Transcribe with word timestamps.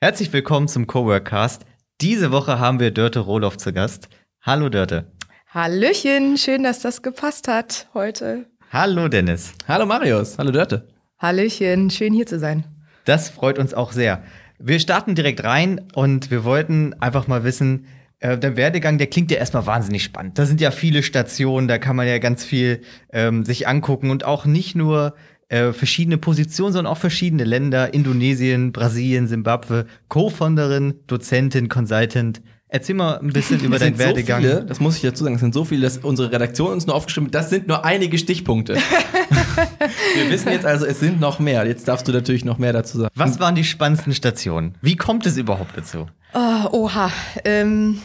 Herzlich 0.00 0.32
willkommen 0.32 0.68
zum 0.68 0.86
Coworkcast. 0.86 1.62
Diese 2.00 2.30
Woche 2.30 2.60
haben 2.60 2.78
wir 2.78 2.92
Dörte 2.92 3.18
Rohloff 3.18 3.56
zu 3.56 3.72
Gast. 3.72 4.08
Hallo 4.40 4.68
Dörte. 4.68 5.10
Hallöchen, 5.48 6.38
schön, 6.38 6.62
dass 6.62 6.78
das 6.78 7.02
gepasst 7.02 7.48
hat 7.48 7.88
heute. 7.94 8.46
Hallo 8.70 9.08
Dennis. 9.08 9.54
Hallo 9.66 9.86
Marius, 9.86 10.38
hallo 10.38 10.52
Dörte. 10.52 10.86
Hallöchen, 11.18 11.90
schön 11.90 12.12
hier 12.12 12.26
zu 12.26 12.38
sein. 12.38 12.62
Das 13.06 13.28
freut 13.28 13.58
uns 13.58 13.74
auch 13.74 13.90
sehr. 13.90 14.22
Wir 14.60 14.78
starten 14.78 15.16
direkt 15.16 15.42
rein 15.42 15.88
und 15.96 16.30
wir 16.30 16.44
wollten 16.44 16.94
einfach 17.00 17.26
mal 17.26 17.42
wissen, 17.42 17.88
äh, 18.20 18.38
der 18.38 18.56
Werdegang, 18.56 18.98
der 18.98 19.08
klingt 19.08 19.32
ja 19.32 19.38
erstmal 19.38 19.66
wahnsinnig 19.66 20.04
spannend. 20.04 20.38
Da 20.38 20.46
sind 20.46 20.60
ja 20.60 20.70
viele 20.70 21.02
Stationen, 21.02 21.66
da 21.66 21.78
kann 21.78 21.96
man 21.96 22.06
ja 22.06 22.18
ganz 22.18 22.44
viel 22.44 22.82
ähm, 23.12 23.44
sich 23.44 23.66
angucken 23.66 24.12
und 24.12 24.22
auch 24.22 24.44
nicht 24.44 24.76
nur 24.76 25.16
äh, 25.48 25.72
verschiedene 25.72 26.18
Positionen, 26.18 26.72
sondern 26.72 26.92
auch 26.92 26.98
verschiedene 26.98 27.44
Länder, 27.44 27.94
Indonesien, 27.94 28.72
Brasilien, 28.72 29.26
Simbabwe, 29.26 29.86
Co-Founderin, 30.08 30.94
Dozentin, 31.06 31.68
Consultant. 31.68 32.42
Erzähl 32.68 32.94
mal 32.94 33.18
ein 33.18 33.32
bisschen 33.32 33.60
über 33.64 33.78
deinen 33.78 33.96
sind 33.96 34.06
Werdegang. 34.06 34.42
So 34.42 34.48
viele, 34.48 34.64
das 34.66 34.80
muss 34.80 34.96
ich 34.96 35.02
dazu 35.02 35.24
sagen, 35.24 35.36
es 35.36 35.40
sind 35.40 35.54
so 35.54 35.64
viele, 35.64 35.82
dass 35.82 35.98
unsere 35.98 36.30
Redaktion 36.30 36.72
uns 36.72 36.86
nur 36.86 36.94
aufgeschrieben 36.94 37.28
hat. 37.28 37.34
Das 37.34 37.50
sind 37.50 37.66
nur 37.66 37.84
einige 37.84 38.18
Stichpunkte. 38.18 38.74
wir 40.14 40.30
wissen 40.30 40.50
jetzt 40.50 40.66
also, 40.66 40.84
es 40.84 41.00
sind 41.00 41.18
noch 41.18 41.38
mehr. 41.38 41.66
Jetzt 41.66 41.88
darfst 41.88 42.06
du 42.06 42.12
natürlich 42.12 42.44
noch 42.44 42.58
mehr 42.58 42.74
dazu 42.74 42.98
sagen. 42.98 43.10
Was 43.14 43.40
waren 43.40 43.54
die 43.54 43.64
spannendsten 43.64 44.12
Stationen? 44.12 44.74
Wie 44.82 44.96
kommt 44.96 45.24
es 45.24 45.38
überhaupt 45.38 45.78
dazu? 45.78 46.06
Oh, 46.34 46.68
oha. 46.72 47.10
Ähm, 47.46 48.00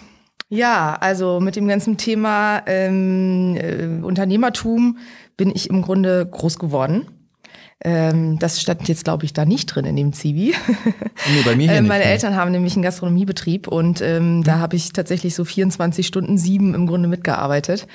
ja, 0.47 0.95
also 0.99 1.41
mit 1.41 1.57
dem 1.57 1.67
ganzen 1.67 1.97
Thema 1.97 2.61
ähm, 2.67 3.57
äh, 3.57 4.01
Unternehmertum 4.01 4.97
bin 5.35 5.51
ich 5.53 5.69
im 5.69 5.81
Grunde 5.81 6.25
groß 6.25 6.57
geworden. 6.57 7.07
Ähm, 7.81 8.39
das 8.39 8.61
stand 8.61 8.87
jetzt, 8.87 9.03
glaube 9.03 9.25
ich, 9.25 9.33
da 9.33 9.45
nicht 9.45 9.67
drin 9.67 9.85
in 9.85 9.95
dem 9.95 10.13
Zivi. 10.13 10.53
Nee, 11.25 11.41
bei 11.45 11.55
mir 11.55 11.69
hier 11.69 11.77
Äh, 11.77 11.81
nicht, 11.81 11.87
meine 11.87 12.03
nee. 12.03 12.11
Eltern 12.11 12.35
haben 12.35 12.51
nämlich 12.51 12.73
einen 12.73 12.83
Gastronomiebetrieb 12.83 13.67
und 13.67 14.01
ähm, 14.01 14.43
da 14.43 14.59
habe 14.59 14.75
ich 14.75 14.91
tatsächlich 14.91 15.35
so 15.35 15.45
24 15.45 16.05
Stunden 16.05 16.37
sieben 16.37 16.73
im 16.73 16.85
Grunde 16.85 17.07
mitgearbeitet. 17.07 17.87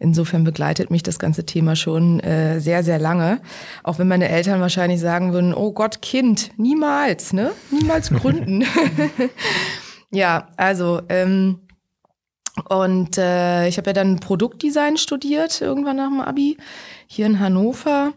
Insofern 0.00 0.44
begleitet 0.44 0.90
mich 0.90 1.02
das 1.02 1.18
ganze 1.18 1.46
Thema 1.46 1.76
schon 1.76 2.20
äh, 2.20 2.60
sehr, 2.60 2.82
sehr 2.82 2.98
lange. 2.98 3.40
Auch 3.84 3.98
wenn 3.98 4.08
meine 4.08 4.28
Eltern 4.28 4.60
wahrscheinlich 4.60 5.00
sagen 5.00 5.32
würden, 5.32 5.54
oh 5.54 5.72
Gott, 5.72 6.02
Kind, 6.02 6.50
niemals, 6.58 7.32
ne? 7.32 7.52
Niemals 7.70 8.10
gründen. 8.10 8.64
ja, 10.10 10.48
also 10.56 11.00
ähm, 11.08 11.60
und 12.68 13.18
äh, 13.18 13.66
ich 13.66 13.78
habe 13.78 13.90
ja 13.90 13.94
dann 13.94 14.20
Produktdesign 14.20 14.96
studiert 14.96 15.60
irgendwann 15.60 15.96
nach 15.96 16.08
dem 16.08 16.20
Abi 16.20 16.56
hier 17.06 17.26
in 17.26 17.40
Hannover. 17.40 18.12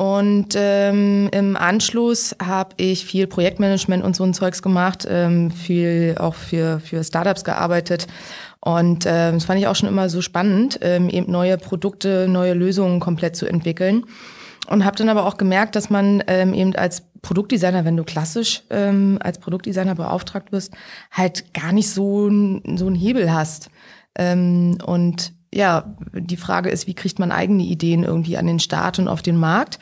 Und 0.00 0.54
ähm, 0.56 1.28
im 1.30 1.56
Anschluss 1.58 2.34
habe 2.42 2.70
ich 2.78 3.04
viel 3.04 3.26
Projektmanagement 3.26 4.02
und 4.02 4.16
so 4.16 4.24
ein 4.24 4.32
Zeugs 4.32 4.62
gemacht, 4.62 5.06
ähm, 5.06 5.50
viel 5.50 6.14
auch 6.18 6.34
für, 6.34 6.80
für 6.80 7.04
Startups 7.04 7.44
gearbeitet. 7.44 8.06
Und 8.60 9.04
ähm, 9.06 9.34
das 9.34 9.44
fand 9.44 9.60
ich 9.60 9.66
auch 9.66 9.76
schon 9.76 9.90
immer 9.90 10.08
so 10.08 10.22
spannend, 10.22 10.78
ähm, 10.80 11.10
eben 11.10 11.30
neue 11.30 11.58
Produkte, 11.58 12.28
neue 12.30 12.54
Lösungen 12.54 12.98
komplett 12.98 13.36
zu 13.36 13.44
entwickeln. 13.44 14.06
Und 14.68 14.86
habe 14.86 14.96
dann 14.96 15.10
aber 15.10 15.26
auch 15.26 15.36
gemerkt, 15.36 15.76
dass 15.76 15.90
man 15.90 16.24
ähm, 16.28 16.54
eben 16.54 16.74
als 16.74 17.02
Produktdesigner, 17.20 17.84
wenn 17.84 17.98
du 17.98 18.04
klassisch 18.04 18.62
ähm, 18.70 19.18
als 19.20 19.38
Produktdesigner 19.38 19.96
beauftragt 19.96 20.50
wirst, 20.50 20.72
halt 21.10 21.52
gar 21.52 21.72
nicht 21.72 21.90
so, 21.90 22.30
so 22.74 22.86
einen 22.86 22.94
Hebel 22.94 23.30
hast. 23.30 23.68
Ähm, 24.16 24.78
und 24.82 25.34
ja, 25.52 25.96
die 26.12 26.36
Frage 26.36 26.70
ist, 26.70 26.86
wie 26.86 26.94
kriegt 26.94 27.18
man 27.18 27.32
eigene 27.32 27.64
Ideen 27.64 28.04
irgendwie 28.04 28.36
an 28.36 28.46
den 28.46 28.60
Start 28.60 28.98
und 28.98 29.08
auf 29.08 29.22
den 29.22 29.36
Markt? 29.36 29.78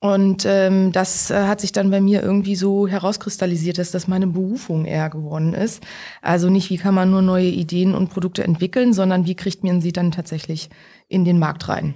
Und 0.00 0.44
ähm, 0.46 0.92
das 0.92 1.30
äh, 1.30 1.46
hat 1.46 1.62
sich 1.62 1.72
dann 1.72 1.90
bei 1.90 2.00
mir 2.02 2.22
irgendwie 2.22 2.56
so 2.56 2.86
herauskristallisiert, 2.86 3.78
dass 3.78 3.90
das 3.90 4.06
meine 4.06 4.26
Berufung 4.26 4.84
eher 4.84 5.08
geworden 5.08 5.54
ist. 5.54 5.82
Also 6.20 6.50
nicht, 6.50 6.68
wie 6.68 6.76
kann 6.76 6.94
man 6.94 7.10
nur 7.10 7.22
neue 7.22 7.48
Ideen 7.48 7.94
und 7.94 8.10
Produkte 8.10 8.44
entwickeln, 8.44 8.92
sondern 8.92 9.24
wie 9.24 9.34
kriegt 9.34 9.64
man 9.64 9.80
sie 9.80 9.92
dann 9.92 10.12
tatsächlich 10.12 10.68
in 11.08 11.24
den 11.24 11.38
Markt 11.38 11.70
rein. 11.70 11.94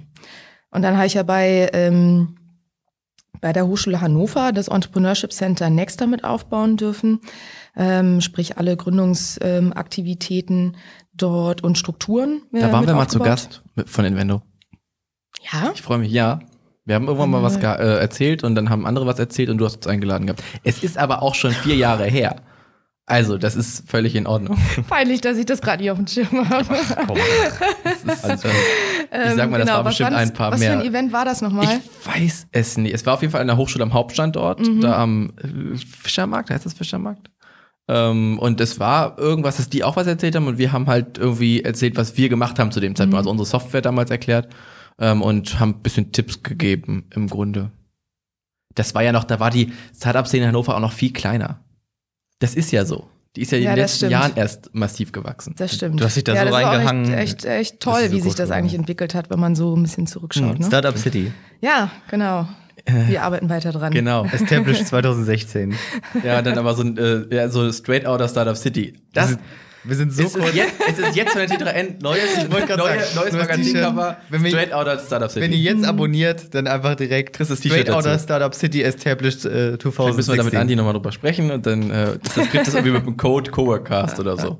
Und 0.71 0.81
dann 0.81 0.97
habe 0.97 1.05
ich 1.05 1.13
ja 1.13 1.21
bei, 1.23 1.69
ähm, 1.73 2.38
bei 3.41 3.53
der 3.53 3.67
Hochschule 3.67 4.01
Hannover 4.01 4.51
das 4.51 4.67
Entrepreneurship 4.67 5.31
Center 5.31 5.69
Next 5.69 6.01
damit 6.01 6.23
aufbauen 6.23 6.77
dürfen, 6.77 7.19
ähm, 7.75 8.21
sprich 8.21 8.57
alle 8.57 8.75
Gründungsaktivitäten 8.77 10.77
dort 11.13 11.63
und 11.63 11.77
Strukturen. 11.77 12.41
äh, 12.53 12.59
Da 12.61 12.71
waren 12.71 12.87
wir 12.87 12.93
mal 12.93 13.07
zu 13.07 13.19
aufgebaut. 13.19 13.27
Gast 13.27 13.63
mit- 13.75 13.89
von 13.89 14.05
Invendo. 14.05 14.41
Ja, 15.51 15.71
Ich 15.73 15.81
freue 15.81 15.99
mich, 15.99 16.11
ja. 16.11 16.39
Wir 16.85 16.95
haben 16.95 17.05
irgendwann 17.07 17.29
mal 17.29 17.43
was 17.43 17.59
ge- 17.59 17.69
äh, 17.69 17.99
erzählt 17.99 18.43
und 18.43 18.55
dann 18.55 18.69
haben 18.69 18.85
andere 18.87 19.05
was 19.05 19.19
erzählt 19.19 19.49
und 19.49 19.59
du 19.59 19.65
hast 19.65 19.75
uns 19.77 19.87
eingeladen 19.87 20.25
gehabt. 20.25 20.43
Es 20.63 20.83
ist 20.83 20.97
aber 20.97 21.21
auch 21.21 21.35
schon 21.35 21.51
vier 21.51 21.75
Jahre 21.75 22.05
her. 22.05 22.37
Also, 23.09 23.37
das 23.39 23.55
ist 23.55 23.89
völlig 23.89 24.15
in 24.15 24.27
Ordnung. 24.27 24.57
peinlich, 24.87 25.19
dass 25.21 25.37
ich 25.37 25.45
das 25.47 25.61
gerade 25.61 25.81
nicht 25.81 25.91
auf 25.91 25.97
dem 25.97 26.05
Schirm 26.07 26.47
habe. 26.49 26.65
Das 28.05 28.23
ist, 28.23 28.45
äh, 28.45 29.29
ich 29.29 29.35
sag 29.35 29.49
mal, 29.49 29.57
das 29.59 29.67
war 29.67 29.79
Ähm, 29.79 29.85
was 29.85 29.91
bestimmt 29.97 30.11
waren's- 30.11 30.29
ein 30.29 30.33
paar 30.33 30.51
was 30.51 30.59
mehr. 30.59 30.73
für 30.73 30.79
ein 30.79 30.85
Event 30.85 31.11
war 31.13 31.25
das 31.25 31.41
nochmal? 31.41 31.65
Ich 31.65 32.07
weiß 32.07 32.47
es 32.51 32.77
nicht. 32.77 32.93
Es 32.93 33.05
war 33.05 33.15
auf 33.15 33.21
jeden 33.21 33.31
Fall 33.31 33.41
an 33.41 33.47
der 33.47 33.57
Hochschule 33.57 33.83
am 33.83 33.93
Hauptstandort, 33.93 34.59
Mhm. 34.59 34.81
da 34.81 35.01
am 35.01 35.31
äh, 35.41 35.75
Fischermarkt, 35.77 36.49
heißt 36.51 36.65
das 36.65 36.73
Fischermarkt? 36.73 37.29
Ähm, 37.87 38.37
und 38.37 38.61
es 38.61 38.79
war 38.79 39.17
irgendwas, 39.17 39.57
dass 39.57 39.69
die 39.69 39.83
auch 39.83 39.95
was 39.95 40.05
erzählt 40.05 40.35
haben 40.35 40.45
und 40.47 40.57
wir 40.59 40.71
haben 40.71 40.85
halt 40.87 41.17
irgendwie 41.17 41.63
erzählt, 41.63 41.97
was 41.97 42.15
wir 42.17 42.29
gemacht 42.29 42.59
haben 42.59 42.71
zu 42.71 42.79
dem 42.79 42.91
Mhm. 42.91 42.95
Zeitpunkt. 42.95 43.17
Also 43.17 43.31
unsere 43.31 43.47
Software 43.47 43.81
damals 43.81 44.11
erklärt 44.11 44.53
ähm, 44.99 45.21
und 45.23 45.59
haben 45.59 45.71
ein 45.71 45.81
bisschen 45.81 46.11
Tipps 46.11 46.43
gegeben 46.43 47.05
im 47.15 47.27
Grunde. 47.27 47.71
Das 48.75 48.93
war 48.93 49.01
ja 49.01 49.11
noch, 49.11 49.23
da 49.23 49.39
war 49.39 49.49
die 49.49 49.73
Startup-Szene 49.95 50.43
in 50.43 50.49
Hannover 50.49 50.75
auch 50.75 50.79
noch 50.79 50.93
viel 50.93 51.11
kleiner. 51.11 51.61
Das 52.39 52.55
ist 52.55 52.71
ja 52.71 52.85
so. 52.85 53.07
Die 53.35 53.41
ist 53.43 53.51
ja 53.51 53.57
in 53.59 53.63
Ja, 53.65 53.71
den 53.71 53.81
das 53.81 53.91
letzten 53.91 53.97
stimmt. 53.97 54.11
Jahren 54.11 54.31
erst 54.35 54.69
massiv 54.73 55.11
gewachsen. 55.11 55.53
Das 55.57 55.75
stimmt. 55.75 55.99
Du 56.01 56.05
hast 56.05 56.15
dich 56.15 56.23
da 56.23 56.33
ja, 56.33 56.39
so 56.41 56.45
das 56.45 56.53
war 56.53 56.61
auch 56.61 56.73
reingehangen. 56.73 57.13
Echt, 57.13 57.45
echt, 57.45 57.45
echt 57.45 57.73
Das 57.73 57.79
toll, 57.79 58.07
so 58.09 58.11
wie 58.15 58.21
sich 58.21 58.35
das 58.35 58.49
eigentlich 58.51 58.73
entwickelt 58.73 59.13
hat, 59.13 59.29
wenn 59.29 59.39
man 59.39 59.55
so 59.55 59.75
ein 59.75 59.83
bisschen 59.83 60.07
zurückschaut. 60.07 60.59
Ne? 60.59 60.65
Startup 60.65 60.97
City. 60.97 61.31
Ja, 61.61 61.91
genau. 62.09 62.47
Wir 63.07 63.21
arbeiten 63.23 63.49
weiter 63.49 63.71
dran. 63.71 63.91
Genau. 63.93 64.25
Established 64.25 64.87
2016. 64.87 65.75
Ja, 66.23 66.41
dann 66.41 66.57
aber 66.57 66.73
so 66.73 66.81
ein 66.81 66.97
äh, 66.97 67.35
ja, 67.35 67.49
so 67.49 67.71
straight 67.71 68.05
out 68.05 68.19
of 68.21 68.31
Startup 68.31 68.57
City. 68.57 68.93
Das, 69.13 69.37
Wir 69.83 69.95
sind 69.95 70.13
so 70.13 70.23
es, 70.23 70.35
ist 70.35 70.55
jetzt, 70.55 70.73
es 70.87 70.99
ist 70.99 71.15
jetzt 71.15 71.31
von 71.31 71.47
der 71.47 71.49
T3N 71.49 72.01
neues, 72.01 72.51
wollte 72.51 72.67
grad 72.67 72.77
neue, 72.77 72.99
sagen, 72.99 73.15
neues 73.15 73.33
Magazincover, 73.33 74.17
straight 74.47 74.73
out 74.73 74.87
of 74.87 75.05
Startup 75.05 75.29
City. 75.29 75.45
Wenn 75.45 75.53
ihr 75.53 75.59
jetzt 75.59 75.85
abonniert, 75.85 76.53
dann 76.53 76.67
einfach 76.67 76.95
direkt 76.95 77.35
Kriegst 77.35 77.51
das 77.51 77.59
Straight 77.59 77.89
Outer 77.89 78.11
dazu. 78.11 78.23
Startup 78.23 78.53
City 78.53 78.83
Established 78.83 79.45
äh, 79.45 79.77
2016. 79.77 79.91
Vielleicht 79.91 80.15
müssen 80.17 80.31
wir 80.31 80.37
da 80.37 80.43
mit 80.43 80.55
Andi 80.55 80.75
nochmal 80.75 80.93
drüber 80.93 81.11
sprechen 81.11 81.51
und 81.51 81.65
dann 81.65 81.91
äh, 81.91 82.17
das 82.23 82.33
das 82.33 82.51
gibt 82.51 82.67
es 82.67 82.73
irgendwie 82.73 82.93
mit 82.93 83.05
dem 83.05 83.17
Code 83.17 83.51
Coworkcast 83.51 84.19
oder 84.19 84.37
so. 84.37 84.59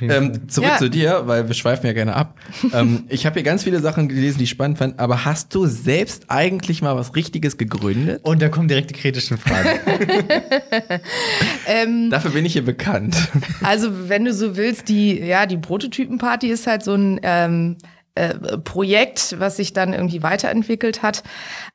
Ähm, 0.00 0.48
zurück 0.48 0.68
Ja. 0.70 0.76
zu 0.78 0.88
dir, 0.90 1.22
weil 1.26 1.48
wir 1.48 1.54
schweifen 1.54 1.86
ja 1.86 1.92
gerne 1.92 2.14
ab. 2.14 2.34
ähm, 2.72 3.04
ich 3.08 3.26
habe 3.26 3.34
hier 3.34 3.42
ganz 3.42 3.64
viele 3.64 3.80
Sachen 3.80 4.08
gelesen, 4.08 4.38
die 4.38 4.44
ich 4.44 4.50
spannend 4.50 4.78
fand, 4.78 4.98
aber 4.98 5.24
hast 5.24 5.54
du 5.54 5.66
selbst 5.66 6.24
eigentlich 6.28 6.82
mal 6.82 6.96
was 6.96 7.14
Richtiges 7.16 7.56
gegründet? 7.56 8.20
Und 8.24 8.42
da 8.42 8.48
kommen 8.48 8.68
direkt 8.68 8.90
die 8.90 8.94
kritischen 8.94 9.38
Fragen. 9.38 9.68
Ähm, 11.66 12.10
Dafür 12.10 12.30
bin 12.30 12.44
ich 12.46 12.54
hier 12.54 12.64
bekannt. 12.64 13.16
also, 13.62 14.08
wenn 14.08 14.24
du 14.24 14.32
so 14.32 14.56
willst, 14.56 14.88
die, 14.88 15.18
ja, 15.18 15.46
die 15.46 15.58
Prototypenparty 15.58 16.48
ist 16.48 16.66
halt 16.66 16.82
so 16.82 16.94
ein 16.94 17.20
ähm, 17.22 17.76
äh, 18.14 18.34
Projekt, 18.58 19.36
was 19.38 19.56
sich 19.56 19.72
dann 19.72 19.92
irgendwie 19.92 20.22
weiterentwickelt 20.22 21.02
hat. 21.02 21.22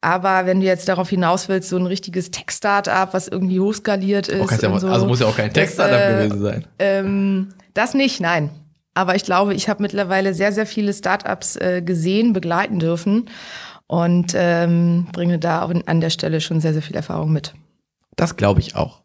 Aber 0.01 0.45
wenn 0.45 0.59
du 0.59 0.66
jetzt 0.66 0.89
darauf 0.89 1.09
hinaus 1.09 1.48
willst, 1.48 1.69
so 1.69 1.77
ein 1.77 1.86
richtiges 1.86 2.31
Tech-Startup, 2.31 3.13
was 3.13 3.27
irgendwie 3.27 3.59
hochskaliert 3.59 4.27
ist. 4.27 4.42
Oh, 4.42 4.48
ja, 4.50 4.80
so, 4.80 4.88
also 4.88 5.06
muss 5.07 5.19
ja 5.19 5.27
auch 5.27 5.38
kein 5.38 5.48
das, 5.48 5.54
Text-Startup 5.54 6.00
äh, 6.00 6.13
gewesen 6.27 6.42
sein. 6.42 6.66
Ähm, 6.80 7.48
das 7.73 7.93
nicht, 7.93 8.19
nein. 8.19 8.49
Aber 8.93 9.15
ich 9.15 9.23
glaube, 9.23 9.53
ich 9.53 9.69
habe 9.69 9.81
mittlerweile 9.81 10.33
sehr, 10.33 10.51
sehr 10.51 10.65
viele 10.65 10.93
Startups 10.93 11.55
äh, 11.55 11.81
gesehen, 11.83 12.33
begleiten 12.33 12.79
dürfen 12.79 13.29
und 13.87 14.33
ähm, 14.35 15.07
bringe 15.11 15.39
da 15.39 15.63
auch 15.63 15.73
an 15.85 16.01
der 16.01 16.09
Stelle 16.09 16.41
schon 16.41 16.61
sehr, 16.61 16.73
sehr 16.73 16.81
viel 16.81 16.95
Erfahrung 16.95 17.31
mit. 17.31 17.53
Das 18.15 18.35
glaube 18.35 18.59
ich 18.59 18.75
auch. 18.75 19.01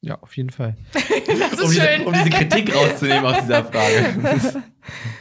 Ja, 0.00 0.18
auf 0.20 0.36
jeden 0.36 0.50
Fall. 0.50 0.76
Das 1.24 1.52
ist 1.52 1.62
um, 1.62 1.72
schön. 1.72 1.86
diese, 1.98 2.04
um 2.08 2.12
diese 2.12 2.30
Kritik 2.30 2.74
rauszunehmen 2.74 3.24
aus 3.24 3.40
dieser 3.40 3.64
Frage. 3.64 4.36
Ist, 4.36 4.58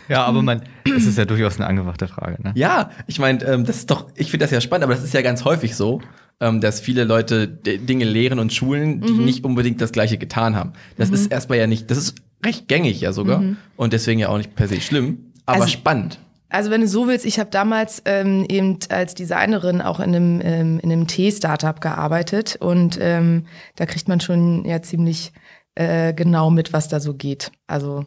Ja, 0.10 0.26
aber 0.26 0.42
man, 0.42 0.64
es 0.84 1.06
ist 1.06 1.18
ja 1.18 1.26
durchaus 1.26 1.58
eine 1.58 1.68
angebrachte 1.68 2.08
Frage. 2.08 2.42
Ne? 2.42 2.52
ja, 2.56 2.90
ich 3.08 3.20
meine, 3.20 3.44
ähm, 3.46 3.66
das 3.66 3.78
ist 3.78 3.92
doch, 3.92 4.08
ich 4.16 4.32
finde 4.32 4.44
das 4.44 4.52
ja 4.52 4.60
spannend, 4.60 4.84
aber 4.84 4.94
das 4.94 5.04
ist 5.04 5.14
ja 5.14 5.22
ganz 5.22 5.46
häufig 5.46 5.76
so, 5.76 6.02
ähm, 6.42 6.60
dass 6.60 6.82
viele 6.82 7.04
Leute 7.04 7.48
Dinge 7.48 8.04
lehren 8.04 8.40
und 8.40 8.52
schulen, 8.52 9.00
die 9.02 9.12
nicht 9.12 9.46
unbedingt 9.46 9.80
das 9.80 9.92
Gleiche 9.92 10.18
getan 10.18 10.56
haben. 10.56 10.74
Das 10.98 11.12
ist 11.12 11.32
erstmal 11.32 11.60
ja 11.60 11.68
nicht, 11.68 11.90
das 11.92 11.98
ist 11.98 12.16
recht 12.46 12.68
gängig 12.68 13.02
ja 13.02 13.14
sogar 13.14 13.44
und 13.78 13.94
deswegen 13.94 14.20
ja 14.20 14.30
auch 14.30 14.38
nicht 14.38 14.56
per 14.56 14.68
se 14.68 14.82
schlimm, 14.82 15.32
aber 15.46 15.62
Also- 15.62 15.70
spannend. 15.70 16.20
Also 16.54 16.70
wenn 16.70 16.82
du 16.82 16.88
so 16.90 17.08
willst, 17.08 17.26
ich 17.26 17.40
habe 17.40 17.50
damals 17.50 18.02
ähm, 18.04 18.46
eben 18.50 18.78
als 18.90 19.16
Designerin 19.16 19.82
auch 19.82 20.02
in 20.02 20.14
einem, 20.14 20.42
ähm, 20.44 20.80
in 20.82 20.92
einem 20.92 21.08
Tee-Startup 21.08 21.80
gearbeitet 21.80 22.58
und 22.60 22.98
ähm, 23.02 23.46
da 23.78 23.86
kriegt 23.86 24.10
man 24.10 24.20
schon 24.20 24.66
ja 24.66 24.82
ziemlich 24.82 25.32
äh, 25.76 26.14
genau 26.14 26.50
mit, 26.50 26.74
was 26.74 26.90
da 26.90 27.00
so 27.00 27.14
geht. 27.14 27.54
Also 27.68 28.04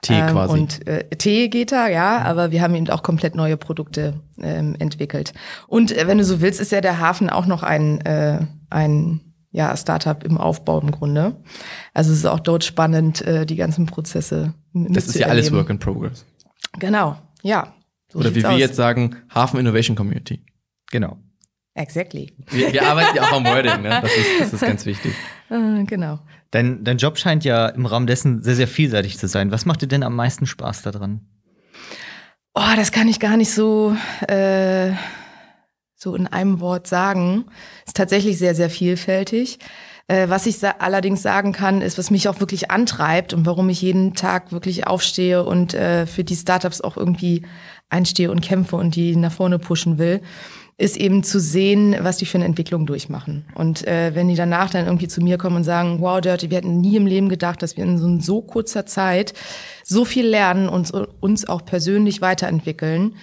Tee 0.00 0.14
ähm, 0.14 0.26
quasi. 0.28 0.54
Und 0.54 0.86
äh, 0.86 1.04
Tee 1.16 1.48
geht 1.48 1.70
da, 1.70 1.86
ja, 1.88 2.22
aber 2.22 2.50
wir 2.50 2.62
haben 2.62 2.74
eben 2.74 2.88
auch 2.88 3.02
komplett 3.02 3.34
neue 3.34 3.58
Produkte 3.58 4.14
ähm, 4.40 4.74
entwickelt. 4.78 5.34
Und 5.68 5.92
äh, 5.96 6.06
wenn 6.06 6.16
du 6.16 6.24
so 6.24 6.40
willst, 6.40 6.60
ist 6.60 6.72
ja 6.72 6.80
der 6.80 6.98
Hafen 6.98 7.28
auch 7.28 7.44
noch 7.44 7.62
ein, 7.62 8.00
äh, 8.06 8.40
ein 8.70 9.20
ja, 9.52 9.76
Startup 9.76 10.24
im 10.24 10.38
Aufbau 10.38 10.80
im 10.80 10.90
Grunde. 10.90 11.36
Also 11.94 12.10
es 12.10 12.18
ist 12.18 12.26
auch 12.26 12.40
dort 12.40 12.64
spannend, 12.64 13.20
äh, 13.22 13.46
die 13.46 13.56
ganzen 13.56 13.86
Prozesse 13.86 14.54
Das 14.72 15.06
ist 15.06 15.16
ja 15.16 15.28
alles. 15.28 15.52
Work 15.52 15.70
in 15.70 15.78
Progress. 15.78 16.24
Genau, 16.78 17.16
ja. 17.42 17.74
So 18.10 18.18
Oder 18.18 18.34
wie 18.34 18.42
wir 18.42 18.50
aus. 18.50 18.58
jetzt 18.58 18.76
sagen, 18.76 19.16
Hafen 19.30 19.60
Innovation 19.60 19.94
Community. 19.96 20.44
Genau. 20.90 21.18
Exactly. 21.74 22.32
Wir, 22.50 22.72
wir 22.72 22.86
arbeiten 22.86 23.16
ja 23.16 23.22
auch 23.22 23.32
am 23.32 23.44
Wording, 23.44 23.80
ne? 23.80 24.00
Das 24.02 24.14
ist, 24.14 24.40
das 24.40 24.52
ist 24.52 24.60
ganz 24.60 24.84
wichtig. 24.84 25.14
Äh, 25.50 25.84
genau. 25.86 26.18
Dein, 26.50 26.84
dein 26.84 26.98
Job 26.98 27.16
scheint 27.18 27.44
ja 27.44 27.68
im 27.68 27.86
Rahmen 27.86 28.06
dessen 28.06 28.42
sehr, 28.42 28.54
sehr 28.54 28.68
vielseitig 28.68 29.18
zu 29.18 29.26
sein. 29.26 29.50
Was 29.50 29.64
macht 29.64 29.80
dir 29.80 29.86
denn 29.86 30.02
am 30.02 30.14
meisten 30.14 30.44
Spaß 30.44 30.82
daran? 30.82 31.26
Oh, 32.54 32.76
das 32.76 32.92
kann 32.92 33.08
ich 33.08 33.20
gar 33.20 33.38
nicht 33.38 33.50
so, 33.50 33.96
äh, 34.28 34.92
so 36.02 36.16
in 36.16 36.26
einem 36.26 36.58
Wort 36.58 36.88
sagen. 36.88 37.44
Ist 37.86 37.96
tatsächlich 37.96 38.36
sehr, 38.36 38.56
sehr 38.56 38.70
vielfältig. 38.70 39.60
Äh, 40.08 40.28
was 40.28 40.46
ich 40.46 40.56
allerdings 40.64 41.22
sagen 41.22 41.52
kann, 41.52 41.80
ist, 41.80 41.96
was 41.96 42.10
mich 42.10 42.28
auch 42.28 42.40
wirklich 42.40 42.72
antreibt 42.72 43.32
und 43.32 43.46
warum 43.46 43.68
ich 43.68 43.80
jeden 43.82 44.14
Tag 44.14 44.50
wirklich 44.50 44.86
aufstehe 44.88 45.44
und 45.44 45.74
äh, 45.74 46.06
für 46.06 46.24
die 46.24 46.34
Startups 46.34 46.80
auch 46.80 46.96
irgendwie 46.96 47.42
einstehe 47.88 48.32
und 48.32 48.40
kämpfe 48.40 48.74
und 48.74 48.96
die 48.96 49.14
nach 49.14 49.30
vorne 49.30 49.60
pushen 49.60 49.98
will, 49.98 50.22
ist 50.76 50.96
eben 50.96 51.22
zu 51.22 51.38
sehen, 51.38 51.94
was 52.00 52.16
die 52.16 52.26
für 52.26 52.38
eine 52.38 52.46
Entwicklung 52.46 52.84
durchmachen. 52.84 53.44
Und 53.54 53.86
äh, 53.86 54.12
wenn 54.14 54.26
die 54.26 54.34
danach 54.34 54.70
dann 54.70 54.86
irgendwie 54.86 55.06
zu 55.06 55.20
mir 55.20 55.38
kommen 55.38 55.56
und 55.56 55.64
sagen, 55.64 56.00
wow, 56.00 56.20
Dirty, 56.20 56.50
wir 56.50 56.56
hätten 56.56 56.80
nie 56.80 56.96
im 56.96 57.06
Leben 57.06 57.28
gedacht, 57.28 57.62
dass 57.62 57.76
wir 57.76 57.84
in 57.84 57.98
so, 57.98 58.18
so 58.18 58.42
kurzer 58.42 58.86
Zeit 58.86 59.34
so 59.84 60.04
viel 60.04 60.26
lernen 60.26 60.68
und 60.68 60.90
uns 61.20 61.46
auch 61.46 61.64
persönlich 61.64 62.20
weiterentwickeln. 62.20 63.14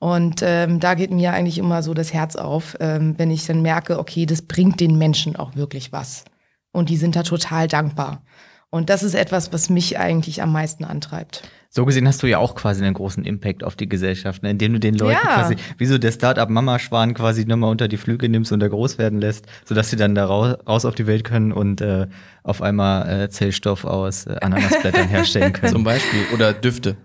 Und 0.00 0.42
ähm, 0.42 0.78
da 0.78 0.94
geht 0.94 1.10
mir 1.10 1.32
eigentlich 1.32 1.58
immer 1.58 1.82
so 1.82 1.92
das 1.92 2.12
Herz 2.12 2.36
auf, 2.36 2.76
ähm, 2.80 3.14
wenn 3.18 3.30
ich 3.30 3.46
dann 3.46 3.62
merke, 3.62 3.98
okay, 3.98 4.26
das 4.26 4.42
bringt 4.42 4.78
den 4.80 4.96
Menschen 4.96 5.34
auch 5.36 5.56
wirklich 5.56 5.90
was. 5.92 6.24
Und 6.72 6.88
die 6.88 6.96
sind 6.96 7.16
da 7.16 7.24
total 7.24 7.66
dankbar. 7.66 8.22
Und 8.70 8.90
das 8.90 9.02
ist 9.02 9.14
etwas, 9.14 9.52
was 9.52 9.70
mich 9.70 9.98
eigentlich 9.98 10.42
am 10.42 10.52
meisten 10.52 10.84
antreibt. 10.84 11.42
So 11.70 11.84
gesehen 11.84 12.06
hast 12.06 12.22
du 12.22 12.26
ja 12.26 12.38
auch 12.38 12.54
quasi 12.54 12.84
einen 12.84 12.94
großen 12.94 13.24
Impact 13.24 13.64
auf 13.64 13.76
die 13.76 13.88
Gesellschaft, 13.88 14.42
ne? 14.42 14.50
indem 14.50 14.74
du 14.74 14.80
den 14.80 14.94
Leuten 14.94 15.18
Ja. 15.24 15.34
quasi, 15.34 15.56
wie 15.78 15.86
so 15.86 15.98
der 15.98 16.12
Startup-Mama-Schwan 16.12 17.14
quasi 17.14 17.44
nochmal 17.46 17.70
unter 17.70 17.88
die 17.88 17.96
Flügel 17.96 18.28
nimmst 18.28 18.52
und 18.52 18.60
da 18.60 18.68
groß 18.68 18.98
werden 18.98 19.20
lässt, 19.20 19.46
sodass 19.64 19.90
sie 19.90 19.96
dann 19.96 20.14
da 20.14 20.26
raus, 20.26 20.56
raus 20.66 20.84
auf 20.84 20.94
die 20.94 21.06
Welt 21.06 21.24
können 21.24 21.52
und 21.52 21.80
äh, 21.80 22.06
auf 22.42 22.62
einmal 22.62 23.22
äh, 23.22 23.28
Zellstoff 23.30 23.84
aus 23.84 24.26
äh, 24.26 24.36
Ananasblättern 24.40 25.08
herstellen 25.08 25.52
können. 25.54 25.72
Zum 25.72 25.84
Beispiel. 25.84 26.20
Oder 26.34 26.52
Düfte. 26.52 26.96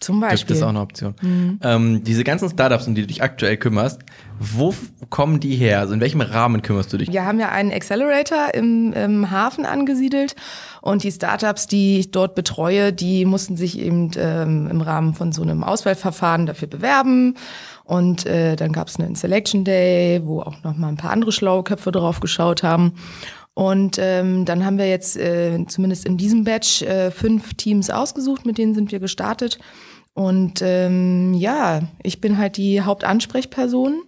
Zum 0.00 0.20
Beispiel. 0.20 0.56
ist 0.56 0.62
auch 0.62 0.68
eine 0.68 0.80
Option. 0.80 1.14
Ähm, 1.62 2.04
diese 2.04 2.22
ganzen 2.22 2.50
Startups, 2.50 2.86
um 2.86 2.94
die 2.94 3.00
du 3.00 3.06
dich 3.06 3.22
aktuell 3.22 3.56
kümmerst, 3.56 4.00
wo 4.38 4.74
kommen 5.08 5.40
die 5.40 5.56
her? 5.56 5.80
Also 5.80 5.94
in 5.94 6.00
welchem 6.00 6.20
Rahmen 6.20 6.60
kümmerst 6.60 6.92
du 6.92 6.98
dich? 6.98 7.10
Wir 7.10 7.24
haben 7.24 7.40
ja 7.40 7.48
einen 7.48 7.72
Accelerator 7.72 8.52
im, 8.52 8.92
im 8.92 9.30
Hafen 9.30 9.64
angesiedelt 9.64 10.36
und 10.82 11.02
die 11.02 11.10
Startups, 11.10 11.66
die 11.66 11.98
ich 11.98 12.10
dort 12.10 12.34
betreue, 12.34 12.92
die 12.92 13.24
mussten 13.24 13.56
sich 13.56 13.78
eben 13.78 14.10
ähm, 14.18 14.68
im 14.70 14.80
Rahmen 14.82 15.14
von 15.14 15.32
so 15.32 15.42
einem 15.42 15.64
Auswahlverfahren 15.64 16.46
dafür 16.46 16.68
bewerben. 16.68 17.34
Und 17.84 18.26
äh, 18.26 18.56
dann 18.56 18.72
gab 18.72 18.88
es 18.88 18.98
einen 18.98 19.14
Selection 19.14 19.64
Day, 19.64 20.20
wo 20.24 20.40
auch 20.40 20.62
noch 20.64 20.76
mal 20.76 20.88
ein 20.88 20.96
paar 20.96 21.12
andere 21.12 21.32
schlaue 21.32 21.62
Köpfe 21.62 21.92
drauf 21.92 22.20
geschaut 22.20 22.62
haben. 22.62 22.94
Und 23.56 23.96
ähm, 23.98 24.44
dann 24.44 24.66
haben 24.66 24.76
wir 24.76 24.86
jetzt 24.86 25.16
äh, 25.16 25.64
zumindest 25.66 26.04
in 26.04 26.18
diesem 26.18 26.44
Batch 26.44 26.82
äh, 26.82 27.10
fünf 27.10 27.54
Teams 27.54 27.88
ausgesucht, 27.88 28.44
mit 28.44 28.58
denen 28.58 28.74
sind 28.74 28.92
wir 28.92 29.00
gestartet. 29.00 29.58
Und 30.12 30.60
ähm, 30.60 31.32
ja, 31.32 31.80
ich 32.02 32.20
bin 32.20 32.36
halt 32.36 32.58
die 32.58 32.82
Hauptansprechperson 32.82 34.02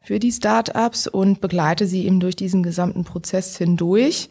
für 0.00 0.18
die 0.18 0.32
Startups 0.32 1.06
und 1.06 1.42
begleite 1.42 1.86
sie 1.86 2.06
eben 2.06 2.18
durch 2.18 2.34
diesen 2.34 2.62
gesamten 2.62 3.04
Prozess 3.04 3.58
hindurch. 3.58 4.30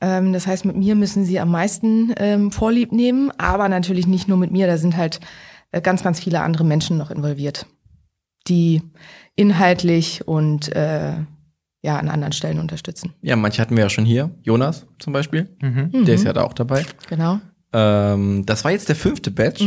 Ähm, 0.00 0.32
das 0.32 0.46
heißt, 0.46 0.64
mit 0.64 0.76
mir 0.76 0.94
müssen 0.94 1.26
sie 1.26 1.38
am 1.38 1.50
meisten 1.50 2.14
ähm, 2.16 2.50
Vorlieb 2.50 2.92
nehmen, 2.92 3.30
aber 3.36 3.68
natürlich 3.68 4.06
nicht 4.06 4.26
nur 4.26 4.38
mit 4.38 4.50
mir, 4.50 4.66
da 4.66 4.78
sind 4.78 4.96
halt 4.96 5.20
äh, 5.70 5.82
ganz, 5.82 6.02
ganz 6.02 6.18
viele 6.18 6.40
andere 6.40 6.64
Menschen 6.64 6.96
noch 6.96 7.10
involviert, 7.10 7.66
die 8.46 8.80
inhaltlich 9.36 10.26
und 10.26 10.74
äh, 10.74 11.12
ja 11.88 11.98
an 11.98 12.08
anderen 12.08 12.32
Stellen 12.32 12.58
unterstützen. 12.58 13.14
Ja, 13.22 13.36
manche 13.36 13.60
hatten 13.62 13.76
wir 13.76 13.84
ja 13.84 13.90
schon 13.90 14.04
hier. 14.04 14.30
Jonas 14.42 14.86
zum 14.98 15.12
Beispiel. 15.12 15.48
Der 15.60 16.14
ist 16.14 16.24
ja 16.24 16.32
da 16.32 16.42
auch 16.42 16.52
dabei. 16.52 16.84
Genau. 17.08 17.40
Ähm, 17.72 18.44
das 18.46 18.64
war 18.64 18.70
jetzt 18.70 18.88
der 18.88 18.96
fünfte 18.96 19.30
Batch. 19.30 19.62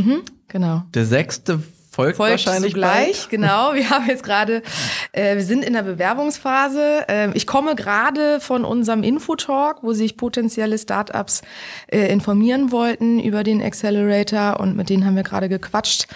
Genau. 0.47 0.83
Der 0.93 1.05
sechste 1.05 1.59
folgt, 1.91 2.17
Folgt 2.17 2.31
wahrscheinlich 2.31 2.71
sogleich, 2.71 3.27
genau. 3.29 3.73
Wir 3.73 3.89
haben 3.89 4.07
jetzt 4.07 4.23
gerade, 4.23 4.63
äh, 5.11 5.35
wir 5.35 5.43
sind 5.43 5.63
in 5.63 5.73
der 5.73 5.83
Bewerbungsphase. 5.83 7.05
Ähm, 7.07 7.31
ich 7.33 7.45
komme 7.45 7.75
gerade 7.75 8.39
von 8.39 8.63
unserem 8.63 9.03
Infotalk, 9.03 9.83
wo 9.83 9.93
sich 9.93 10.17
potenzielle 10.17 10.77
Startups 10.77 11.41
äh, 11.87 12.11
informieren 12.11 12.71
wollten 12.71 13.19
über 13.19 13.43
den 13.43 13.61
Accelerator 13.61 14.59
und 14.59 14.77
mit 14.77 14.89
denen 14.89 15.05
haben 15.05 15.15
wir 15.15 15.23
gerade 15.23 15.49
gequatscht. 15.49 16.07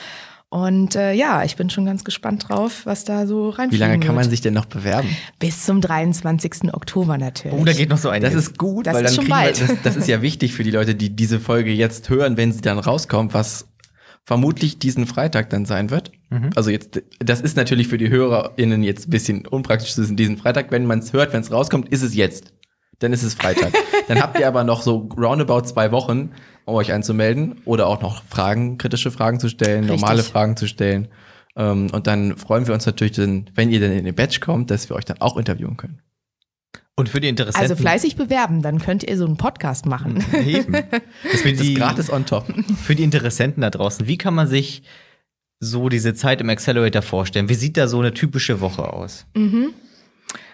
Und 0.55 0.95
äh, 0.95 1.11
ja, 1.11 1.43
ich 1.43 1.57
bin 1.57 1.69
schon 1.69 1.83
ganz 1.83 2.05
gespannt 2.05 2.47
drauf, 2.47 2.85
was 2.85 3.03
da 3.03 3.27
so 3.27 3.47
bald. 3.47 3.59
reinfliegen 3.59 3.71
Wie 3.71 3.91
lange 3.91 3.99
kann 4.05 4.15
man 4.15 4.23
wird. 4.23 4.31
sich 4.31 4.39
denn 4.39 4.53
noch 4.53 4.63
bewerben? 4.67 5.09
Bis 5.37 5.65
zum 5.65 5.81
23. 5.81 6.73
Oktober 6.73 7.17
natürlich. 7.17 7.59
Oh, 7.59 7.65
da 7.65 7.73
geht 7.73 7.89
noch 7.89 7.97
so 7.97 8.07
einiges. 8.07 8.33
Das 8.33 8.43
ist 8.45 8.57
gut, 8.57 8.87
Das 8.87 8.93
weil 8.93 9.03
ist 9.03 9.17
dann 9.17 9.25
schon 9.25 9.33
kriegen 9.33 9.37
wir, 9.37 9.67
bald. 9.67 9.69
das, 9.69 9.81
das 9.83 9.95
ist 9.97 10.07
ja 10.07 10.21
wichtig 10.21 10.53
für 10.53 10.63
die 10.63 10.71
Leute, 10.71 10.95
die 10.95 11.13
diese 11.13 11.41
Folge 11.41 11.73
jetzt 11.73 12.09
hören, 12.09 12.37
wenn 12.37 12.53
sie 12.53 12.61
dann 12.61 12.79
rauskommt, 12.79 13.33
was 13.33 13.67
vermutlich 14.23 14.79
diesen 14.79 15.05
Freitag 15.07 15.49
dann 15.49 15.65
sein 15.65 15.89
wird. 15.89 16.13
Also 16.55 16.69
jetzt, 16.69 17.01
das 17.19 17.41
ist 17.41 17.57
natürlich 17.57 17.89
für 17.89 17.97
die 17.97 18.09
HörerInnen 18.09 18.81
jetzt 18.81 19.07
ein 19.07 19.11
bisschen 19.11 19.45
unpraktisch 19.45 19.93
zu 19.93 20.01
wissen, 20.03 20.15
diesen 20.15 20.37
Freitag, 20.37 20.71
wenn 20.71 20.85
man 20.85 20.99
es 20.99 21.11
hört, 21.11 21.33
wenn 21.33 21.41
es 21.41 21.51
rauskommt, 21.51 21.89
ist 21.89 22.01
es 22.01 22.15
jetzt. 22.15 22.53
Dann 22.99 23.11
ist 23.11 23.23
es 23.23 23.33
Freitag. 23.33 23.73
dann 24.07 24.21
habt 24.21 24.39
ihr 24.39 24.47
aber 24.47 24.63
noch 24.63 24.81
so 24.81 25.09
roundabout 25.17 25.61
zwei 25.63 25.91
Wochen, 25.91 26.31
um 26.65 26.75
euch 26.75 26.91
anzumelden 26.93 27.61
oder 27.65 27.87
auch 27.87 28.01
noch 28.01 28.23
Fragen, 28.25 28.77
kritische 28.77 29.11
Fragen 29.11 29.39
zu 29.39 29.49
stellen, 29.49 29.83
Richtig. 29.85 30.01
normale 30.01 30.23
Fragen 30.23 30.57
zu 30.57 30.67
stellen. 30.67 31.07
Ähm, 31.55 31.87
und 31.91 32.07
dann 32.07 32.35
freuen 32.37 32.67
wir 32.67 32.73
uns 32.73 32.85
natürlich, 32.85 33.13
dann, 33.15 33.49
wenn 33.55 33.71
ihr 33.71 33.79
dann 33.79 33.91
in 33.91 34.05
den 34.05 34.15
Batch 34.15 34.39
kommt, 34.39 34.71
dass 34.71 34.89
wir 34.89 34.95
euch 34.95 35.05
dann 35.05 35.21
auch 35.21 35.37
interviewen 35.37 35.77
können. 35.77 35.99
Und 36.97 37.09
für 37.09 37.19
die 37.19 37.27
Interessenten. 37.27 37.61
also 37.71 37.75
fleißig 37.81 38.15
bewerben, 38.15 38.61
dann 38.61 38.79
könnt 38.79 39.03
ihr 39.03 39.17
so 39.17 39.25
einen 39.25 39.35
Podcast 39.37 39.85
machen. 39.85 40.23
Eben. 40.45 40.71
Das 40.73 40.81
für 41.41 41.51
Das 41.51 41.61
die, 41.61 41.73
ist 41.73 41.77
gratis 41.77 42.09
on 42.11 42.25
top. 42.25 42.45
für 42.83 42.95
die 42.95 43.03
Interessenten 43.03 43.61
da 43.61 43.69
draußen. 43.69 44.07
Wie 44.07 44.17
kann 44.17 44.33
man 44.33 44.47
sich 44.47 44.83
so 45.59 45.89
diese 45.89 46.13
Zeit 46.13 46.41
im 46.41 46.49
Accelerator 46.49 47.01
vorstellen? 47.01 47.49
Wie 47.49 47.53
sieht 47.55 47.75
da 47.77 47.87
so 47.87 47.99
eine 47.99 48.13
typische 48.13 48.61
Woche 48.61 48.91
aus? 48.93 49.25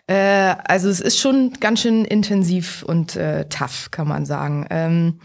Äh, 0.08 0.55
also 0.65 0.89
es 0.89 1.00
ist 1.00 1.20
schon 1.20 1.53
ganz 1.60 1.81
schön 1.81 2.05
intensiv 2.05 2.84
und 2.84 3.15
äh, 3.15 3.46
tough, 3.50 3.91
kann 3.91 4.08
man 4.08 4.25
sagen. 4.25 4.65
Ähm, 4.70 5.20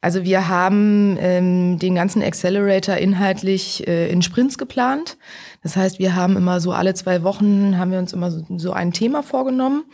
also 0.00 0.24
wir 0.24 0.48
haben 0.48 1.16
ähm, 1.20 1.78
den 1.78 1.94
ganzen 1.94 2.22
Accelerator 2.22 2.96
inhaltlich 2.96 3.86
äh, 3.86 4.10
in 4.10 4.22
Sprints 4.22 4.58
geplant. 4.58 5.18
Das 5.62 5.76
heißt, 5.76 5.98
wir 5.98 6.16
haben 6.16 6.36
immer 6.36 6.60
so 6.60 6.72
alle 6.72 6.94
zwei 6.94 7.22
Wochen 7.22 7.78
haben 7.78 7.92
wir 7.92 7.98
uns 7.98 8.12
immer 8.12 8.30
so, 8.30 8.44
so 8.56 8.72
ein 8.72 8.92
Thema 8.92 9.22
vorgenommen 9.22 9.84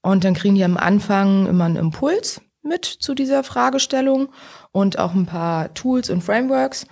und 0.00 0.24
dann 0.24 0.34
kriegen 0.34 0.54
die 0.54 0.64
am 0.64 0.76
Anfang 0.76 1.46
immer 1.46 1.64
einen 1.64 1.76
Impuls 1.76 2.40
mit 2.62 2.84
zu 2.84 3.14
dieser 3.14 3.42
Fragestellung 3.44 4.28
und 4.72 4.98
auch 4.98 5.14
ein 5.14 5.26
paar 5.26 5.74
Tools 5.74 6.10
und 6.10 6.22
Frameworks. 6.22 6.86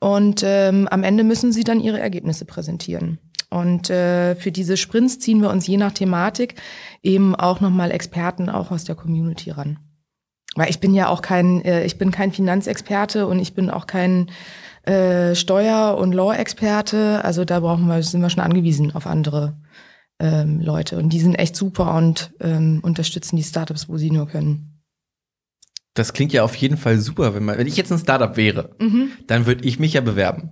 Und 0.00 0.42
ähm, 0.44 0.86
am 0.90 1.02
Ende 1.02 1.24
müssen 1.24 1.52
sie 1.52 1.64
dann 1.64 1.80
ihre 1.80 1.98
Ergebnisse 1.98 2.44
präsentieren. 2.44 3.18
Und 3.54 3.88
äh, 3.88 4.34
für 4.34 4.50
diese 4.50 4.76
Sprints 4.76 5.20
ziehen 5.20 5.40
wir 5.40 5.50
uns 5.50 5.68
je 5.68 5.76
nach 5.76 5.92
Thematik 5.92 6.56
eben 7.04 7.36
auch 7.36 7.60
nochmal 7.60 7.92
Experten 7.92 8.48
auch 8.48 8.72
aus 8.72 8.82
der 8.82 8.96
Community 8.96 9.50
ran. 9.50 9.78
Weil 10.56 10.70
ich 10.70 10.80
bin 10.80 10.92
ja 10.92 11.08
auch 11.08 11.22
kein, 11.22 11.64
äh, 11.64 11.84
ich 11.84 11.96
bin 11.96 12.10
kein 12.10 12.32
Finanzexperte 12.32 13.28
und 13.28 13.38
ich 13.38 13.54
bin 13.54 13.70
auch 13.70 13.86
kein 13.86 14.30
äh, 14.82 15.36
Steuer- 15.36 15.96
und 15.96 16.12
Law-Experte. 16.12 17.24
Also 17.24 17.44
da 17.44 17.60
brauchen 17.60 17.86
wir, 17.86 18.02
sind 18.02 18.22
wir 18.22 18.30
schon 18.30 18.42
angewiesen 18.42 18.92
auf 18.92 19.06
andere 19.06 19.56
ähm, 20.18 20.60
Leute. 20.60 20.98
Und 20.98 21.10
die 21.10 21.20
sind 21.20 21.36
echt 21.36 21.54
super 21.54 21.94
und 21.94 22.32
ähm, 22.40 22.80
unterstützen 22.82 23.36
die 23.36 23.44
Startups, 23.44 23.88
wo 23.88 23.98
sie 23.98 24.10
nur 24.10 24.26
können. 24.26 24.82
Das 25.94 26.12
klingt 26.12 26.32
ja 26.32 26.42
auf 26.42 26.56
jeden 26.56 26.76
Fall 26.76 26.98
super, 26.98 27.36
wenn 27.36 27.44
man, 27.44 27.56
wenn 27.56 27.68
ich 27.68 27.76
jetzt 27.76 27.92
ein 27.92 27.98
Startup 27.98 28.36
wäre, 28.36 28.74
Mhm. 28.80 29.12
dann 29.28 29.46
würde 29.46 29.64
ich 29.64 29.78
mich 29.78 29.92
ja 29.92 30.00
bewerben. 30.00 30.50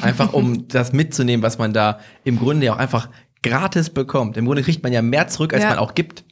Einfach 0.00 0.32
um 0.32 0.66
das 0.68 0.92
mitzunehmen, 0.92 1.42
was 1.42 1.58
man 1.58 1.72
da 1.72 2.00
im 2.24 2.38
Grunde 2.38 2.66
ja 2.66 2.74
auch 2.74 2.78
einfach 2.78 3.08
gratis 3.42 3.90
bekommt. 3.90 4.36
Im 4.36 4.46
Grunde 4.46 4.62
kriegt 4.62 4.82
man 4.82 4.92
ja 4.92 5.02
mehr 5.02 5.28
zurück, 5.28 5.52
als 5.54 5.62
Ja. 5.62 5.70
man 5.70 5.78
auch 5.78 5.94
gibt. 5.94 6.24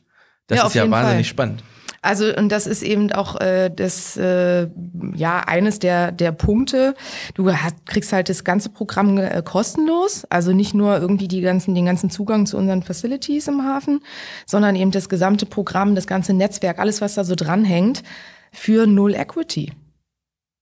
Das 0.47 0.59
Ja, 0.59 0.67
ist 0.67 0.75
ja 0.75 0.91
wahnsinnig 0.91 1.27
Fall. 1.29 1.33
spannend. 1.35 1.65
Also 2.03 2.35
und 2.35 2.49
das 2.51 2.67
ist 2.67 2.83
eben 2.83 3.13
auch 3.13 3.39
äh, 3.41 3.69
das 3.69 4.17
äh, 4.17 4.69
ja 5.15 5.41
eines 5.41 5.81
der 5.81 6.13
der 6.13 6.33
Punkte. 6.33 6.95
Du 7.35 7.53
hast, 7.53 7.85
kriegst 7.85 8.13
halt 8.15 8.31
das 8.31 8.43
ganze 8.43 8.71
Programm 8.71 9.19
äh, 9.19 9.43
kostenlos, 9.45 10.25
also 10.31 10.53
nicht 10.53 10.73
nur 10.73 10.97
irgendwie 10.99 11.29
die 11.29 11.43
ganzen 11.43 11.75
den 11.75 11.85
ganzen 11.85 12.09
Zugang 12.09 12.47
zu 12.47 12.57
unseren 12.57 12.83
Facilities 12.83 13.49
im 13.49 13.63
Hafen, 13.65 14.01
sondern 14.47 14.77
eben 14.77 14.93
das 14.93 15.11
gesamte 15.11 15.45
Programm, 15.45 15.95
das 15.95 16.07
ganze 16.07 16.33
Netzwerk, 16.33 16.79
alles 16.79 17.03
was 17.03 17.15
da 17.17 17.25
so 17.25 17.35
dranhängt 17.35 18.03
für 18.53 18.87
null 18.87 19.15
Equity. 19.15 19.73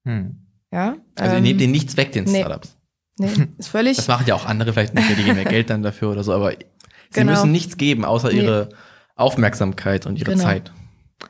Hm. 0.07 0.48
Ja, 0.73 0.97
Also 1.17 1.33
ihr 1.33 1.39
ähm, 1.39 1.43
nehmt 1.45 1.61
denen 1.61 1.73
nichts 1.73 1.97
weg, 1.97 2.13
den 2.13 2.25
nee. 2.25 2.41
Startups. 2.41 2.77
nee, 3.19 3.29
ist 3.59 3.69
völlig 3.69 3.97
Das 3.97 4.09
machen 4.09 4.27
ja 4.27 4.35
auch 4.35 4.45
andere 4.47 4.73
vielleicht 4.73 4.95
nicht, 4.95 5.09
die 5.11 5.15
geben 5.23 5.37
ja 5.39 5.45
Geld 5.45 5.71
dann 5.71 5.83
dafür 5.83 6.11
oder 6.13 6.23
so, 6.25 6.33
aber 6.33 6.51
sie 6.53 6.57
Genau. 7.13 7.33
müssen 7.33 7.53
nichts 7.53 7.77
geben, 7.77 8.05
außer 8.05 8.29
Nee. 8.29 8.41
ihre 8.43 8.69
Aufmerksamkeit 9.17 10.07
und 10.07 10.19
ihre 10.19 10.33
Genau. 10.33 10.45
Zeit. 10.45 10.73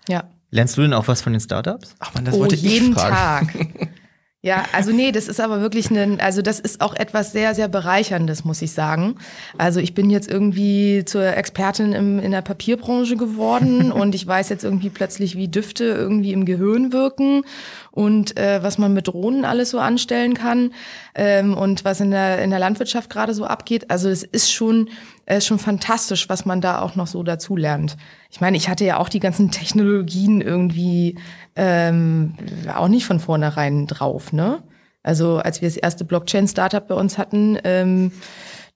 ja. 0.09 0.25
Lernst 0.50 0.78
du 0.78 0.80
denn 0.83 0.95
auch 0.95 1.07
was 1.09 1.21
von 1.21 1.33
den 1.35 1.40
Startups? 1.40 1.95
Ach 1.99 2.14
man, 2.14 2.25
das 2.25 2.33
oh, 2.35 2.38
wollte 2.40 2.54
ich 2.54 2.62
jeden 2.62 2.95
fragen. 2.95 3.49
Tag. 3.49 3.88
Ja, 4.40 4.66
also 4.71 4.92
nee, 4.92 5.11
das 5.11 5.26
ist 5.26 5.40
aber 5.40 5.61
wirklich 5.61 5.90
ein, 5.90 6.21
also 6.21 6.42
das 6.42 6.61
ist 6.61 6.80
auch 6.80 6.95
etwas 6.95 7.33
sehr, 7.33 7.57
sehr 7.57 7.66
bereicherndes, 7.66 8.45
muss 8.45 8.62
ich 8.62 8.71
sagen. 8.71 9.16
Also 9.57 9.80
ich 9.80 9.95
bin 9.95 10.11
jetzt 10.11 10.30
irgendwie 10.30 11.04
zur 11.04 11.37
Expertin 11.37 11.92
im, 11.92 12.21
in 12.21 12.30
der 12.30 12.42
Papierbranche 12.42 13.16
geworden 13.16 13.90
und 13.92 14.14
ich 14.14 14.25
weiß 14.25 14.49
jetzt 14.50 14.62
irgendwie 14.62 14.90
plötzlich, 14.90 15.37
wie 15.37 15.49
Düfte 15.49 15.87
irgendwie 15.87 16.33
im 16.33 16.45
Gehirn 16.45 16.92
wirken 16.92 17.42
und 17.90 18.37
äh, 18.37 18.62
was 18.62 18.78
man 18.78 18.95
mit 18.95 19.09
Drohnen 19.09 19.45
alles 19.45 19.71
so 19.71 19.80
anstellen 19.80 20.35
kann 20.35 20.71
ähm, 21.16 21.57
und 21.57 21.85
was 21.85 22.00
in 22.00 22.12
der, 22.12 22.40
in 22.40 22.50
der 22.50 22.61
Landwirtschaft 22.61 23.11
gerade 23.11 23.35
so 23.35 23.45
abgeht. 23.45 23.90
Also 23.90 24.09
es 24.09 24.23
ist 24.23 24.52
schon, 24.52 24.88
äh, 25.28 25.42
schon 25.42 25.58
fantastisch, 25.58 26.30
was 26.30 26.47
man 26.47 26.62
da 26.62 26.80
auch 26.80 26.97
noch 26.97 27.06
so 27.06 27.23
dazu 27.23 27.54
lernt. 27.54 27.99
Ich 28.30 28.40
meine, 28.40 28.56
ich 28.56 28.70
hatte 28.70 28.87
ja 28.87 28.97
auch 28.97 29.11
die 29.11 29.20
ganzen 29.20 29.50
Technologien 29.50 30.40
irgendwie 30.40 31.18
ähm, 31.54 32.35
auch 32.75 32.88
nicht 32.88 33.04
von 33.04 33.20
vornherein 33.20 33.87
drauf, 33.87 34.32
ne? 34.32 34.62
Also 35.02 35.37
als 35.37 35.61
wir 35.61 35.68
das 35.68 35.76
erste 35.76 36.06
Blockchain-Startup 36.06 36.87
bei 36.87 36.94
uns 36.94 37.18
hatten, 37.18 37.58
ähm, 37.64 38.12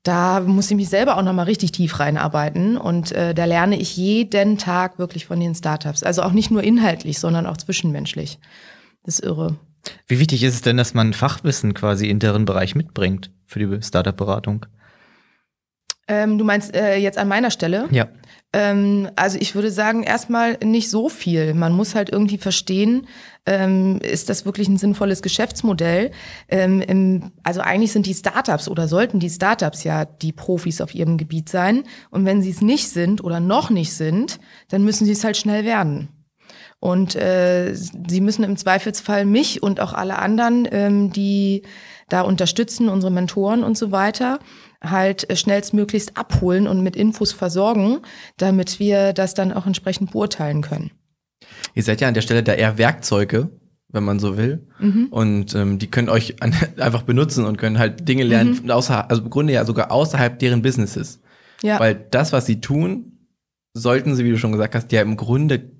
da 0.02 0.40
musste 0.40 0.74
ich 0.74 0.76
mich 0.76 0.88
selber 0.90 1.16
auch 1.16 1.22
nochmal 1.22 1.46
richtig 1.46 1.72
tief 1.72 1.98
reinarbeiten 1.98 2.76
und 2.76 3.12
äh, 3.12 3.34
da 3.34 3.46
lerne 3.46 3.78
ich 3.78 3.96
jeden 3.96 4.58
Tag 4.58 4.98
wirklich 4.98 5.24
von 5.24 5.40
den 5.40 5.54
Startups. 5.54 6.02
Also 6.02 6.22
auch 6.22 6.32
nicht 6.32 6.50
nur 6.50 6.62
inhaltlich, 6.62 7.18
sondern 7.18 7.46
auch 7.46 7.56
zwischenmenschlich. 7.56 8.38
Das 9.04 9.20
ist 9.20 9.24
irre. 9.24 9.56
Wie 10.06 10.18
wichtig 10.18 10.42
ist 10.42 10.54
es 10.54 10.60
denn, 10.60 10.76
dass 10.76 10.92
man 10.92 11.14
Fachwissen 11.14 11.72
quasi 11.72 12.08
in 12.08 12.18
deren 12.18 12.44
Bereich 12.44 12.74
mitbringt 12.74 13.30
für 13.46 13.58
die 13.58 13.82
Startup-Beratung? 13.82 14.66
Ähm, 16.12 16.36
du 16.36 16.44
meinst 16.44 16.76
äh, 16.76 16.96
jetzt 16.96 17.16
an 17.16 17.26
meiner 17.26 17.50
Stelle? 17.50 17.88
Ja. 17.90 18.08
Ähm, 18.52 19.08
also 19.16 19.38
ich 19.40 19.54
würde 19.54 19.70
sagen, 19.70 20.02
erstmal 20.02 20.58
nicht 20.62 20.90
so 20.90 21.08
viel. 21.08 21.54
Man 21.54 21.72
muss 21.72 21.94
halt 21.94 22.10
irgendwie 22.10 22.36
verstehen, 22.36 23.06
ähm, 23.46 23.98
ist 24.02 24.28
das 24.28 24.44
wirklich 24.44 24.68
ein 24.68 24.76
sinnvolles 24.76 25.22
Geschäftsmodell? 25.22 26.10
Ähm, 26.48 26.82
im, 26.82 27.32
also 27.42 27.62
eigentlich 27.62 27.92
sind 27.92 28.04
die 28.04 28.12
Startups 28.12 28.68
oder 28.68 28.88
sollten 28.88 29.20
die 29.20 29.30
Startups 29.30 29.84
ja 29.84 30.04
die 30.04 30.32
Profis 30.32 30.82
auf 30.82 30.94
ihrem 30.94 31.16
Gebiet 31.16 31.48
sein. 31.48 31.84
Und 32.10 32.26
wenn 32.26 32.42
sie 32.42 32.50
es 32.50 32.60
nicht 32.60 32.90
sind 32.90 33.24
oder 33.24 33.40
noch 33.40 33.70
nicht 33.70 33.94
sind, 33.94 34.38
dann 34.68 34.84
müssen 34.84 35.06
sie 35.06 35.12
es 35.12 35.24
halt 35.24 35.38
schnell 35.38 35.64
werden. 35.64 36.08
Und 36.78 37.14
äh, 37.14 37.72
sie 37.74 38.20
müssen 38.20 38.44
im 38.44 38.58
Zweifelsfall 38.58 39.24
mich 39.24 39.62
und 39.62 39.80
auch 39.80 39.94
alle 39.94 40.18
anderen, 40.18 40.68
ähm, 40.70 41.10
die 41.10 41.62
da 42.10 42.20
unterstützen, 42.20 42.90
unsere 42.90 43.12
Mentoren 43.12 43.64
und 43.64 43.78
so 43.78 43.92
weiter, 43.92 44.40
halt 44.82 45.28
äh, 45.30 45.36
schnellstmöglichst 45.36 46.16
abholen 46.16 46.66
und 46.66 46.82
mit 46.82 46.96
Infos 46.96 47.32
versorgen, 47.32 48.00
damit 48.36 48.78
wir 48.80 49.12
das 49.12 49.34
dann 49.34 49.52
auch 49.52 49.66
entsprechend 49.66 50.12
beurteilen 50.12 50.60
können. 50.62 50.90
Ihr 51.74 51.82
seid 51.82 52.00
ja 52.00 52.08
an 52.08 52.14
der 52.14 52.20
Stelle 52.22 52.42
da 52.42 52.52
eher 52.54 52.78
Werkzeuge, 52.78 53.50
wenn 53.88 54.04
man 54.04 54.18
so 54.18 54.36
will. 54.36 54.66
Mhm. 54.78 55.06
Und 55.10 55.54
ähm, 55.54 55.78
die 55.78 55.90
können 55.90 56.08
euch 56.08 56.36
an, 56.42 56.54
einfach 56.78 57.02
benutzen 57.02 57.44
und 57.44 57.58
können 57.58 57.78
halt 57.78 58.08
Dinge 58.08 58.24
lernen, 58.24 58.60
Mhm. 58.64 58.70
außer, 58.70 59.10
also 59.10 59.22
im 59.22 59.30
Grunde 59.30 59.52
ja 59.52 59.64
sogar 59.64 59.90
außerhalb 59.90 60.38
deren 60.38 60.62
Businesses. 60.62 61.20
Ja, 61.62 61.78
Weil 61.78 61.94
das, 62.10 62.32
was 62.32 62.46
sie 62.46 62.60
tun, 62.60 63.18
sollten 63.74 64.14
sie, 64.16 64.24
wie 64.24 64.30
du 64.30 64.38
schon 64.38 64.52
gesagt 64.52 64.74
hast, 64.74 64.90
ja 64.92 65.00
im 65.02 65.16
Grunde 65.16 65.70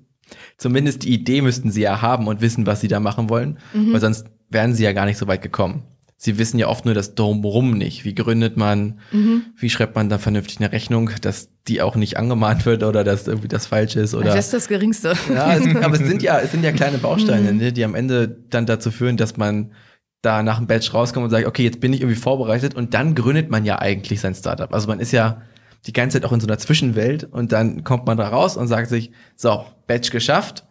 zumindest 0.57 1.03
die 1.03 1.13
Idee 1.13 1.41
müssten 1.41 1.69
sie 1.71 1.81
ja 1.81 2.01
haben 2.01 2.27
und 2.27 2.41
wissen, 2.41 2.65
was 2.65 2.81
sie 2.81 2.87
da 2.87 2.99
machen 2.99 3.29
wollen, 3.29 3.59
Mhm. 3.73 3.93
weil 3.93 3.99
sonst 3.99 4.25
wären 4.49 4.73
sie 4.73 4.83
ja 4.83 4.93
gar 4.93 5.05
nicht 5.05 5.17
so 5.17 5.27
weit 5.27 5.41
gekommen. 5.41 5.83
Sie 6.23 6.37
wissen 6.37 6.57
ja 6.57 6.67
oft 6.69 6.85
nur 6.85 6.93
das 6.93 7.15
Drumherum 7.15 7.77
nicht. 7.77 8.05
Wie 8.05 8.15
gründet 8.15 8.55
man, 8.55 8.99
Mhm. 9.11 9.41
wie 9.57 9.69
schreibt 9.69 9.95
man 9.95 10.07
da 10.07 10.17
vernünftig 10.19 10.59
eine 10.61 10.71
Rechnung, 10.71 11.09
dass 11.21 11.49
die 11.67 11.81
auch 11.81 11.97
nicht 11.97 12.15
angemahnt 12.17 12.65
wird 12.65 12.83
oder 12.83 13.03
dass 13.03 13.27
irgendwie 13.27 13.49
das 13.49 13.65
falsch 13.67 13.97
ist 13.97 14.15
oder. 14.15 14.33
das 14.33 14.45
ist 14.45 14.53
das 14.53 14.67
Geringste. 14.69 15.15
Ja, 15.33 15.53
es, 15.57 15.75
aber 15.75 15.95
es 15.99 16.07
sind 16.07 16.23
ja, 16.23 16.39
es 16.39 16.51
sind 16.51 16.63
ja 16.63 16.71
kleine 16.71 16.97
Bausteine, 16.97 17.51
ne, 17.51 17.73
die 17.73 17.83
am 17.83 17.93
Ende 17.93 18.37
dann 18.49 18.65
dazu 18.65 18.89
führen, 18.89 19.17
dass 19.17 19.35
man 19.35 19.73
da 20.21 20.43
nach 20.43 20.59
dem 20.59 20.67
Batch 20.67 20.93
rauskommt 20.93 21.25
und 21.25 21.29
sagt, 21.29 21.45
okay, 21.45 21.63
jetzt 21.63 21.81
bin 21.81 21.91
ich 21.91 21.99
irgendwie 21.99 22.15
vorbereitet 22.19 22.73
und 22.73 22.93
dann 22.93 23.15
gründet 23.15 23.49
man 23.51 23.65
ja 23.65 23.79
eigentlich 23.79 24.21
sein 24.21 24.33
Startup. 24.33 24.73
Also 24.73 24.87
man 24.87 25.01
ist 25.01 25.11
ja 25.11 25.41
die 25.85 25.91
ganze 25.91 26.21
Zeit 26.21 26.25
auch 26.29 26.31
in 26.31 26.39
so 26.39 26.47
einer 26.47 26.57
Zwischenwelt 26.57 27.25
und 27.25 27.51
dann 27.51 27.83
kommt 27.83 28.05
man 28.07 28.15
da 28.17 28.29
raus 28.29 28.55
und 28.55 28.69
sagt 28.69 28.87
sich, 28.87 29.11
so, 29.35 29.65
Batch 29.87 30.09
geschafft, 30.11 30.63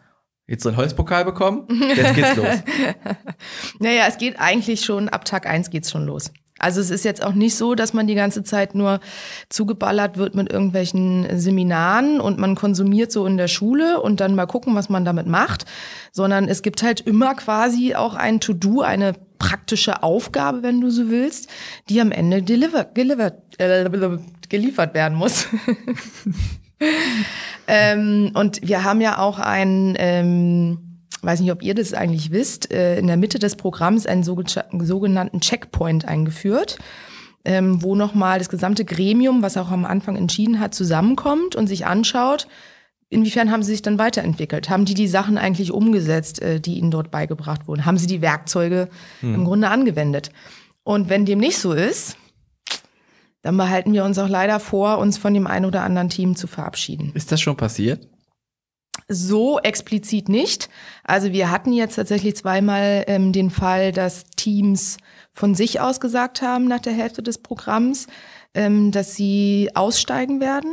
jetzt 0.47 0.63
so 0.63 0.69
ein 0.69 0.77
Holzpokal 0.77 1.25
bekommen, 1.25 1.67
jetzt 1.95 2.15
geht's 2.15 2.35
los. 2.35 2.63
Naja, 3.79 4.05
es 4.07 4.17
geht 4.17 4.39
eigentlich 4.39 4.83
schon, 4.83 5.09
ab 5.09 5.25
Tag 5.25 5.47
eins 5.47 5.69
geht's 5.69 5.91
schon 5.91 6.05
los. 6.05 6.31
Also 6.59 6.79
es 6.79 6.91
ist 6.91 7.03
jetzt 7.03 7.23
auch 7.23 7.33
nicht 7.33 7.55
so, 7.55 7.75
dass 7.75 7.93
man 7.93 8.07
die 8.07 8.15
ganze 8.15 8.43
Zeit 8.43 8.73
nur 8.73 9.01
zugeballert 9.49 10.17
wird 10.17 10.33
mit 10.33 10.49
irgendwelchen 10.49 11.37
Seminaren 11.37 12.21
und 12.21 12.37
man 12.37 12.55
konsumiert 12.55 13.11
so 13.11 13.25
in 13.25 13.35
der 13.35 13.49
Schule 13.49 13.99
und 13.99 14.21
dann 14.21 14.35
mal 14.35 14.45
gucken, 14.45 14.73
was 14.73 14.87
man 14.87 15.03
damit 15.03 15.27
macht, 15.27 15.65
sondern 16.13 16.47
es 16.47 16.61
gibt 16.61 16.81
halt 16.81 17.01
immer 17.01 17.35
quasi 17.35 17.95
auch 17.95 18.13
ein 18.15 18.39
To-Do, 18.39 18.81
eine 18.81 19.13
praktische 19.39 20.03
Aufgabe, 20.03 20.63
wenn 20.63 20.79
du 20.79 20.89
so 20.89 21.09
willst, 21.09 21.49
die 21.89 21.99
am 21.99 22.11
Ende 22.11 22.41
deliver, 22.41 22.85
deliver, 22.85 23.33
äh, 23.57 23.89
geliefert 24.47 24.93
werden 24.93 25.17
muss. 25.17 25.47
ähm, 27.67 28.31
und 28.33 28.67
wir 28.67 28.83
haben 28.83 29.01
ja 29.01 29.19
auch 29.19 29.39
ein, 29.39 29.95
ähm, 29.97 30.99
weiß 31.21 31.39
nicht, 31.39 31.51
ob 31.51 31.63
ihr 31.63 31.73
das 31.75 31.93
eigentlich 31.93 32.31
wisst, 32.31 32.71
äh, 32.73 32.97
in 32.99 33.07
der 33.07 33.17
Mitte 33.17 33.39
des 33.39 33.55
Programms 33.55 34.05
einen 34.05 34.23
soge- 34.23 34.63
sogenannten 34.79 35.39
Checkpoint 35.39 36.05
eingeführt, 36.05 36.77
ähm, 37.45 37.81
wo 37.81 37.95
nochmal 37.95 38.39
das 38.39 38.49
gesamte 38.49 38.85
Gremium, 38.85 39.41
was 39.41 39.57
auch 39.57 39.71
am 39.71 39.85
Anfang 39.85 40.15
entschieden 40.15 40.59
hat, 40.59 40.73
zusammenkommt 40.73 41.55
und 41.55 41.67
sich 41.67 41.85
anschaut, 41.85 42.47
inwiefern 43.09 43.51
haben 43.51 43.63
sie 43.63 43.71
sich 43.71 43.81
dann 43.81 43.99
weiterentwickelt? 43.99 44.69
Haben 44.69 44.85
die 44.85 44.95
die 44.95 45.07
Sachen 45.07 45.37
eigentlich 45.37 45.71
umgesetzt, 45.71 46.41
äh, 46.41 46.59
die 46.59 46.77
ihnen 46.79 46.91
dort 46.91 47.11
beigebracht 47.11 47.67
wurden? 47.67 47.85
Haben 47.85 47.97
sie 47.97 48.07
die 48.07 48.21
Werkzeuge 48.21 48.89
im 49.21 49.45
Grunde 49.45 49.69
angewendet? 49.69 50.31
Und 50.83 51.09
wenn 51.09 51.25
dem 51.25 51.39
nicht 51.39 51.57
so 51.57 51.71
ist, 51.73 52.17
dann 53.43 53.57
behalten 53.57 53.93
wir 53.93 54.05
uns 54.05 54.17
auch 54.17 54.29
leider 54.29 54.59
vor, 54.59 54.97
uns 54.97 55.17
von 55.17 55.33
dem 55.33 55.45
einen 55.45 55.65
oder 55.65 55.83
anderen 55.83 56.09
Team 56.09 56.35
zu 56.35 56.47
verabschieden. 56.47 57.11
Ist 57.13 57.31
das 57.31 57.41
schon 57.41 57.57
passiert? 57.57 58.07
So 59.09 59.59
explizit 59.59 60.29
nicht. 60.29 60.69
Also 61.03 61.31
wir 61.33 61.51
hatten 61.51 61.73
jetzt 61.73 61.95
tatsächlich 61.95 62.35
zweimal 62.37 63.03
ähm, 63.07 63.33
den 63.33 63.49
Fall, 63.49 63.91
dass 63.91 64.23
Teams 64.37 64.97
von 65.33 65.55
sich 65.55 65.81
aus 65.81 65.99
gesagt 65.99 66.41
haben 66.41 66.67
nach 66.67 66.79
der 66.79 66.93
Hälfte 66.93 67.21
des 67.21 67.37
Programms, 67.37 68.07
ähm, 68.53 68.91
dass 68.91 69.15
sie 69.15 69.71
aussteigen 69.73 70.39
werden. 70.39 70.71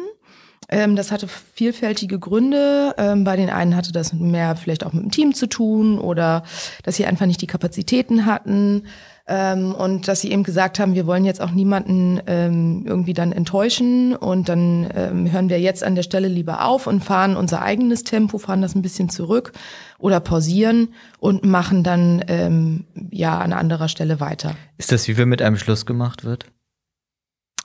Ähm, 0.68 0.94
das 0.94 1.10
hatte 1.10 1.26
vielfältige 1.26 2.20
Gründe. 2.20 2.94
Ähm, 2.98 3.24
bei 3.24 3.34
den 3.34 3.50
einen 3.50 3.74
hatte 3.74 3.90
das 3.90 4.12
mehr 4.12 4.54
vielleicht 4.54 4.86
auch 4.86 4.92
mit 4.92 5.02
dem 5.02 5.10
Team 5.10 5.34
zu 5.34 5.48
tun 5.48 5.98
oder 5.98 6.44
dass 6.84 6.96
sie 6.96 7.06
einfach 7.06 7.26
nicht 7.26 7.42
die 7.42 7.48
Kapazitäten 7.48 8.26
hatten. 8.26 8.84
Ähm, 9.32 9.76
und 9.76 10.08
dass 10.08 10.22
sie 10.22 10.32
eben 10.32 10.42
gesagt 10.42 10.80
haben, 10.80 10.94
wir 10.94 11.06
wollen 11.06 11.24
jetzt 11.24 11.40
auch 11.40 11.52
niemanden 11.52 12.20
ähm, 12.26 12.82
irgendwie 12.84 13.14
dann 13.14 13.30
enttäuschen 13.30 14.16
und 14.16 14.48
dann 14.48 14.90
ähm, 14.92 15.30
hören 15.30 15.48
wir 15.48 15.60
jetzt 15.60 15.84
an 15.84 15.94
der 15.94 16.02
Stelle 16.02 16.26
lieber 16.26 16.64
auf 16.64 16.88
und 16.88 17.04
fahren 17.04 17.36
unser 17.36 17.62
eigenes 17.62 18.02
Tempo, 18.02 18.38
fahren 18.38 18.60
das 18.60 18.74
ein 18.74 18.82
bisschen 18.82 19.08
zurück 19.08 19.52
oder 20.00 20.18
pausieren 20.18 20.88
und 21.20 21.44
machen 21.44 21.84
dann 21.84 22.24
ähm, 22.26 22.86
ja 23.12 23.38
an 23.38 23.52
anderer 23.52 23.86
Stelle 23.86 24.18
weiter. 24.18 24.56
Ist 24.78 24.90
das, 24.90 25.06
wie 25.06 25.16
wir 25.16 25.26
mit 25.26 25.42
einem 25.42 25.56
Schluss 25.56 25.86
gemacht 25.86 26.24
wird? 26.24 26.46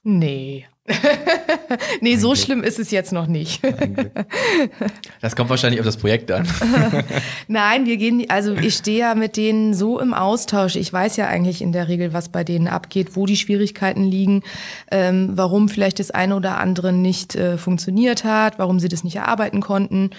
Nee. 0.03 0.67
nee, 2.01 2.15
so 2.15 2.35
schlimm 2.35 2.61
ist 2.61 2.77
es 2.77 2.91
jetzt 2.91 3.11
noch 3.11 3.25
nicht. 3.25 3.61
Das 5.19 5.35
kommt 5.35 5.49
wahrscheinlich 5.49 5.79
auf 5.79 5.85
das 5.85 5.97
Projekt 5.97 6.31
an. 6.31 6.47
Nein, 7.47 7.87
wir 7.87 7.97
gehen, 7.97 8.25
also 8.29 8.53
ich 8.53 8.75
stehe 8.75 8.99
ja 8.99 9.15
mit 9.15 9.35
denen 9.35 9.73
so 9.73 9.99
im 9.99 10.13
Austausch. 10.13 10.75
Ich 10.75 10.93
weiß 10.93 11.17
ja 11.17 11.27
eigentlich 11.27 11.61
in 11.61 11.71
der 11.71 11.87
Regel, 11.87 12.13
was 12.13 12.29
bei 12.29 12.43
denen 12.43 12.67
abgeht, 12.67 13.15
wo 13.15 13.25
die 13.25 13.35
Schwierigkeiten 13.35 14.03
liegen, 14.03 14.43
ähm, 14.91 15.31
warum 15.33 15.69
vielleicht 15.69 15.99
das 15.99 16.11
eine 16.11 16.35
oder 16.35 16.59
andere 16.59 16.93
nicht 16.93 17.35
äh, 17.35 17.57
funktioniert 17.57 18.23
hat, 18.23 18.59
warum 18.59 18.79
sie 18.79 18.89
das 18.89 19.03
nicht 19.03 19.15
erarbeiten 19.15 19.61
konnten. 19.61 20.11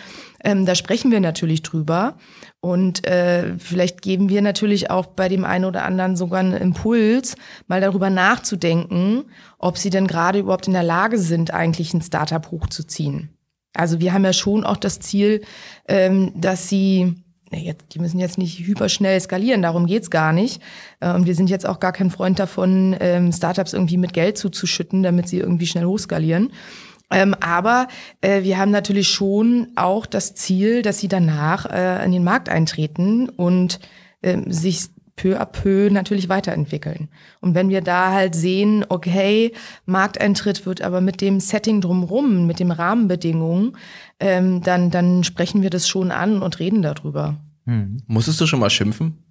Ähm, 0.46 0.64
da 0.64 0.76
sprechen 0.76 1.10
wir 1.10 1.18
natürlich 1.18 1.62
drüber. 1.62 2.14
Und 2.60 3.04
äh, 3.04 3.58
vielleicht 3.58 4.00
geben 4.00 4.28
wir 4.28 4.42
natürlich 4.42 4.90
auch 4.90 5.06
bei 5.06 5.28
dem 5.28 5.44
einen 5.44 5.64
oder 5.64 5.84
anderen 5.84 6.16
sogar 6.16 6.38
einen 6.38 6.52
Impuls, 6.52 7.34
mal 7.66 7.80
darüber 7.80 8.10
nachzudenken, 8.10 9.24
ob 9.58 9.76
sie 9.76 9.90
denn 9.90 10.06
gerade 10.06 10.38
überhaupt 10.38 10.68
in 10.68 10.72
der 10.72 10.84
Lage 10.84 11.18
sind, 11.18 11.52
eigentlich 11.52 11.92
ein 11.94 12.00
Startup 12.00 12.48
hochzuziehen. 12.48 13.30
Also 13.74 13.98
wir 13.98 14.12
haben 14.12 14.24
ja 14.24 14.32
schon 14.32 14.64
auch 14.64 14.76
das 14.76 15.00
Ziel, 15.00 15.42
ähm, 15.88 16.32
dass 16.36 16.68
sie 16.68 17.14
jetzt, 17.50 17.86
die 17.92 17.98
müssen 17.98 18.20
jetzt 18.20 18.38
nicht 18.38 18.60
hyperschnell 18.60 19.20
skalieren, 19.20 19.62
darum 19.62 19.86
geht's 19.86 20.10
gar 20.10 20.32
nicht. 20.32 20.62
Und 21.00 21.08
ähm, 21.08 21.26
wir 21.26 21.34
sind 21.34 21.50
jetzt 21.50 21.66
auch 21.66 21.80
gar 21.80 21.92
kein 21.92 22.10
Freund 22.10 22.38
davon, 22.38 22.96
ähm, 23.00 23.32
Startups 23.32 23.72
irgendwie 23.72 23.96
mit 23.96 24.12
Geld 24.12 24.38
zuzuschütten, 24.38 25.02
damit 25.02 25.28
sie 25.28 25.38
irgendwie 25.40 25.66
schnell 25.66 25.86
hochskalieren. 25.86 26.52
Ähm, 27.10 27.34
aber 27.40 27.88
äh, 28.20 28.42
wir 28.42 28.58
haben 28.58 28.70
natürlich 28.70 29.08
schon 29.08 29.68
auch 29.76 30.06
das 30.06 30.34
Ziel, 30.34 30.82
dass 30.82 30.98
sie 30.98 31.08
danach 31.08 31.66
äh, 31.66 32.04
in 32.04 32.12
den 32.12 32.24
Markt 32.24 32.48
eintreten 32.48 33.28
und 33.28 33.78
äh, 34.22 34.38
sich 34.46 34.88
peu 35.16 35.40
à 35.40 35.46
peu 35.46 35.88
natürlich 35.90 36.28
weiterentwickeln. 36.28 37.08
Und 37.40 37.54
wenn 37.54 37.70
wir 37.70 37.80
da 37.80 38.12
halt 38.12 38.34
sehen, 38.34 38.84
okay, 38.88 39.52
Markteintritt 39.86 40.66
wird 40.66 40.82
aber 40.82 41.00
mit 41.00 41.20
dem 41.20 41.40
Setting 41.40 41.80
drumrum, 41.80 42.46
mit 42.46 42.60
den 42.60 42.70
Rahmenbedingungen, 42.70 43.76
ähm, 44.20 44.62
dann, 44.62 44.90
dann 44.90 45.24
sprechen 45.24 45.62
wir 45.62 45.70
das 45.70 45.88
schon 45.88 46.10
an 46.10 46.42
und 46.42 46.58
reden 46.58 46.82
darüber. 46.82 47.36
Hm. 47.64 48.02
Musstest 48.06 48.40
du 48.40 48.46
schon 48.46 48.60
mal 48.60 48.70
schimpfen? 48.70 49.25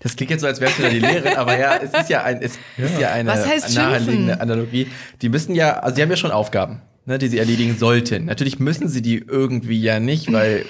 Das 0.00 0.16
klingt 0.16 0.30
jetzt 0.30 0.40
so, 0.40 0.46
als 0.46 0.60
wärst 0.60 0.78
du 0.78 0.82
da 0.82 0.88
die 0.88 0.98
Lehrerin, 0.98 1.36
aber 1.36 1.58
ja, 1.58 1.76
es 1.76 1.92
ist 1.92 2.10
ja, 2.10 2.24
ein, 2.24 2.40
es 2.42 2.58
ja. 2.76 2.84
ist 2.84 3.00
ja 3.00 3.10
eine 3.10 3.32
naheliegende 3.32 4.40
Analogie. 4.40 4.88
Die 5.22 5.28
müssen 5.28 5.54
ja, 5.54 5.78
also 5.78 5.96
die 5.96 6.02
haben 6.02 6.10
ja 6.10 6.16
schon 6.16 6.30
Aufgaben, 6.30 6.82
ne, 7.06 7.18
die 7.18 7.28
sie 7.28 7.38
erledigen 7.38 7.76
sollten. 7.76 8.24
Natürlich 8.24 8.58
müssen 8.58 8.88
sie 8.88 9.02
die 9.02 9.18
irgendwie 9.18 9.80
ja 9.80 10.00
nicht, 10.00 10.32
weil 10.32 10.64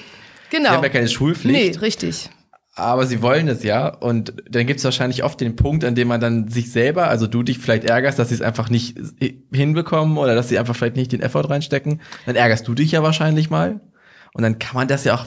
genau. 0.51 0.71
sie 0.71 0.77
haben 0.77 0.83
ja 0.83 0.91
keine 0.91 1.09
Schulpflicht. 1.09 1.75
Nee, 1.75 1.79
richtig. 1.81 2.31
Aber 2.75 3.07
sie 3.07 3.23
wollen 3.23 3.49
es 3.49 3.65
ja. 3.65 3.89
Und 3.89 4.35
dann 4.49 4.67
gibt 4.67 4.79
es 4.79 4.85
wahrscheinlich 4.85 5.25
oft 5.25 5.41
den 5.41 5.57
Punkt, 5.57 5.85
an 5.85 5.97
dem 5.97 6.07
man 6.07 6.21
dann 6.21 6.49
sich 6.49 6.71
selber, 6.71 7.09
also 7.09 7.27
du 7.27 7.43
dich 7.43 7.59
vielleicht 7.59 7.85
ärgerst, 7.85 8.21
dass 8.21 8.29
sie 8.29 8.37
es 8.37 8.43
einfach 8.43 8.71
nicht 8.71 8.97
hinbekommen 9.53 10.17
oder 10.17 10.37
dass 10.37 10.49
sie 10.49 10.59
einfach 10.61 10.77
vielleicht 10.77 10.95
nicht 10.95 11.11
den 11.11 11.21
Effort 11.21 11.51
reinstecken. 11.51 12.01
Dann 12.27 12.37
ärgerst 12.37 12.69
du 12.69 12.75
dich 12.75 12.93
ja 12.93 13.03
wahrscheinlich 13.03 13.51
mal. 13.51 13.81
Und 14.33 14.43
dann 14.43 14.61
kann 14.61 14.77
man 14.77 14.87
das 14.87 15.03
ja 15.03 15.17
auch, 15.17 15.27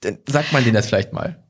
dann 0.00 0.18
sagt 0.28 0.52
man 0.52 0.62
denen 0.62 0.74
das 0.74 0.86
vielleicht 0.86 1.12
mal. 1.12 1.42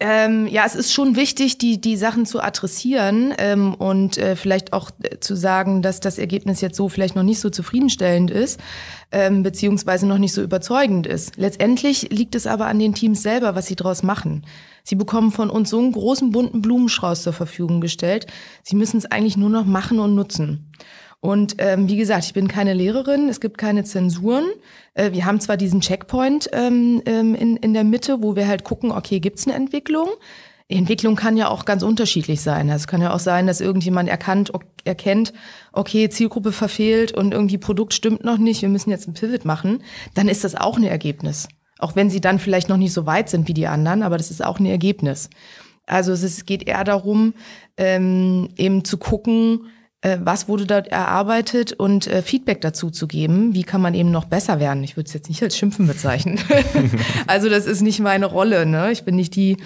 Ähm, 0.00 0.46
ja, 0.46 0.64
es 0.64 0.74
ist 0.74 0.92
schon 0.92 1.16
wichtig, 1.16 1.58
die, 1.58 1.80
die 1.80 1.96
Sachen 1.96 2.26
zu 2.26 2.40
adressieren 2.40 3.34
ähm, 3.38 3.74
und 3.74 4.16
äh, 4.16 4.36
vielleicht 4.36 4.72
auch 4.72 4.90
äh, 5.02 5.18
zu 5.18 5.34
sagen, 5.34 5.82
dass 5.82 6.00
das 6.00 6.18
Ergebnis 6.18 6.60
jetzt 6.60 6.76
so 6.76 6.88
vielleicht 6.88 7.16
noch 7.16 7.22
nicht 7.22 7.40
so 7.40 7.50
zufriedenstellend 7.50 8.30
ist, 8.30 8.60
ähm, 9.10 9.42
beziehungsweise 9.42 10.06
noch 10.06 10.18
nicht 10.18 10.32
so 10.32 10.42
überzeugend 10.42 11.06
ist. 11.06 11.36
Letztendlich 11.36 12.10
liegt 12.10 12.34
es 12.34 12.46
aber 12.46 12.66
an 12.66 12.78
den 12.78 12.94
Teams 12.94 13.22
selber, 13.22 13.54
was 13.54 13.66
sie 13.66 13.76
daraus 13.76 14.02
machen. 14.02 14.44
Sie 14.84 14.94
bekommen 14.94 15.32
von 15.32 15.50
uns 15.50 15.70
so 15.70 15.78
einen 15.78 15.92
großen 15.92 16.30
bunten 16.30 16.62
Blumenstrauß 16.62 17.22
zur 17.22 17.32
Verfügung 17.32 17.80
gestellt. 17.80 18.26
Sie 18.62 18.76
müssen 18.76 18.98
es 18.98 19.06
eigentlich 19.06 19.36
nur 19.36 19.50
noch 19.50 19.66
machen 19.66 19.98
und 19.98 20.14
nutzen. 20.14 20.72
Und 21.20 21.56
ähm, 21.58 21.88
wie 21.88 21.96
gesagt, 21.96 22.24
ich 22.26 22.32
bin 22.32 22.46
keine 22.46 22.74
Lehrerin, 22.74 23.28
es 23.28 23.40
gibt 23.40 23.58
keine 23.58 23.82
Zensuren. 23.84 24.44
Äh, 24.94 25.12
wir 25.12 25.24
haben 25.24 25.40
zwar 25.40 25.56
diesen 25.56 25.80
Checkpoint 25.80 26.48
ähm, 26.52 27.02
ähm, 27.06 27.34
in, 27.34 27.56
in 27.56 27.74
der 27.74 27.84
Mitte, 27.84 28.22
wo 28.22 28.36
wir 28.36 28.46
halt 28.46 28.62
gucken, 28.62 28.92
okay, 28.92 29.18
gibt's 29.18 29.46
eine 29.46 29.56
Entwicklung? 29.56 30.08
Entwicklung 30.68 31.16
kann 31.16 31.38
ja 31.38 31.48
auch 31.48 31.64
ganz 31.64 31.82
unterschiedlich 31.82 32.42
sein. 32.42 32.68
Es 32.68 32.86
kann 32.86 33.00
ja 33.00 33.14
auch 33.14 33.18
sein, 33.20 33.46
dass 33.46 33.62
irgendjemand 33.62 34.08
erkannt, 34.08 34.52
erkennt, 34.84 35.32
okay, 35.72 36.10
Zielgruppe 36.10 36.52
verfehlt 36.52 37.12
und 37.12 37.32
irgendwie 37.32 37.56
Produkt 37.56 37.94
stimmt 37.94 38.22
noch 38.22 38.36
nicht, 38.36 38.60
wir 38.60 38.68
müssen 38.68 38.90
jetzt 38.90 39.08
ein 39.08 39.14
Pivot 39.14 39.46
machen. 39.46 39.82
Dann 40.14 40.28
ist 40.28 40.44
das 40.44 40.54
auch 40.54 40.76
ein 40.76 40.84
Ergebnis. 40.84 41.48
Auch 41.78 41.96
wenn 41.96 42.10
sie 42.10 42.20
dann 42.20 42.38
vielleicht 42.38 42.68
noch 42.68 42.76
nicht 42.76 42.92
so 42.92 43.06
weit 43.06 43.30
sind 43.30 43.48
wie 43.48 43.54
die 43.54 43.66
anderen, 43.66 44.02
aber 44.02 44.18
das 44.18 44.30
ist 44.30 44.44
auch 44.44 44.58
ein 44.58 44.66
Ergebnis. 44.66 45.30
Also 45.86 46.12
es 46.12 46.44
geht 46.44 46.68
eher 46.68 46.84
darum, 46.84 47.32
ähm, 47.78 48.50
eben 48.56 48.84
zu 48.84 48.98
gucken, 48.98 49.68
was 50.22 50.48
wurde 50.48 50.66
dort 50.66 50.88
erarbeitet 50.88 51.72
und 51.72 52.06
äh, 52.06 52.22
Feedback 52.22 52.60
dazu 52.60 52.90
zu 52.90 53.08
geben. 53.08 53.54
Wie 53.54 53.64
kann 53.64 53.80
man 53.80 53.94
eben 53.94 54.10
noch 54.10 54.26
besser 54.26 54.60
werden? 54.60 54.84
Ich 54.84 54.96
würde 54.96 55.08
es 55.08 55.14
jetzt 55.14 55.28
nicht 55.28 55.42
als 55.42 55.56
Schimpfen 55.56 55.86
bezeichnen. 55.88 56.38
also 57.26 57.48
das 57.48 57.66
ist 57.66 57.80
nicht 57.80 57.98
meine 57.98 58.26
Rolle. 58.26 58.64
Ne? 58.64 58.92
Ich 58.92 59.04
bin 59.04 59.16
nicht 59.16 59.34
die 59.34 59.56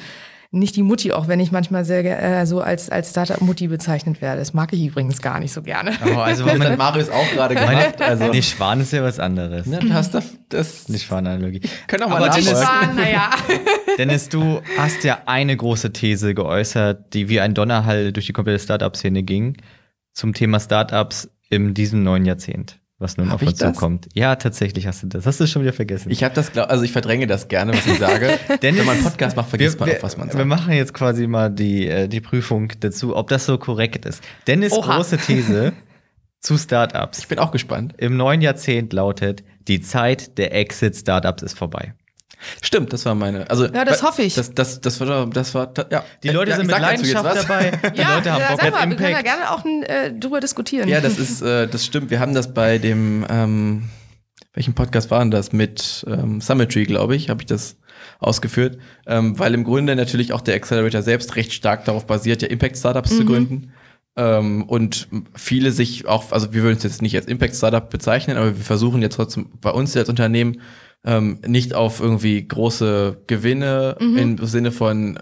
nicht 0.54 0.76
die 0.76 0.82
Mutti, 0.82 1.12
auch 1.12 1.28
wenn 1.28 1.40
ich 1.40 1.50
manchmal 1.50 1.86
sehr 1.86 2.04
äh, 2.04 2.44
so 2.44 2.60
als, 2.60 2.90
als 2.90 3.10
Startup-Mutti 3.10 3.68
bezeichnet 3.68 4.20
werde. 4.20 4.38
Das 4.38 4.52
mag 4.52 4.70
ich 4.74 4.84
übrigens 4.84 5.22
gar 5.22 5.40
nicht 5.40 5.50
so 5.50 5.62
gerne. 5.62 5.92
Oh, 6.04 6.18
also 6.18 6.44
was 6.44 6.60
hat 6.60 6.76
Marius 6.76 7.08
auch 7.08 7.30
gerade 7.32 7.54
gemacht. 7.54 8.02
Also 8.02 8.26
nee, 8.26 8.42
Schwan 8.42 8.82
ist 8.82 8.92
ja 8.92 9.02
was 9.02 9.18
anderes. 9.18 9.64
Ne, 9.64 9.78
du 9.78 9.90
hast 9.94 10.12
das, 10.12 10.26
das 10.50 10.90
nicht 10.90 11.06
Schwan-Analogie. 11.06 11.62
Können 11.86 12.02
auch 12.02 12.10
mal 12.10 12.22
Aber 12.22 12.28
Dennis, 12.28 12.50
Schwan, 12.50 12.96
naja. 12.96 13.30
Dennis, 13.98 14.28
du 14.28 14.60
hast 14.76 15.04
ja 15.04 15.20
eine 15.24 15.56
große 15.56 15.90
These 15.94 16.34
geäußert, 16.34 17.14
die 17.14 17.30
wie 17.30 17.40
ein 17.40 17.54
Donnerhall 17.54 18.12
durch 18.12 18.26
die 18.26 18.34
komplette 18.34 18.62
Startup-Szene 18.62 19.22
ging 19.22 19.56
zum 20.12 20.34
Thema 20.34 20.60
Startups 20.60 21.30
in 21.48 21.74
diesem 21.74 22.02
neuen 22.02 22.24
Jahrzehnt, 22.24 22.80
was 22.98 23.16
nun 23.16 23.28
Hab 23.30 23.42
auf 23.42 23.48
uns 23.48 23.58
zukommt. 23.58 24.08
Ja, 24.14 24.36
tatsächlich 24.36 24.86
hast 24.86 25.02
du 25.02 25.08
das. 25.08 25.26
Hast 25.26 25.40
du 25.40 25.46
schon 25.46 25.62
wieder 25.62 25.72
vergessen? 25.72 26.10
Ich 26.10 26.24
habe 26.24 26.34
das, 26.34 26.56
also 26.56 26.84
ich 26.84 26.92
verdränge 26.92 27.26
das 27.26 27.48
gerne, 27.48 27.72
was 27.74 27.86
ich 27.86 27.98
sage. 27.98 28.38
Denn 28.62 28.76
wenn 28.76 28.86
man 28.86 28.96
einen 28.96 29.04
Podcast 29.04 29.36
macht, 29.36 29.50
vergisst 29.50 29.78
wir, 29.78 29.86
man 29.86 29.96
auch, 29.96 30.02
was 30.02 30.16
man 30.16 30.28
sagt. 30.28 30.38
Wir 30.38 30.44
machen 30.44 30.72
jetzt 30.72 30.94
quasi 30.94 31.26
mal 31.26 31.50
die, 31.50 31.88
äh, 31.88 32.08
die 32.08 32.20
Prüfung 32.20 32.72
dazu, 32.80 33.16
ob 33.16 33.28
das 33.28 33.46
so 33.46 33.58
korrekt 33.58 34.06
ist. 34.06 34.22
Dennis 34.46 34.72
Oha. 34.72 34.96
große 34.96 35.18
These 35.18 35.72
zu 36.40 36.56
Startups. 36.56 37.18
Ich 37.18 37.28
bin 37.28 37.38
auch 37.38 37.50
gespannt. 37.50 37.94
Im 37.98 38.16
neuen 38.16 38.40
Jahrzehnt 38.40 38.92
lautet, 38.92 39.44
die 39.68 39.80
Zeit 39.80 40.38
der 40.38 40.54
Exit-Startups 40.54 41.42
ist 41.42 41.56
vorbei. 41.56 41.94
Stimmt, 42.60 42.92
das 42.92 43.04
war 43.04 43.14
meine. 43.14 43.48
Also, 43.50 43.66
ja, 43.66 43.84
das 43.84 44.02
hoffe 44.02 44.22
ich. 44.22 44.34
Das, 44.34 44.52
das, 44.54 44.80
das, 44.80 45.00
war, 45.00 45.26
das 45.26 45.54
war, 45.54 45.72
ja. 45.90 46.04
Die 46.22 46.28
Leute 46.28 46.50
ja, 46.50 46.56
sind 46.56 46.66
mit 46.66 46.78
Leidenschaft 46.78 47.48
dabei. 47.48 47.70
Die 47.94 48.00
ja, 48.00 48.16
Leute 48.16 48.32
haben 48.32 48.40
ja, 48.40 48.48
Bock 48.48 48.60
auf 48.60 48.66
Impact. 48.66 48.90
Wir 48.90 48.96
können 48.96 49.10
ja 49.10 49.22
gerne 49.22 49.50
auch 49.50 49.64
äh, 49.64 50.12
drüber 50.12 50.40
diskutieren. 50.40 50.88
Ja, 50.88 51.00
das 51.00 51.18
ist, 51.18 51.42
äh, 51.42 51.66
das 51.68 51.84
stimmt. 51.84 52.10
Wir 52.10 52.20
haben 52.20 52.34
das 52.34 52.52
bei 52.52 52.78
dem, 52.78 53.26
ähm, 53.28 53.90
welchen 54.54 54.74
Podcast 54.74 55.10
waren 55.10 55.30
das? 55.30 55.52
Mit 55.52 56.04
ähm, 56.08 56.40
Summitry, 56.40 56.84
glaube 56.84 57.16
ich, 57.16 57.30
habe 57.30 57.42
ich 57.42 57.46
das 57.46 57.76
ausgeführt. 58.18 58.78
Ähm, 59.06 59.38
weil 59.38 59.54
im 59.54 59.64
Grunde 59.64 59.96
natürlich 59.96 60.32
auch 60.32 60.40
der 60.40 60.54
Accelerator 60.54 61.02
selbst 61.02 61.36
recht 61.36 61.52
stark 61.52 61.84
darauf 61.84 62.06
basiert, 62.06 62.42
ja 62.42 62.48
Impact-Startups 62.48 63.12
mhm. 63.12 63.16
zu 63.16 63.24
gründen. 63.24 63.72
Ähm, 64.14 64.64
und 64.64 65.08
viele 65.34 65.72
sich 65.72 66.06
auch, 66.06 66.32
also 66.32 66.52
wir 66.52 66.62
würden 66.62 66.76
es 66.76 66.82
jetzt 66.82 67.02
nicht 67.02 67.16
als 67.16 67.26
Impact-Startup 67.26 67.88
bezeichnen, 67.88 68.36
aber 68.36 68.56
wir 68.56 68.64
versuchen 68.64 69.00
jetzt 69.00 69.16
trotzdem 69.16 69.46
bei 69.60 69.70
uns 69.70 69.96
als 69.96 70.08
Unternehmen 70.08 70.60
ähm, 71.04 71.38
nicht 71.46 71.74
auf 71.74 72.00
irgendwie 72.00 72.46
große 72.46 73.22
Gewinne 73.26 73.96
mhm. 74.00 74.18
im 74.18 74.46
Sinne 74.46 74.72
von 74.72 75.18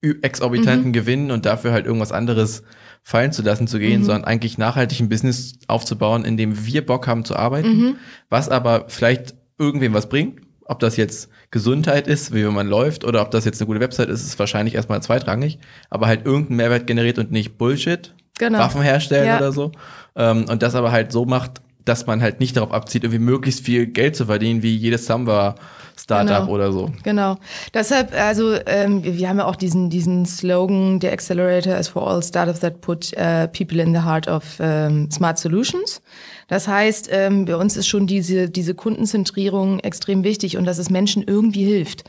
exorbitanten 0.00 0.88
mhm. 0.88 0.92
Gewinnen 0.92 1.30
und 1.30 1.44
dafür 1.44 1.72
halt 1.72 1.86
irgendwas 1.86 2.12
anderes 2.12 2.62
fallen 3.02 3.32
zu 3.32 3.42
lassen 3.42 3.66
zu 3.66 3.78
gehen, 3.78 4.02
mhm. 4.02 4.04
sondern 4.04 4.24
eigentlich 4.24 4.58
nachhaltig 4.58 5.00
ein 5.00 5.08
Business 5.08 5.58
aufzubauen, 5.66 6.24
in 6.24 6.36
dem 6.36 6.66
wir 6.66 6.84
Bock 6.84 7.06
haben 7.06 7.24
zu 7.24 7.36
arbeiten, 7.36 7.68
mhm. 7.68 7.96
was 8.28 8.48
aber 8.48 8.84
vielleicht 8.88 9.34
irgendwem 9.58 9.94
was 9.94 10.08
bringt. 10.08 10.42
Ob 10.66 10.80
das 10.80 10.98
jetzt 10.98 11.30
Gesundheit 11.50 12.06
ist, 12.06 12.34
wie 12.34 12.44
man 12.44 12.68
läuft, 12.68 13.04
oder 13.04 13.22
ob 13.22 13.30
das 13.30 13.46
jetzt 13.46 13.60
eine 13.60 13.66
gute 13.66 13.80
Website 13.80 14.10
ist, 14.10 14.22
ist 14.22 14.38
wahrscheinlich 14.38 14.74
erstmal 14.74 15.02
zweitrangig, 15.02 15.58
aber 15.88 16.06
halt 16.06 16.26
irgendeinen 16.26 16.58
Mehrwert 16.58 16.86
generiert 16.86 17.18
und 17.18 17.32
nicht 17.32 17.56
Bullshit, 17.56 18.14
genau. 18.38 18.58
Waffen 18.58 18.82
herstellen 18.82 19.26
ja. 19.26 19.38
oder 19.38 19.52
so. 19.52 19.72
Ähm, 20.14 20.44
und 20.46 20.62
das 20.62 20.74
aber 20.74 20.92
halt 20.92 21.10
so 21.10 21.24
macht, 21.24 21.62
dass 21.88 22.06
man 22.06 22.22
halt 22.22 22.40
nicht 22.40 22.56
darauf 22.56 22.72
abzieht, 22.72 23.04
irgendwie 23.04 23.20
möglichst 23.20 23.64
viel 23.64 23.86
Geld 23.86 24.16
zu 24.16 24.26
verdienen, 24.26 24.62
wie 24.62 24.76
jedes 24.76 25.06
Samba 25.06 25.54
Startup 26.00 26.42
genau. 26.42 26.52
oder 26.52 26.72
so. 26.72 26.90
Genau. 27.02 27.36
Deshalb, 27.74 28.14
also 28.14 28.54
ähm, 28.66 29.02
wir 29.02 29.28
haben 29.28 29.38
ja 29.38 29.46
auch 29.46 29.56
diesen, 29.56 29.90
diesen 29.90 30.26
Slogan, 30.26 31.00
der 31.00 31.12
Accelerator 31.12 31.76
is 31.76 31.88
for 31.88 32.08
all 32.08 32.22
startups 32.22 32.60
that 32.60 32.80
put 32.80 33.12
uh, 33.16 33.48
people 33.48 33.82
in 33.82 33.92
the 33.92 34.02
heart 34.02 34.28
of 34.28 34.44
um, 34.60 35.10
smart 35.10 35.38
solutions. 35.38 36.00
Das 36.46 36.68
heißt, 36.68 37.08
ähm, 37.12 37.44
bei 37.44 37.56
uns 37.56 37.76
ist 37.76 37.88
schon 37.88 38.06
diese, 38.06 38.48
diese 38.48 38.74
Kundenzentrierung 38.74 39.80
extrem 39.80 40.24
wichtig 40.24 40.56
und 40.56 40.64
dass 40.64 40.78
es 40.78 40.88
Menschen 40.88 41.24
irgendwie 41.26 41.64
hilft. 41.64 42.04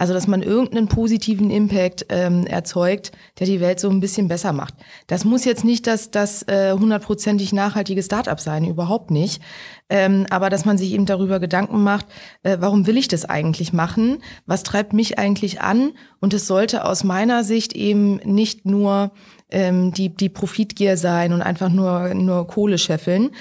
Also, 0.00 0.14
dass 0.14 0.26
man 0.26 0.42
irgendeinen 0.42 0.88
positiven 0.88 1.50
Impact 1.50 2.06
ähm, 2.08 2.46
erzeugt, 2.46 3.12
der 3.38 3.46
die 3.46 3.60
Welt 3.60 3.80
so 3.80 3.90
ein 3.90 4.00
bisschen 4.00 4.28
besser 4.28 4.54
macht. 4.54 4.72
Das 5.08 5.26
muss 5.26 5.44
jetzt 5.44 5.62
nicht 5.62 5.86
das, 5.86 6.10
das 6.10 6.42
äh, 6.48 6.72
hundertprozentig 6.72 7.52
nachhaltige 7.52 8.02
Startup 8.02 8.40
sein, 8.40 8.64
überhaupt 8.64 9.10
nicht. 9.10 9.42
Ähm, 9.90 10.26
aber 10.30 10.48
dass 10.48 10.64
man 10.64 10.78
sich 10.78 10.92
eben 10.92 11.04
darüber 11.04 11.38
Gedanken 11.38 11.82
macht, 11.82 12.06
äh, 12.44 12.56
warum 12.60 12.86
will 12.86 12.96
ich 12.96 13.08
das 13.08 13.26
eigentlich 13.26 13.74
machen? 13.74 14.22
Was 14.46 14.62
treibt 14.62 14.94
mich 14.94 15.18
eigentlich 15.18 15.60
an? 15.60 15.92
Und 16.18 16.32
es 16.32 16.46
sollte 16.46 16.86
aus 16.86 17.04
meiner 17.04 17.44
Sicht 17.44 17.74
eben 17.74 18.16
nicht 18.24 18.64
nur 18.64 19.10
ähm, 19.50 19.92
die, 19.92 20.16
die 20.16 20.30
Profitgier 20.30 20.96
sein 20.96 21.34
und 21.34 21.42
einfach 21.42 21.68
nur, 21.68 22.14
nur 22.14 22.46
Kohle 22.46 22.78
scheffeln, 22.78 23.32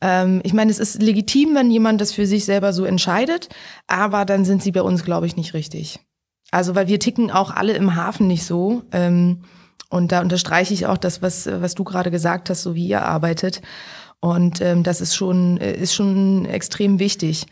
ähm, 0.00 0.40
ich 0.42 0.52
meine, 0.52 0.70
es 0.70 0.78
ist 0.78 1.00
legitim, 1.00 1.54
wenn 1.54 1.70
jemand 1.70 2.00
das 2.00 2.12
für 2.12 2.26
sich 2.26 2.44
selber 2.44 2.72
so 2.72 2.84
entscheidet, 2.84 3.48
aber 3.86 4.24
dann 4.24 4.44
sind 4.44 4.62
sie 4.62 4.72
bei 4.72 4.82
uns, 4.82 5.04
glaube 5.04 5.26
ich, 5.26 5.36
nicht 5.36 5.54
richtig. 5.54 6.00
Also, 6.50 6.74
weil 6.74 6.88
wir 6.88 6.98
ticken 6.98 7.30
auch 7.30 7.50
alle 7.50 7.74
im 7.74 7.94
Hafen 7.94 8.26
nicht 8.26 8.44
so. 8.44 8.82
Ähm, 8.92 9.42
und 9.90 10.12
da 10.12 10.20
unterstreiche 10.20 10.74
ich 10.74 10.86
auch 10.86 10.98
das, 10.98 11.22
was, 11.22 11.46
was 11.46 11.74
du 11.74 11.84
gerade 11.84 12.10
gesagt 12.10 12.50
hast, 12.50 12.62
so 12.62 12.74
wie 12.74 12.86
ihr 12.86 13.02
arbeitet. 13.02 13.62
Und 14.20 14.60
ähm, 14.60 14.82
das 14.82 15.00
ist 15.00 15.14
schon, 15.14 15.58
äh, 15.58 15.74
ist 15.74 15.94
schon 15.94 16.44
extrem 16.44 16.98
wichtig. 16.98 17.46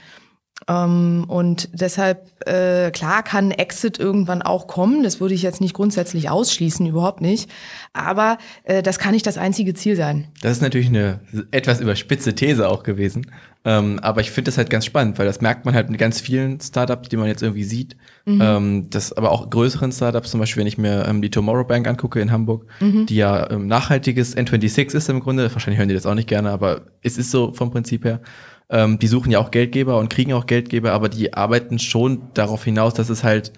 Ähm, 0.69 1.25
und 1.29 1.69
deshalb, 1.75 2.31
äh, 2.47 2.91
klar 2.91 3.23
kann 3.23 3.51
Exit 3.51 3.99
irgendwann 3.99 4.43
auch 4.43 4.67
kommen. 4.67 5.03
Das 5.03 5.21
würde 5.21 5.35
ich 5.35 5.43
jetzt 5.43 5.61
nicht 5.61 5.75
grundsätzlich 5.75 6.31
ausschließen, 6.31 6.87
überhaupt 6.87 7.21
nicht. 7.21 7.51
Aber 7.93 8.39
äh, 8.65 8.83
das 8.83 8.99
kann 8.99 9.13
nicht 9.13 9.27
das 9.27 9.39
einzige 9.39 9.75
Ziel 9.75 9.97
sein. 9.97 10.29
Das 10.41 10.53
ist 10.53 10.63
natürlich 10.63 10.89
eine 10.89 11.21
etwas 11.51 11.81
überspitze 11.81 12.35
These 12.35 12.69
auch 12.69 12.83
gewesen. 12.83 13.31
Ähm, 13.67 13.99
aber 14.01 14.21
ich 14.21 14.31
finde 14.31 14.49
das 14.49 14.59
halt 14.59 14.71
ganz 14.71 14.87
spannend, 14.87 15.19
weil 15.19 15.27
das 15.27 15.41
merkt 15.41 15.65
man 15.65 15.75
halt 15.75 15.91
mit 15.91 15.99
ganz 15.99 16.21
vielen 16.21 16.61
Startups, 16.61 17.09
die 17.09 17.17
man 17.17 17.27
jetzt 17.27 17.43
irgendwie 17.43 17.65
sieht. 17.65 17.97
Mhm. 18.25 18.41
Ähm, 18.41 18.91
das 18.91 19.13
aber 19.13 19.33
auch 19.33 19.51
größeren 19.51 19.93
Startups, 19.93 20.31
zum 20.31 20.41
Beispiel, 20.41 20.61
wenn 20.61 20.69
ich 20.69 20.79
mir 20.79 21.05
ähm, 21.07 21.21
die 21.21 21.31
Tomorrow 21.31 21.65
Bank 21.65 21.87
angucke 21.87 22.21
in 22.21 22.31
Hamburg, 22.31 22.65
mhm. 22.81 23.07
die 23.07 23.17
ja 23.17 23.51
ähm, 23.51 23.67
nachhaltiges 23.67 24.37
N26 24.37 24.95
ist 24.95 25.09
im 25.09 25.21
Grunde. 25.21 25.53
Wahrscheinlich 25.53 25.79
hören 25.79 25.89
die 25.89 25.95
das 25.95 26.07
auch 26.07 26.15
nicht 26.15 26.29
gerne, 26.29 26.51
aber 26.51 26.83
es 27.03 27.19
ist 27.19 27.31
so 27.31 27.53
vom 27.53 27.71
Prinzip 27.71 28.05
her. 28.05 28.21
Ähm, 28.69 28.99
die 28.99 29.07
suchen 29.07 29.31
ja 29.31 29.39
auch 29.39 29.51
Geldgeber 29.51 29.99
und 29.99 30.11
kriegen 30.11 30.33
auch 30.33 30.47
Geldgeber, 30.47 30.93
aber 30.93 31.09
die 31.09 31.35
arbeiten 31.35 31.79
schon 31.79 32.23
darauf 32.35 32.65
hinaus, 32.65 32.95
dass 32.95 33.09
es 33.09 33.23
halt 33.23 33.53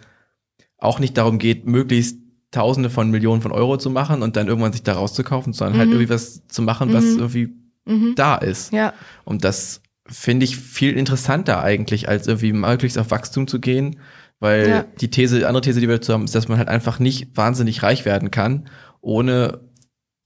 auch 0.77 0.99
nicht 0.99 1.17
darum 1.17 1.39
geht, 1.39 1.67
möglichst 1.67 2.19
Tausende 2.51 2.89
von 2.89 3.11
Millionen 3.11 3.43
von 3.43 3.53
Euro 3.53 3.77
zu 3.77 3.91
machen 3.91 4.23
und 4.23 4.37
dann 4.37 4.49
irgendwann 4.49 4.73
sich 4.73 4.83
da 4.83 4.95
rauszukaufen, 4.95 5.53
sondern 5.53 5.79
halt 5.79 5.89
mhm. 5.89 5.93
halt 5.93 6.01
irgendwie 6.01 6.15
was 6.15 6.47
zu 6.47 6.63
machen, 6.63 6.95
was 6.95 7.05
mhm. 7.05 7.19
irgendwie 7.19 7.49
mhm. 7.85 8.15
da 8.17 8.37
ist. 8.37 8.73
Ja. 8.73 8.95
Und 9.25 9.45
das 9.45 9.83
finde 10.07 10.45
ich 10.45 10.57
viel 10.57 10.97
interessanter 10.97 11.63
eigentlich, 11.63 12.09
als 12.09 12.27
irgendwie 12.27 12.55
möglichst 12.55 12.97
auf 12.97 13.11
Wachstum 13.11 13.49
zu 13.49 13.61
gehen, 13.61 14.01
weil 14.41 14.69
ja. 14.69 14.85
die 14.99 15.11
These, 15.11 15.47
andere 15.47 15.61
These, 15.61 15.81
die 15.81 15.89
wir 15.89 15.97
dazu 15.97 16.15
haben, 16.15 16.25
ist, 16.25 16.35
dass 16.35 16.49
man 16.49 16.57
halt 16.57 16.69
einfach 16.69 16.99
nicht 16.99 17.37
wahnsinnig 17.37 17.83
reich 17.83 18.07
werden 18.07 18.31
kann, 18.31 18.71
ohne 19.03 19.61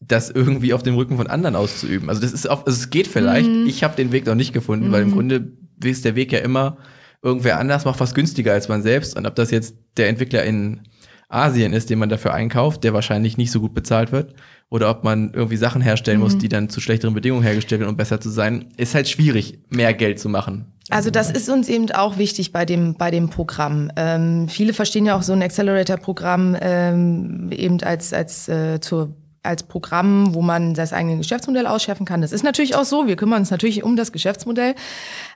das 0.09 0.31
irgendwie 0.31 0.75
auf 0.75 0.83
dem 0.83 0.95
Rücken 0.95 1.17
von 1.17 1.27
anderen 1.27 1.57
auszuüben. 1.57 2.09
Also 2.09 2.21
das 2.21 2.33
ist 2.33 2.49
auch, 2.49 2.67
also 2.67 2.79
es 2.79 2.91
geht 2.91 3.07
vielleicht. 3.07 3.49
Mhm. 3.49 3.67
Ich 3.67 3.85
habe 3.85 3.97
den 3.97 4.13
Weg 4.13 4.27
noch 4.27 4.35
nicht 4.35 4.53
gefunden, 4.53 4.89
mhm. 4.89 4.93
weil 4.93 5.03
im 5.03 5.09
mhm. 5.09 5.15
Grunde 5.15 5.53
ist 5.83 6.05
der 6.05 6.15
Weg 6.15 6.33
ja 6.33 6.41
immer, 6.41 6.79
irgendwer 7.23 7.59
anders 7.59 7.85
macht 7.85 8.01
was 8.01 8.15
günstiger 8.15 8.53
als 8.53 8.69
man 8.69 8.83
selbst. 8.83 9.17
Und 9.17 9.27
ob 9.27 9.35
das 9.35 9.51
jetzt 9.51 9.77
der 9.97 10.09
Entwickler 10.09 10.45
in 10.45 10.81
Asien 11.29 11.73
ist, 11.73 11.89
den 11.89 11.99
man 11.99 12.09
dafür 12.09 12.35
einkauft, 12.35 12.85
der 12.85 12.93
wahrscheinlich 12.93 13.39
nicht 13.39 13.51
so 13.51 13.61
gut 13.61 13.75
bezahlt 13.75 14.13
wird, 14.13 14.35
oder 14.69 14.91
ob 14.91 15.05
man 15.05 15.33
irgendwie 15.35 15.57
Sachen 15.57 15.83
herstellen 15.83 16.19
mhm. 16.19 16.25
muss, 16.25 16.39
die 16.39 16.49
dann 16.49 16.69
zu 16.69 16.81
schlechteren 16.81 17.15
Bedingungen 17.15 17.43
hergestellt 17.43 17.81
werden, 17.81 17.91
um 17.91 17.97
besser 17.97 18.21
zu 18.21 18.31
sein, 18.31 18.67
ist 18.77 18.95
halt 18.95 19.09
schwierig, 19.09 19.59
mehr 19.69 19.95
Geld 19.95 20.19
zu 20.19 20.29
machen. 20.29 20.73
Also 20.91 21.11
das 21.11 21.31
ist 21.31 21.49
uns 21.49 21.69
eben 21.69 21.91
auch 21.93 22.19
wichtig 22.19 22.53
bei 22.53 22.65
dem, 22.65 22.95
bei 22.95 23.11
dem 23.11 23.31
Programm. 23.31 23.91
Ähm, 23.97 24.49
viele 24.49 24.73
verstehen 24.73 25.07
ja 25.07 25.17
auch 25.17 25.23
so 25.23 25.33
ein 25.33 25.43
Accelerator-Programm 25.43 26.57
ähm, 26.61 27.51
eben 27.53 27.83
als, 27.83 28.13
als 28.13 28.49
äh, 28.49 28.81
zur 28.81 29.15
als 29.43 29.65
Programm, 29.65 30.35
wo 30.35 30.43
man 30.43 30.75
das 30.75 30.93
eigene 30.93 31.17
Geschäftsmodell 31.17 31.67
ausschärfen 31.67 32.07
kann. 32.07 32.21
Das 32.21 32.33
ist 32.33 32.45
natürlich 32.45 32.77
auch 32.77 32.85
so. 32.85 33.07
Wir 33.07 33.17
kümmern 33.17 33.41
uns 33.41 33.51
natürlich 33.51 33.83
um 33.83 33.97
das 33.97 34.13
Geschäftsmodell. 34.13 34.75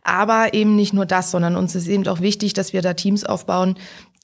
Aber 0.04 0.54
eben 0.54 0.76
nicht 0.76 0.92
nur 0.92 1.06
das, 1.06 1.30
sondern 1.30 1.56
uns 1.56 1.74
ist 1.74 1.88
eben 1.88 2.06
auch 2.06 2.20
wichtig, 2.20 2.52
dass 2.52 2.72
wir 2.72 2.82
da 2.82 2.94
Teams 2.94 3.24
aufbauen, 3.24 3.76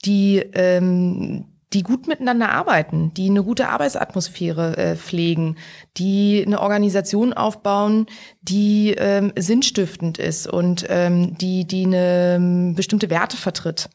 die, 0.05 0.37
ähm, 0.53 1.45
die 1.73 1.83
gut 1.83 2.07
miteinander 2.07 2.49
arbeiten, 2.51 3.13
die 3.15 3.29
eine 3.29 3.43
gute 3.43 3.69
Arbeitsatmosphäre 3.69 4.77
äh, 4.77 4.95
pflegen, 4.95 5.57
die 5.97 6.43
eine 6.45 6.61
Organisation 6.61 7.33
aufbauen, 7.33 8.05
die 8.41 8.93
ähm, 8.97 9.33
sinnstiftend 9.37 10.17
ist 10.17 10.47
und 10.47 10.85
ähm, 10.87 11.37
die, 11.37 11.65
die 11.65 11.85
eine 11.85 12.35
ähm, 12.35 12.75
bestimmte 12.75 13.09
Werte 13.09 13.37
vertritt 13.37 13.89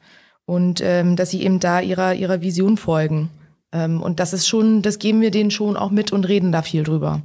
und 0.44 0.81
ähm, 0.83 1.16
dass 1.16 1.31
sie 1.31 1.42
eben 1.42 1.61
da 1.61 1.81
ihrer, 1.81 2.14
ihrer 2.14 2.40
Vision 2.40 2.77
folgen. 2.77 3.31
Ähm, 3.72 4.02
und 4.02 4.20
das 4.20 4.33
ist 4.33 4.46
schon, 4.46 4.83
das 4.83 4.98
geben 4.98 5.20
wir 5.20 5.31
denen 5.31 5.50
schon 5.50 5.76
auch 5.76 5.90
mit 5.90 6.12
und 6.12 6.26
reden 6.26 6.52
da 6.52 6.62
viel 6.62 6.85
drüber. 6.85 7.22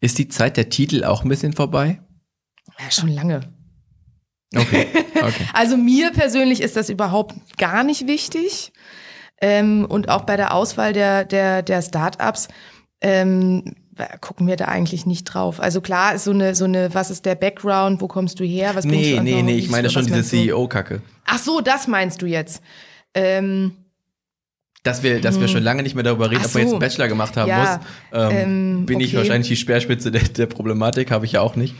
Ist 0.00 0.18
die 0.18 0.28
Zeit 0.28 0.56
der 0.56 0.68
Titel 0.68 1.04
auch 1.04 1.22
ein 1.22 1.28
bisschen 1.28 1.52
vorbei? 1.52 2.00
Ja, 2.78 2.90
schon 2.90 3.08
lange. 3.08 3.40
Okay. 4.54 4.86
okay. 5.14 5.46
also 5.52 5.76
mir 5.76 6.12
persönlich 6.12 6.60
ist 6.60 6.76
das 6.76 6.88
überhaupt 6.88 7.34
gar 7.56 7.84
nicht 7.84 8.06
wichtig. 8.06 8.72
Ähm, 9.40 9.86
und 9.88 10.08
auch 10.08 10.22
bei 10.22 10.36
der 10.36 10.54
Auswahl 10.54 10.92
der, 10.92 11.24
der, 11.24 11.62
der 11.62 11.82
Startups 11.82 12.48
ähm, 13.00 13.76
gucken 14.20 14.46
wir 14.46 14.56
da 14.56 14.66
eigentlich 14.66 15.06
nicht 15.06 15.24
drauf. 15.24 15.60
Also 15.60 15.80
klar 15.80 16.14
ist 16.14 16.24
so 16.24 16.30
eine, 16.30 16.54
so 16.54 16.64
eine, 16.64 16.94
was 16.94 17.10
ist 17.10 17.24
der 17.24 17.34
Background, 17.34 18.00
wo 18.00 18.08
kommst 18.08 18.40
du 18.40 18.44
her? 18.44 18.74
Was 18.74 18.84
nee, 18.84 19.18
nee, 19.20 19.42
nee, 19.42 19.56
ich 19.56 19.70
meine 19.70 19.90
schon 19.90 20.06
diese 20.06 20.22
CEO-Kacke. 20.22 21.02
Ach 21.24 21.38
so, 21.38 21.60
das 21.60 21.86
meinst 21.86 22.22
du 22.22 22.26
jetzt. 22.26 22.62
Ähm, 23.14 23.72
dass 24.82 25.02
wir, 25.02 25.20
dass 25.20 25.36
wir 25.36 25.46
hm. 25.46 25.54
schon 25.54 25.62
lange 25.62 25.82
nicht 25.82 25.94
mehr 25.94 26.04
darüber 26.04 26.30
reden, 26.30 26.42
so. 26.42 26.48
ob 26.48 26.54
man 26.54 26.62
jetzt 26.62 26.72
einen 26.72 26.80
Bachelor 26.80 27.08
gemacht 27.08 27.36
haben 27.36 27.48
ja, 27.48 27.80
muss, 28.12 28.30
ähm, 28.30 28.36
ähm, 28.36 28.86
bin 28.86 28.96
okay. 28.96 29.04
ich 29.04 29.16
wahrscheinlich 29.16 29.48
die 29.48 29.56
Speerspitze 29.56 30.10
der, 30.10 30.22
der 30.22 30.46
Problematik, 30.46 31.10
habe 31.10 31.26
ich 31.26 31.32
ja 31.32 31.40
auch 31.40 31.56
nicht. 31.56 31.74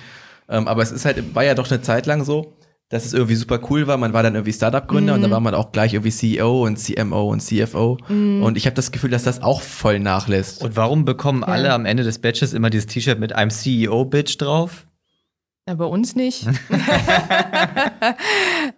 Ähm, 0.48 0.66
aber 0.66 0.82
es 0.82 0.92
ist 0.92 1.04
halt, 1.04 1.34
war 1.34 1.44
ja 1.44 1.54
doch 1.54 1.70
eine 1.70 1.82
Zeit 1.82 2.06
lang 2.06 2.24
so, 2.24 2.54
dass 2.88 3.04
es 3.04 3.12
irgendwie 3.12 3.34
super 3.34 3.61
cool 3.70 3.87
war. 3.87 3.98
Man 3.98 4.12
war 4.14 4.22
dann 4.22 4.34
irgendwie 4.34 4.52
Startup-Gründer 4.52 5.12
mm. 5.12 5.16
und 5.16 5.22
da 5.22 5.28
mhm. 5.28 5.32
war 5.32 5.40
man 5.40 5.54
auch 5.54 5.72
gleich 5.72 5.92
irgendwie 5.92 6.11
CEO 6.11 6.64
und 6.64 6.78
CMO 6.78 7.30
und 7.30 7.40
CFO. 7.40 7.98
Mm. 8.08 8.42
Und 8.42 8.56
ich 8.56 8.64
habe 8.64 8.74
das 8.74 8.92
Gefühl, 8.92 9.11
dass 9.11 9.24
das 9.24 9.42
auch 9.42 9.61
voll 9.61 10.00
nachlässt. 10.00 10.64
Und 10.64 10.74
warum 10.74 11.04
bekommen 11.04 11.42
ja. 11.42 11.48
alle 11.48 11.72
am 11.72 11.84
Ende 11.84 12.02
des 12.02 12.18
Batches 12.18 12.54
immer 12.54 12.70
dieses 12.70 12.87
T-Shirt 12.87 13.20
mit 13.20 13.34
einem 13.34 13.50
CEO-Bitch 13.50 14.38
drauf? 14.38 14.88
Ja, 15.68 15.74
bei 15.74 15.85
uns 15.85 16.16
nicht. 16.16 16.46
ähm, 16.46 16.54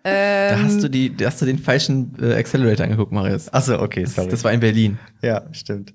da 0.02 0.58
hast 0.60 0.82
du, 0.82 0.90
die, 0.90 1.16
da 1.16 1.26
hast 1.26 1.40
du 1.40 1.46
den 1.46 1.60
falschen 1.60 2.16
äh, 2.20 2.34
Accelerator 2.34 2.82
angeguckt, 2.82 3.12
Marius. 3.12 3.48
Achso, 3.52 3.80
okay, 3.80 4.06
sorry. 4.06 4.26
Das, 4.26 4.38
das 4.38 4.44
war 4.44 4.52
in 4.52 4.58
Berlin. 4.58 4.98
Ja, 5.22 5.44
stimmt. 5.52 5.94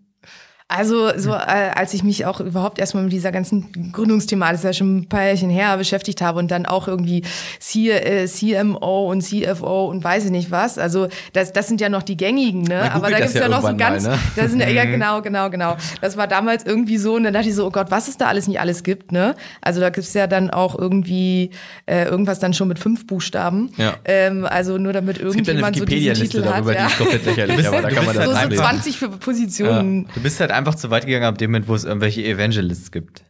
Also, 0.68 1.16
so 1.16 1.32
äh, 1.32 1.70
als 1.76 1.94
ich 1.94 2.04
mich 2.04 2.26
auch 2.26 2.40
überhaupt 2.40 2.80
erstmal 2.80 3.04
mit 3.04 3.14
dieser 3.14 3.32
ganzen 3.32 3.92
Gründungsthematik, 3.92 4.54
das 4.54 4.62
ist 4.62 4.66
ja 4.66 4.74
schon 4.74 4.98
ein 4.98 5.10
paar 5.10 5.24
Jährchen 5.24 5.52
her, 5.52 5.78
beschäftigt 5.78 6.22
habe 6.22 6.40
und 6.40 6.50
dann 6.50 6.66
auch 6.66 6.88
irgendwie 6.88 7.22
C 7.60 7.92
äh, 7.92 8.26
CMO 8.26 9.12
und 9.12 9.22
CFO 9.22 9.86
und 9.86 10.04
weiß 10.04 10.26
ich 10.26 10.32
nicht 10.32 10.50
was. 10.50 10.80
Also, 10.80 11.08
das, 11.34 11.54
das 11.54 11.68
sind 11.68 11.82
ja 11.82 11.90
noch 11.90 12.02
die 12.02 12.18
gängigen, 12.18 12.64
ne? 12.64 12.92
Aber 12.92 13.12
da 13.12 13.20
gibt's 13.20 13.36
ja, 13.36 13.42
ja 13.42 13.48
noch 13.48 13.62
so 13.62 13.78
ganz. 13.78 14.06
Mal, 14.06 14.14
ne? 14.14 14.20
das 14.36 14.50
sind, 14.50 14.60
ja, 14.62 14.86
genau, 14.86 15.22
genau, 15.22 15.52
genau. 15.52 15.78
Das 16.02 16.18
war 16.18 16.26
damals 16.26 16.66
irgendwie 16.66 16.98
so 16.98 17.14
und 17.14 17.26
dann 17.26 17.34
dachte 17.34 17.48
ich 17.48 17.56
so, 17.56 17.68
oh 17.68 17.72
Gott, 17.72 17.92
was 17.92 18.08
es 18.08 18.18
da 18.18 18.26
alles 18.26 18.48
nicht 18.48 18.60
alles 18.60 18.82
gibt, 18.82 19.12
ne? 19.12 19.36
Also, 19.62 19.80
da 19.82 19.92
gibt's 19.92 20.16
ja 20.16 20.26
dann 20.26 20.50
auch 20.50 20.76
irgendwie 20.76 21.52
äh, 21.86 22.06
irgendwas 22.06 22.40
dann 22.40 22.56
schon 22.56 22.70
mit 22.70 22.80
fünf 22.80 23.06
Buchstaben. 23.06 23.70
Ja. 23.78 23.98
Ähm, 24.06 24.48
also, 24.50 24.80
nur 24.80 24.94
damit 24.94 25.20
irgendjemand 25.20 25.78
so 25.78 25.86
diesen 25.86 26.16
Titel 26.16 26.42
darüber, 26.42 26.74
hat. 26.74 26.80
Die 26.80 26.86
ist 26.92 26.98
komplett 26.98 27.26
lächerlich, 27.26 27.68
aber 27.68 27.82
da 27.84 27.90
kann 27.92 28.06
man 28.08 28.16
das 28.16 28.26
so, 28.26 28.50
so 28.50 28.56
20 28.56 28.98
für 28.98 29.10
Positionen. 29.10 30.06
Ja. 30.08 30.14
Du 30.16 30.22
bist 30.22 30.40
halt 30.40 30.55
einfach 30.56 30.76
zu 30.76 30.90
weit 30.90 31.06
gegangen 31.06 31.26
ab 31.26 31.38
dem 31.38 31.52
Moment, 31.52 31.68
wo 31.68 31.76
es 31.76 31.84
irgendwelche 31.84 32.24
Evangelists 32.24 32.92
gibt. 32.92 33.24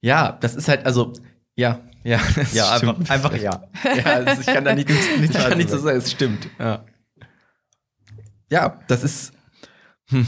Ja, 0.00 0.32
das 0.40 0.54
ist 0.54 0.68
halt, 0.68 0.86
also, 0.86 1.12
ja, 1.56 1.80
ja. 2.04 2.20
Ja, 2.52 2.72
einfach, 2.72 3.10
einfach 3.10 3.36
ja. 3.36 3.62
ja 3.84 4.04
also 4.04 4.40
ich 4.40 4.46
kann 4.46 4.64
da 4.64 4.74
nicht, 4.74 4.88
nicht, 4.88 5.00
ich 5.22 5.32
kann 5.32 5.58
nicht 5.58 5.70
so 5.70 5.78
sagen, 5.78 5.98
es 5.98 6.10
stimmt. 6.10 6.48
Ja, 6.58 6.84
ja 8.50 8.80
das 8.88 9.04
ist. 9.04 9.32
Hm. 10.10 10.26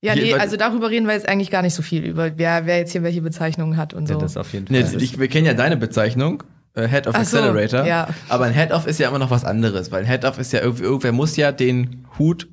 Ja, 0.00 0.14
nee, 0.14 0.34
also 0.34 0.56
darüber 0.56 0.90
reden 0.90 1.06
wir 1.06 1.14
jetzt 1.14 1.28
eigentlich 1.28 1.50
gar 1.50 1.62
nicht 1.62 1.74
so 1.74 1.82
viel 1.82 2.04
über, 2.04 2.38
wer, 2.38 2.66
wer 2.66 2.78
jetzt 2.78 2.92
hier 2.92 3.02
welche 3.02 3.20
Bezeichnungen 3.20 3.76
hat 3.76 3.94
und 3.94 4.06
so. 4.06 4.14
Ja, 4.14 4.20
das 4.20 4.36
auf 4.36 4.52
jeden 4.52 4.68
Fall. 4.68 4.82
Nee, 4.82 5.02
ich, 5.02 5.18
wir 5.18 5.28
kennen 5.28 5.46
ja 5.46 5.54
deine 5.54 5.76
Bezeichnung. 5.76 6.44
Äh, 6.74 6.86
Head 6.86 7.08
of 7.08 7.14
Ach 7.16 7.20
Accelerator. 7.20 7.80
So, 7.80 7.88
ja. 7.88 8.08
Aber 8.28 8.44
ein 8.44 8.54
Head 8.54 8.70
of 8.70 8.86
ist 8.86 9.00
ja 9.00 9.08
immer 9.08 9.18
noch 9.18 9.30
was 9.30 9.44
anderes, 9.44 9.90
weil 9.90 10.02
ein 10.02 10.08
Head 10.08 10.24
of 10.24 10.38
ist 10.38 10.52
ja 10.52 10.60
irgendwie, 10.60 10.84
irgendwer 10.84 11.12
muss 11.12 11.36
ja 11.36 11.50
den 11.50 12.06
Hut 12.18 12.46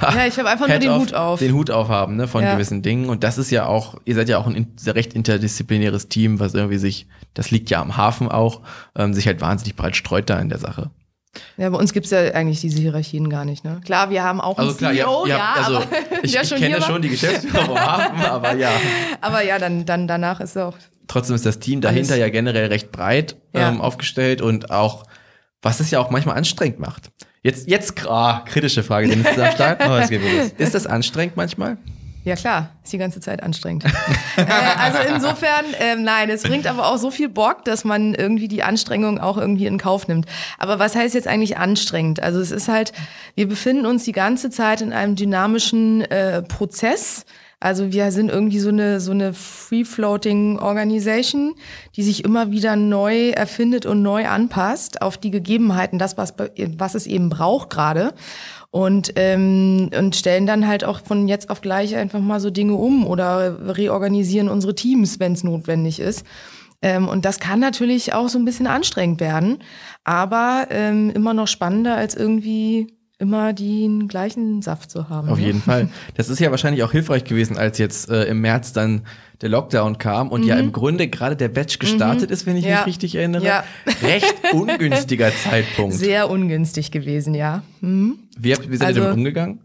ja, 0.00 0.26
ich 0.26 0.38
habe 0.38 0.48
einfach 0.48 0.68
nur 0.68 0.78
den 0.78 0.94
Hut 0.94 1.14
auf. 1.14 1.38
Den 1.38 1.52
Hut 1.52 1.70
aufhaben, 1.70 2.16
ne, 2.16 2.28
von 2.28 2.42
ja. 2.42 2.54
gewissen 2.54 2.82
Dingen. 2.82 3.08
Und 3.08 3.24
das 3.24 3.38
ist 3.38 3.50
ja 3.50 3.66
auch, 3.66 3.96
ihr 4.04 4.14
seid 4.14 4.28
ja 4.28 4.38
auch 4.38 4.46
ein 4.46 4.74
recht 4.86 5.14
interdisziplinäres 5.14 6.08
Team, 6.08 6.38
was 6.38 6.54
irgendwie 6.54 6.78
sich, 6.78 7.06
das 7.34 7.50
liegt 7.50 7.70
ja 7.70 7.80
am 7.80 7.96
Hafen 7.96 8.28
auch, 8.28 8.60
ähm, 8.96 9.14
sich 9.14 9.26
halt 9.26 9.40
wahnsinnig 9.40 9.76
breit 9.76 9.96
streut 9.96 10.28
da 10.28 10.38
in 10.38 10.48
der 10.48 10.58
Sache. 10.58 10.90
Ja, 11.56 11.70
bei 11.70 11.78
uns 11.78 11.92
gibt's 11.92 12.10
ja 12.10 12.18
eigentlich 12.32 12.60
diese 12.60 12.80
Hierarchien 12.80 13.28
gar 13.28 13.44
nicht, 13.44 13.64
ne? 13.64 13.80
Klar, 13.84 14.10
wir 14.10 14.22
haben 14.22 14.40
auch 14.40 14.58
also 14.58 14.70
einen 14.70 14.78
klar, 14.78 14.92
CEO, 14.92 15.26
ja, 15.26 15.36
ja, 15.36 15.36
ja 15.36 15.64
also 15.64 15.82
ich, 16.22 16.34
ich 16.34 16.54
kenne 16.54 16.82
schon 16.82 17.02
die 17.02 17.08
Geschäftsführer 17.08 17.64
vom 17.64 17.78
Hafen, 17.80 18.20
aber 18.24 18.54
ja. 18.54 18.70
Aber 19.20 19.42
ja, 19.42 19.58
dann, 19.58 19.84
dann 19.86 20.08
danach 20.08 20.40
ist 20.40 20.56
auch. 20.56 20.74
Trotzdem 21.08 21.36
ist 21.36 21.46
das 21.46 21.58
Team 21.58 21.80
dahinter 21.80 22.14
alles. 22.14 22.20
ja 22.20 22.28
generell 22.30 22.66
recht 22.68 22.90
breit 22.90 23.36
ähm, 23.54 23.80
aufgestellt 23.80 24.42
und 24.42 24.70
auch, 24.70 25.04
was 25.62 25.80
es 25.80 25.90
ja 25.90 26.00
auch 26.00 26.10
manchmal 26.10 26.36
anstrengend 26.36 26.80
macht. 26.80 27.10
Jetzt, 27.46 27.68
jetzt, 27.68 28.08
ah, 28.08 28.42
kritische 28.44 28.82
Frage, 28.82 29.06
denn 29.06 29.20
ist 29.20 29.38
am 29.38 29.52
Start. 29.52 29.80
Oh, 29.88 29.94
es 29.94 30.10
geht 30.10 30.20
ist 30.58 30.74
das 30.74 30.84
anstrengend 30.84 31.36
manchmal? 31.36 31.76
Ja 32.24 32.34
klar, 32.34 32.70
ist 32.82 32.92
die 32.92 32.98
ganze 32.98 33.20
Zeit 33.20 33.40
anstrengend. 33.40 33.84
äh, 34.36 34.42
also 34.80 34.98
insofern, 35.14 35.64
ähm, 35.78 36.02
nein, 36.02 36.28
es 36.28 36.42
bringt 36.42 36.66
aber 36.66 36.88
auch 36.88 36.96
so 36.96 37.12
viel 37.12 37.28
Bock, 37.28 37.64
dass 37.64 37.84
man 37.84 38.14
irgendwie 38.14 38.48
die 38.48 38.64
Anstrengung 38.64 39.20
auch 39.20 39.38
irgendwie 39.38 39.66
in 39.66 39.78
Kauf 39.78 40.08
nimmt. 40.08 40.26
Aber 40.58 40.80
was 40.80 40.96
heißt 40.96 41.14
jetzt 41.14 41.28
eigentlich 41.28 41.56
anstrengend? 41.56 42.20
Also 42.20 42.40
es 42.40 42.50
ist 42.50 42.66
halt, 42.66 42.92
wir 43.36 43.46
befinden 43.46 43.86
uns 43.86 44.02
die 44.02 44.10
ganze 44.10 44.50
Zeit 44.50 44.80
in 44.80 44.92
einem 44.92 45.14
dynamischen 45.14 46.00
äh, 46.00 46.42
Prozess 46.42 47.26
also 47.58 47.90
wir 47.90 48.12
sind 48.12 48.30
irgendwie 48.30 48.58
so 48.58 48.68
eine, 48.68 49.00
so 49.00 49.12
eine 49.12 49.32
Free-Floating 49.32 50.58
Organisation, 50.58 51.54
die 51.96 52.02
sich 52.02 52.24
immer 52.24 52.50
wieder 52.50 52.76
neu 52.76 53.30
erfindet 53.30 53.86
und 53.86 54.02
neu 54.02 54.26
anpasst 54.28 55.00
auf 55.00 55.16
die 55.16 55.30
Gegebenheiten, 55.30 55.98
das, 55.98 56.18
was, 56.18 56.34
was 56.76 56.94
es 56.94 57.06
eben 57.06 57.30
braucht 57.30 57.70
gerade. 57.70 58.12
Und, 58.70 59.14
ähm, 59.16 59.88
und 59.98 60.16
stellen 60.16 60.46
dann 60.46 60.66
halt 60.66 60.84
auch 60.84 61.00
von 61.00 61.28
jetzt 61.28 61.48
auf 61.48 61.62
gleich 61.62 61.96
einfach 61.96 62.20
mal 62.20 62.40
so 62.40 62.50
Dinge 62.50 62.74
um 62.74 63.06
oder 63.06 63.74
reorganisieren 63.74 64.50
unsere 64.50 64.74
Teams, 64.74 65.18
wenn 65.18 65.32
es 65.32 65.42
notwendig 65.42 65.98
ist. 65.98 66.26
Ähm, 66.82 67.08
und 67.08 67.24
das 67.24 67.40
kann 67.40 67.58
natürlich 67.58 68.12
auch 68.12 68.28
so 68.28 68.38
ein 68.38 68.44
bisschen 68.44 68.66
anstrengend 68.66 69.18
werden, 69.20 69.58
aber 70.04 70.66
ähm, 70.68 71.10
immer 71.10 71.32
noch 71.32 71.48
spannender 71.48 71.96
als 71.96 72.14
irgendwie 72.14 72.96
immer 73.18 73.52
den 73.54 74.08
gleichen 74.08 74.60
Saft 74.62 74.90
zu 74.90 75.08
haben. 75.08 75.28
Auf 75.30 75.38
ne? 75.38 75.46
jeden 75.46 75.60
Fall. 75.62 75.88
Das 76.16 76.28
ist 76.28 76.38
ja 76.38 76.50
wahrscheinlich 76.50 76.82
auch 76.82 76.92
hilfreich 76.92 77.24
gewesen, 77.24 77.56
als 77.56 77.78
jetzt 77.78 78.10
äh, 78.10 78.24
im 78.24 78.40
März 78.42 78.72
dann 78.74 79.02
der 79.40 79.48
Lockdown 79.48 79.98
kam 79.98 80.28
und 80.30 80.44
ja 80.44 80.56
im 80.56 80.72
Grunde 80.72 81.08
gerade 81.08 81.36
der 81.36 81.48
Batch 81.48 81.78
gestartet 81.78 82.30
ist, 82.30 82.46
wenn 82.46 82.56
ich 82.56 82.64
Mhm. 82.64 82.70
Ja. 82.70 82.78
mich 82.78 82.86
richtig 82.88 83.14
erinnere. 83.14 83.44
Ja. 83.44 83.64
Recht 84.02 84.34
ungünstiger 84.52 85.30
Zeitpunkt. 85.44 85.94
Sehr 85.94 86.28
ungünstig 86.30 86.90
gewesen, 86.90 87.34
ja. 87.34 87.62
Mhm. 87.80 88.18
Wie, 88.38 88.52
habt, 88.54 88.70
wie 88.70 88.76
seid 88.76 88.80
ihr 88.82 88.86
Also- 88.88 89.00
damit 89.02 89.16
umgegangen? 89.16 89.60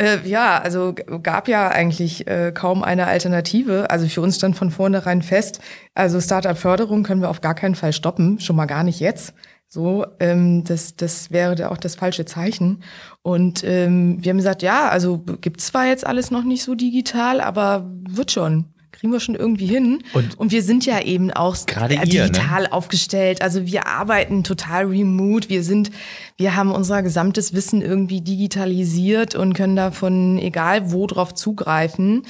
Äh, 0.00 0.18
ja, 0.28 0.58
also 0.58 0.94
gab 1.24 1.48
ja 1.48 1.66
eigentlich 1.68 2.28
äh, 2.28 2.52
kaum 2.54 2.84
eine 2.84 3.08
Alternative. 3.08 3.90
Also 3.90 4.06
für 4.06 4.20
uns 4.20 4.36
stand 4.36 4.56
von 4.56 4.70
vornherein 4.70 5.22
fest, 5.22 5.60
also 5.94 6.20
Startup-Förderung 6.20 7.02
können 7.02 7.20
wir 7.20 7.28
auf 7.30 7.40
gar 7.40 7.56
keinen 7.56 7.74
Fall 7.74 7.92
stoppen, 7.92 8.38
schon 8.38 8.54
mal 8.54 8.66
gar 8.66 8.84
nicht 8.84 9.00
jetzt. 9.00 9.34
So, 9.70 10.06
ähm, 10.18 10.64
das, 10.64 10.96
das 10.96 11.30
wäre 11.30 11.54
da 11.54 11.68
auch 11.68 11.76
das 11.76 11.94
falsche 11.94 12.24
Zeichen. 12.24 12.82
Und 13.22 13.62
ähm, 13.64 14.16
wir 14.22 14.30
haben 14.30 14.38
gesagt, 14.38 14.62
ja, 14.62 14.88
also 14.88 15.18
gibt's 15.18 15.66
zwar 15.66 15.86
jetzt 15.86 16.06
alles 16.06 16.30
noch 16.30 16.42
nicht 16.42 16.62
so 16.62 16.74
digital, 16.74 17.42
aber 17.42 17.90
wird 18.08 18.30
schon. 18.30 18.66
Kriegen 18.98 19.12
wir 19.12 19.20
schon 19.20 19.36
irgendwie 19.36 19.66
hin. 19.66 20.02
Und- 20.12 20.36
wir 20.50 20.62
sind 20.62 20.84
ja 20.84 21.00
eben 21.00 21.30
auch 21.30 21.54
ihr, 21.88 22.24
ne? 22.24 22.30
digital 22.30 22.66
aufgestellt. 22.66 23.42
Also 23.42 23.64
wir 23.64 23.86
arbeiten 23.86 24.42
total 24.42 24.86
remote. 24.86 25.48
Wir 25.48 25.62
sind, 25.62 25.90
wir 26.36 26.56
haben 26.56 26.72
unser 26.72 27.02
gesamtes 27.04 27.54
Wissen 27.54 27.80
irgendwie 27.80 28.20
digitalisiert 28.20 29.36
und 29.36 29.54
können 29.54 29.76
davon 29.76 30.38
egal 30.38 30.90
wo 30.90 31.06
drauf 31.06 31.32
zugreifen. 31.34 32.22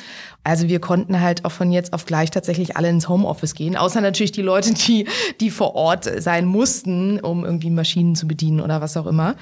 Also 0.45 0.69
wir 0.69 0.79
konnten 0.79 1.21
halt 1.21 1.45
auch 1.47 1.53
von 1.53 1.73
jetzt 1.73 1.93
auf 1.95 2.05
gleich 2.05 2.31
tatsächlich 2.31 2.77
alle 2.77 2.89
ins 2.91 3.09
Homeoffice 3.09 3.55
gehen, 3.55 3.77
außer 3.77 4.01
natürlich 4.03 4.33
die 4.33 4.43
Leute, 4.43 4.75
die, 4.75 5.07
die 5.41 5.51
vor 5.51 5.75
Ort 5.75 6.11
sein 6.23 6.45
mussten, 6.45 7.19
um 7.21 7.45
irgendwie 7.45 7.71
Maschinen 7.71 8.15
zu 8.15 8.27
bedienen 8.29 8.61
oder 8.61 8.81
was 8.83 8.97
auch 8.97 9.07
immer. 9.07 9.37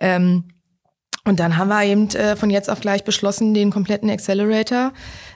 Ähm, 0.00 0.44
und 1.26 1.40
dann 1.40 1.56
haben 1.56 1.68
wir 1.68 1.84
eben 1.84 2.08
äh, 2.10 2.36
von 2.36 2.50
jetzt 2.50 2.68
auf 2.68 2.80
gleich 2.80 3.04
beschlossen, 3.04 3.54
den 3.54 3.70
kompletten 3.70 4.10
Accelerator 4.10 4.92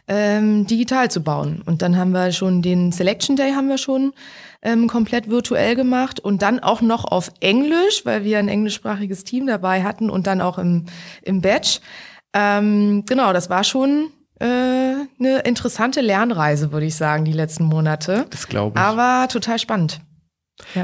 ähm, 0.07 0.67
digital 0.67 1.11
zu 1.11 1.23
bauen. 1.23 1.63
Und 1.65 1.81
dann 1.81 1.97
haben 1.97 2.11
wir 2.13 2.33
schon 2.33 2.61
den 2.61 2.93
Selection 2.93 3.37
Day 3.37 3.53
haben 3.53 3.69
wir 3.69 3.79
schon 3.79 4.13
ähm, 4.61 4.87
komplett 4.87 5.31
virtuell 5.31 5.77
gemacht 5.77 6.21
und 6.21 6.43
dann 6.43 6.61
auch 6.61 6.83
noch 6.83 7.05
auf 7.05 7.31
Englisch, 7.41 8.05
weil 8.05 8.25
wir 8.25 8.39
ein 8.39 8.49
englischsprachiges 8.49 9.25
Team 9.25 9.47
dabei 9.47 9.83
hatten 9.83 10.11
und 10.11 10.27
dann 10.27 10.41
auch 10.41 10.59
im, 10.59 10.85
im 11.23 11.41
Batch. 11.41 11.81
Ähm, 12.35 13.05
genau, 13.07 13.33
das 13.33 13.49
war 13.49 13.65
schon 13.65 14.11
äh, 14.41 14.45
eine 14.45 15.39
interessante 15.45 16.03
Lernreise, 16.03 16.71
würde 16.71 16.87
ich 16.87 16.97
sagen, 16.97 17.25
die 17.25 17.33
letzten 17.33 17.65
Monate. 17.65 18.27
Das 18.31 18.47
glaube 18.49 18.79
ich. 18.79 18.85
Aber 18.85 19.29
total 19.29 19.59
spannend. 19.59 20.01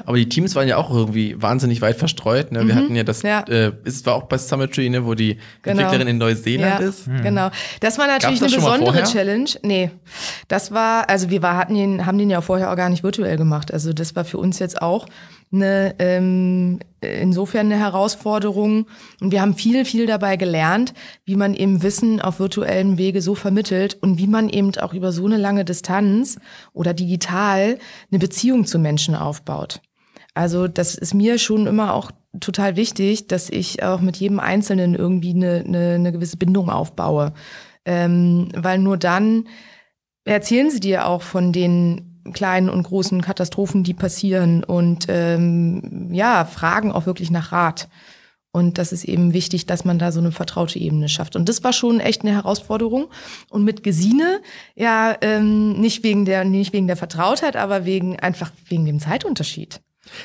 Aber 0.07 0.17
die 0.17 0.29
Teams 0.29 0.55
waren 0.55 0.67
ja 0.69 0.77
auch 0.77 0.91
irgendwie 0.91 1.41
wahnsinnig 1.41 1.81
weit 1.81 1.97
verstreut. 1.97 2.53
Ne? 2.53 2.67
Wir 2.67 2.75
hatten 2.75 2.95
ja 2.95 3.03
das, 3.05 3.23
Mhm. 3.23 3.29
Ja. 3.29 3.41
Äh, 3.49 3.73
es 3.85 4.05
war 4.07 4.15
auch 4.15 4.25
bei 4.25 4.39
Summitry, 4.39 4.89
ne, 4.89 5.05
wo 5.05 5.15
die 5.15 5.39
Genau. 5.63 5.81
Entwicklerin 5.83 6.09
in 6.09 6.19
Neuseeland 6.19 6.81
ja, 6.81 6.87
ist. 6.87 7.07
Genau. 7.23 7.51
Das 7.81 7.99
war 7.99 8.07
natürlich 8.07 8.41
das 8.41 8.53
eine 8.53 8.63
besondere? 8.63 9.03
Challenge. 9.05 9.51
Nee. 9.63 9.91
Das 10.49 10.73
war, 10.73 11.09
also 11.09 11.31
wir 11.31 11.43
war, 11.43 11.57
hatten 11.57 11.75
den, 11.75 12.07
haben 12.07 12.19
den 12.19 12.31
ja 12.31 12.41
vorher 12.41 12.71
auch 12.73 12.77
gar 12.77 12.89
nicht 12.89 13.03
virtuell 13.03 13.37
gemacht. 13.37 13.73
Also 13.73 13.93
das 13.93 14.15
war 14.17 14.25
für 14.25 14.39
uns 14.39 14.59
jetzt 14.59 14.81
auch 14.81 15.07
eine 15.55 15.95
ähm, 15.99 16.81
insofern 17.05 17.67
eine 17.67 17.79
Herausforderung. 17.79 18.87
Und 19.21 19.33
wir 19.33 19.41
haben 19.41 19.55
viel, 19.55 19.85
viel 19.85 20.07
dabei 20.07 20.37
gelernt, 20.37 20.95
wie 21.25 21.37
man 21.37 21.55
eben 21.55 21.83
Wissen 21.83 22.21
auf 22.21 22.41
virtuellem 22.41 22.99
Wege 22.99 23.21
so 23.21 23.35
vermittelt 23.35 23.99
und 24.01 24.19
wie 24.19 24.27
man 24.27 24.49
eben 24.49 24.77
auch 24.79 24.95
über 24.95 25.13
so 25.13 25.27
eine 25.27 25.37
lange 25.37 25.65
Distanz 25.65 26.39
oder 26.73 26.95
digital 26.95 27.79
eine 28.11 28.19
Beziehung 28.19 28.67
zu 28.67 28.79
Menschen 28.79 29.15
aufbaut. 29.15 29.81
Also 30.35 30.67
das 30.67 30.97
ist 30.97 31.15
mir 31.15 31.39
schon 31.39 31.67
immer 31.67 31.95
auch 31.95 32.11
total 32.41 32.77
wichtig, 32.77 33.29
dass 33.29 33.49
ich 33.51 33.83
auch 33.83 34.01
mit 34.01 34.17
jedem 34.17 34.41
Einzelnen 34.41 34.95
irgendwie 34.95 35.31
eine, 35.31 35.65
eine, 35.67 35.95
eine 35.95 36.13
gewisse 36.13 36.37
Bindung 36.37 36.71
aufbaue. 36.71 37.33
Ähm, 37.85 38.49
weil 38.57 38.79
nur 38.79 38.97
dann 38.97 39.47
erzählen 40.25 40.71
sie 40.71 40.81
dir 40.81 41.07
auch 41.07 41.23
von 41.23 41.53
den 41.53 42.14
kleinen 42.33 42.69
und 42.69 42.83
großen 42.83 43.21
Katastrophen, 43.21 43.85
die 43.85 43.95
passieren 43.95 44.65
und 44.65 45.07
ähm, 45.09 46.09
ja, 46.13 46.45
fragen 46.45 46.93
auch 46.93 47.07
wirklich 47.07 47.31
nach 47.31 47.53
Rat. 47.53 47.89
Und 48.55 48.79
das 48.79 48.93
ist 48.93 49.03
eben 49.05 49.33
wichtig, 49.33 49.67
dass 49.67 49.85
man 49.85 49.99
da 49.99 50.13
so 50.13 50.21
eine 50.21 50.31
vertraute 50.31 50.79
Ebene 50.79 51.09
schafft. 51.09 51.35
Und 51.35 51.49
das 51.49 51.65
war 51.65 51.73
schon 51.73 51.99
echt 51.99 52.23
eine 52.23 52.31
Herausforderung. 52.31 53.09
Und 53.51 53.65
mit 53.65 53.83
Gesine, 53.83 54.41
ja, 54.77 55.17
ähm, 55.23 55.73
nicht 55.73 56.05
wegen 56.05 56.25
der, 56.25 56.45
nicht 56.45 56.73
wegen 56.73 56.87
der 56.87 56.97
Vertrautheit, 56.97 57.57
aber 57.57 57.85
wegen 57.85 58.17
einfach 58.21 58.53
wegen 58.69 58.87
dem 58.87 59.01
Zeitunterschied. 59.01 59.81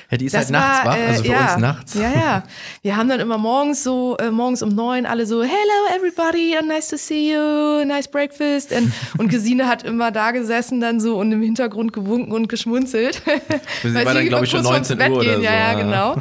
Ja, 0.09 0.17
die 0.17 0.25
ist 0.25 0.33
Das 0.33 0.45
halt 0.45 0.51
nachts 0.51 0.85
war, 0.85 0.93
wach, 0.93 1.07
also 1.07 1.23
für 1.23 1.29
äh, 1.29 1.31
ja, 1.31 1.53
uns 1.53 1.61
nachts. 1.61 1.93
Ja, 1.93 2.11
ja. 2.11 2.43
Wir 2.81 2.97
haben 2.97 3.09
dann 3.09 3.19
immer 3.19 3.37
morgens 3.37 3.83
so, 3.83 4.17
äh, 4.17 4.31
morgens 4.31 4.61
um 4.61 4.69
neun 4.69 5.05
alle 5.05 5.25
so, 5.25 5.41
hello 5.43 5.95
everybody, 5.95 6.55
nice 6.65 6.87
to 6.89 6.97
see 6.97 7.33
you, 7.33 7.85
nice 7.85 8.07
breakfast. 8.07 8.73
And, 8.73 8.91
und 9.17 9.29
Gesine 9.29 9.67
hat 9.67 9.83
immer 9.83 10.11
da 10.11 10.31
gesessen 10.31 10.81
dann 10.81 10.99
so 10.99 11.17
und 11.17 11.31
im 11.31 11.41
Hintergrund 11.41 11.93
gewunken 11.93 12.31
und 12.31 12.49
geschmunzelt. 12.49 13.21
Sie 13.83 13.93
Weil 13.93 14.05
war 14.05 14.13
dann, 14.13 14.27
glaube 14.27 14.45
ich, 14.45 14.51
schon 14.51 14.63
kurz 14.63 14.87
vorm 14.87 14.97
19 14.97 14.97
Bett 14.97 15.11
Uhr 15.11 15.17
oder 15.17 15.25
gehen. 15.25 15.41
Ja, 15.41 15.51
so, 15.51 15.55
ja, 15.55 15.71
ja. 15.71 15.73
genau. 15.73 16.15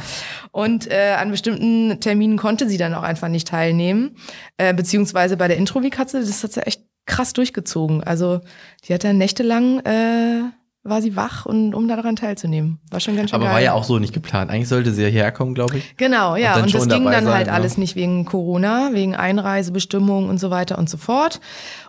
Und 0.50 0.90
äh, 0.90 1.14
an 1.18 1.30
bestimmten 1.30 2.00
Terminen 2.00 2.36
konnte 2.36 2.68
sie 2.68 2.78
dann 2.78 2.94
auch 2.94 3.02
einfach 3.02 3.28
nicht 3.28 3.48
teilnehmen. 3.48 4.16
Äh, 4.56 4.74
beziehungsweise 4.74 5.36
bei 5.36 5.48
der 5.48 5.56
Intro-Katze, 5.56 6.20
das 6.20 6.42
hat 6.42 6.52
sie 6.52 6.66
echt 6.66 6.82
krass 7.06 7.32
durchgezogen. 7.32 8.02
Also 8.04 8.40
die 8.84 8.94
hat 8.94 9.04
dann 9.04 9.18
nächtelang 9.18 9.80
äh, 9.80 10.42
war 10.84 11.02
sie 11.02 11.16
wach 11.16 11.44
und 11.44 11.74
um 11.74 11.88
daran 11.88 12.16
teilzunehmen. 12.16 12.78
War 12.90 13.00
schon 13.00 13.16
ganz 13.16 13.30
schön 13.30 13.36
Aber 13.36 13.46
geil. 13.46 13.54
war 13.54 13.60
ja 13.60 13.72
auch 13.72 13.84
so 13.84 13.98
nicht 13.98 14.14
geplant. 14.14 14.50
Eigentlich 14.50 14.68
sollte 14.68 14.92
sie 14.92 15.02
ja 15.02 15.08
hierher 15.08 15.32
kommen, 15.32 15.54
glaube 15.54 15.78
ich. 15.78 15.96
Genau, 15.96 16.36
ja. 16.36 16.54
dann 16.54 16.64
Und, 16.64 16.74
das 16.74 16.88
ging 16.88 17.04
dann 17.04 17.24
sein, 17.24 17.34
halt 17.34 17.46
ne? 17.48 17.52
alles 17.52 17.76
nicht 17.78 17.96
wegen 17.96 18.24
Corona, 18.24 18.90
wegen 18.92 19.14
Einreisebestimmungen 19.14 20.30
und 20.30 20.38
so 20.38 20.50
weiter 20.50 20.78
und 20.78 20.88
so 20.88 20.96
fort. 20.96 21.40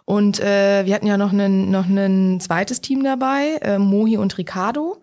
Und 0.05 0.39
äh, 0.39 0.85
wir 0.85 0.93
hatten 0.95 1.07
ja 1.07 1.17
noch 1.17 1.31
ein 1.31 1.69
noch 1.71 1.85
ein 1.85 2.39
zweites 2.39 2.81
Team 2.81 3.03
dabei, 3.03 3.57
äh, 3.61 3.77
Mohi 3.77 4.17
und 4.17 4.37
Riccardo. 4.37 4.97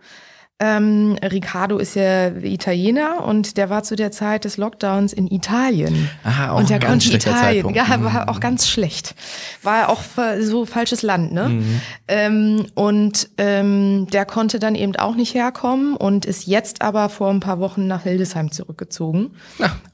Ähm, 0.58 1.18
Riccardo 1.22 1.76
ist 1.76 1.96
ja 1.96 2.28
Italiener 2.28 3.22
und 3.24 3.58
der 3.58 3.68
war 3.68 3.82
zu 3.82 3.94
der 3.94 4.10
Zeit 4.10 4.46
des 4.46 4.56
Lockdowns 4.56 5.12
in 5.12 5.26
Italien. 5.30 6.08
Ah, 6.24 6.52
auch 6.52 6.60
und 6.60 6.70
der 6.70 6.78
ganz 6.78 7.04
konnte 7.04 7.18
Italien. 7.18 7.64
Zeitpunkt. 7.64 7.76
Ja, 7.76 8.02
war 8.02 8.30
auch 8.30 8.40
ganz 8.40 8.66
schlecht. 8.66 9.14
War 9.62 9.90
auch 9.90 10.00
so 10.40 10.64
falsches 10.64 11.02
Land, 11.02 11.32
ne? 11.32 11.50
Mhm. 11.50 11.80
Ähm, 12.08 12.66
und 12.74 13.28
ähm, 13.36 14.06
der 14.10 14.24
konnte 14.24 14.58
dann 14.58 14.74
eben 14.74 14.96
auch 14.96 15.14
nicht 15.14 15.34
herkommen 15.34 15.94
und 15.94 16.24
ist 16.24 16.46
jetzt 16.46 16.80
aber 16.80 17.10
vor 17.10 17.28
ein 17.28 17.40
paar 17.40 17.60
Wochen 17.60 17.86
nach 17.86 18.04
Hildesheim 18.04 18.50
zurückgezogen. 18.50 19.32